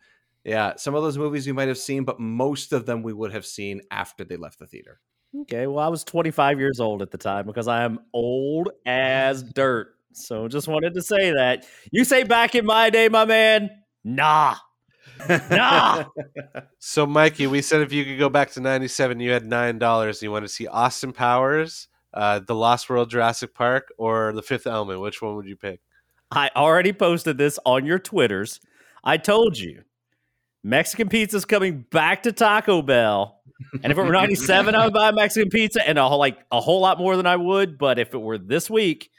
yeah. 0.43 0.75
some 0.77 0.95
of 0.95 1.03
those 1.03 1.17
movies 1.17 1.45
we 1.45 1.53
might 1.53 1.67
have 1.67 1.77
seen, 1.77 2.03
but 2.05 2.19
most 2.19 2.73
of 2.73 2.85
them 2.85 3.03
we 3.03 3.13
would 3.13 3.31
have 3.33 3.45
seen 3.45 3.81
after 3.91 4.23
they 4.23 4.37
left 4.37 4.59
the 4.59 4.67
theater. 4.67 4.99
Okay, 5.41 5.67
well, 5.67 5.79
I 5.79 5.89
was 5.89 6.03
25 6.05 6.59
years 6.59 6.79
old 6.79 7.01
at 7.01 7.11
the 7.11 7.17
time 7.17 7.45
because 7.45 7.67
I 7.67 7.83
am 7.83 7.99
old 8.13 8.69
as 8.85 9.43
dirt. 9.43 9.89
So 10.13 10.47
just 10.47 10.67
wanted 10.69 10.93
to 10.93 11.01
say 11.01 11.31
that. 11.31 11.65
You 11.91 12.05
say 12.05 12.23
back 12.23 12.55
in 12.55 12.65
my 12.65 12.89
day, 12.89 13.09
my 13.09 13.25
man? 13.25 13.69
Nah. 14.05 14.55
Nah. 15.29 16.05
So, 16.79 17.07
Mikey, 17.07 17.47
we 17.47 17.61
said 17.63 17.81
if 17.81 17.91
you 17.91 18.05
could 18.05 18.19
go 18.19 18.29
back 18.29 18.51
to 18.51 18.61
97, 18.61 19.19
you 19.19 19.31
had 19.31 19.43
$9. 19.43 20.21
You 20.21 20.31
want 20.31 20.45
to 20.45 20.49
see 20.49 20.67
Austin 20.67 21.13
Powers, 21.13 21.87
uh, 22.13 22.39
The 22.39 22.53
Lost 22.53 22.89
World 22.89 23.09
Jurassic 23.09 23.55
Park, 23.55 23.91
or 23.97 24.31
The 24.33 24.43
Fifth 24.43 24.67
Element. 24.67 25.01
Which 25.01 25.21
one 25.21 25.35
would 25.35 25.47
you 25.47 25.55
pick? 25.55 25.81
I 26.31 26.51
already 26.55 26.93
posted 26.93 27.37
this 27.39 27.57
on 27.65 27.85
your 27.85 27.97
Twitters. 27.97 28.59
I 29.03 29.17
told 29.17 29.57
you 29.57 29.83
Mexican 30.63 31.09
pizza's 31.09 31.45
coming 31.45 31.85
back 31.91 32.23
to 32.23 32.31
Taco 32.31 32.81
Bell. 32.81 33.39
And 33.83 33.91
if 33.91 33.97
it 33.97 34.01
were 34.01 34.11
97, 34.11 34.75
I 34.75 34.85
would 34.85 34.93
buy 34.93 35.11
Mexican 35.11 35.49
pizza 35.49 35.87
and 35.87 35.97
a 35.97 36.07
whole 36.07 36.19
like 36.19 36.37
a 36.51 36.59
whole 36.59 36.81
lot 36.81 36.97
more 36.97 37.15
than 37.15 37.27
I 37.27 37.35
would. 37.35 37.77
But 37.77 37.99
if 37.99 38.13
it 38.13 38.17
were 38.17 38.37
this 38.37 38.69
week, 38.69 39.11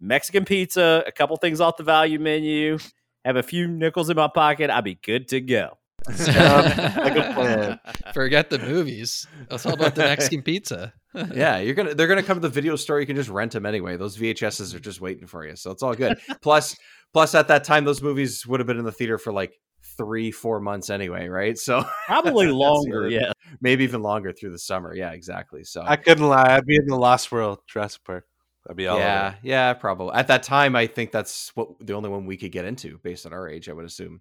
Mexican 0.00 0.44
pizza, 0.44 1.04
a 1.06 1.12
couple 1.12 1.36
things 1.36 1.60
off 1.60 1.76
the 1.76 1.84
value 1.84 2.18
menu, 2.18 2.78
have 3.24 3.36
a 3.36 3.42
few 3.42 3.68
nickels 3.68 4.10
in 4.10 4.16
my 4.16 4.28
pocket, 4.28 4.70
I'd 4.70 4.84
be 4.84 4.94
good 4.94 5.28
to 5.28 5.40
go. 5.40 5.78
Like 6.06 7.16
a 7.16 7.32
plan. 7.34 7.80
Forget 8.14 8.50
the 8.50 8.58
movies. 8.58 9.26
It's 9.50 9.66
all 9.66 9.74
about 9.74 9.94
the 9.94 10.02
Mexican 10.02 10.42
pizza. 10.42 10.92
yeah, 11.34 11.58
you're 11.58 11.74
gonna 11.74 11.94
they're 11.94 12.06
gonna 12.06 12.22
come 12.22 12.36
to 12.36 12.40
the 12.40 12.48
video 12.48 12.76
store. 12.76 13.00
You 13.00 13.06
can 13.06 13.16
just 13.16 13.28
rent 13.28 13.52
them 13.52 13.66
anyway. 13.66 13.96
Those 13.96 14.16
VHSs 14.16 14.74
are 14.74 14.80
just 14.80 15.00
waiting 15.00 15.26
for 15.26 15.46
you, 15.46 15.56
so 15.56 15.70
it's 15.70 15.82
all 15.82 15.94
good. 15.94 16.18
plus, 16.42 16.76
plus 17.12 17.34
at 17.34 17.48
that 17.48 17.64
time, 17.64 17.84
those 17.84 18.02
movies 18.02 18.46
would 18.46 18.60
have 18.60 18.66
been 18.66 18.78
in 18.78 18.84
the 18.84 18.92
theater 18.92 19.18
for 19.18 19.32
like 19.32 19.54
three, 19.96 20.30
four 20.30 20.60
months 20.60 20.90
anyway, 20.90 21.28
right? 21.28 21.58
So 21.58 21.84
Probably 22.06 22.48
longer, 22.48 23.08
yeah. 23.08 23.32
maybe 23.60 23.84
even 23.84 24.02
longer 24.02 24.32
through 24.32 24.50
the 24.50 24.58
summer. 24.58 24.94
Yeah, 24.94 25.10
exactly. 25.10 25.64
So 25.64 25.82
I 25.84 25.96
couldn't 25.96 26.26
lie. 26.26 26.56
I'd 26.56 26.66
be 26.66 26.76
in 26.76 26.86
The 26.86 26.96
Lost 26.96 27.32
World 27.32 27.58
Jurassic 27.66 28.04
Park. 28.04 28.24
I'd 28.68 28.76
be 28.76 28.86
all 28.86 28.98
yeah, 28.98 29.34
yeah, 29.42 29.72
probably. 29.72 30.14
At 30.14 30.28
that 30.28 30.42
time, 30.42 30.76
I 30.76 30.86
think 30.86 31.10
that's 31.10 31.50
what 31.54 31.68
the 31.80 31.94
only 31.94 32.10
one 32.10 32.26
we 32.26 32.36
could 32.36 32.52
get 32.52 32.64
into 32.64 32.98
based 32.98 33.24
on 33.24 33.32
our 33.32 33.48
age. 33.48 33.68
I 33.68 33.72
would 33.72 33.86
assume. 33.86 34.20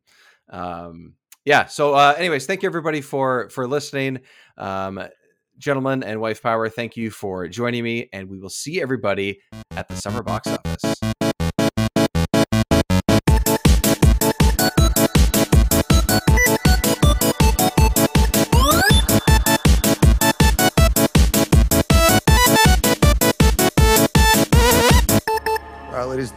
Um, 0.50 1.14
yeah. 1.44 1.66
So, 1.66 1.94
uh, 1.94 2.16
anyways, 2.18 2.46
thank 2.46 2.64
you 2.64 2.68
everybody 2.68 3.02
for 3.02 3.50
for 3.50 3.68
listening, 3.68 4.22
um, 4.58 5.04
gentlemen 5.58 6.04
and 6.04 6.22
wife 6.22 6.42
power. 6.42 6.70
Thank 6.70 6.96
you 6.96 7.12
for 7.12 7.48
joining 7.48 7.84
me, 7.84 8.10
and 8.14 8.30
we 8.30 8.40
will 8.40 8.50
see 8.50 8.82
everybody 8.82 9.42
at 9.72 9.88
the 9.90 9.96
summer 9.96 10.24
box 10.24 10.48
office. 10.48 11.27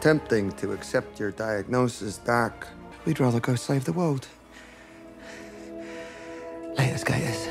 Tempting 0.00 0.50
to 0.52 0.72
accept 0.72 1.20
your 1.20 1.30
diagnosis, 1.30 2.16
Doc, 2.18 2.66
we'd 3.04 3.20
rather 3.20 3.38
go 3.38 3.54
save 3.54 3.84
the 3.84 3.92
world. 3.92 4.26
Latest, 6.78 7.04
Gators. 7.04 7.49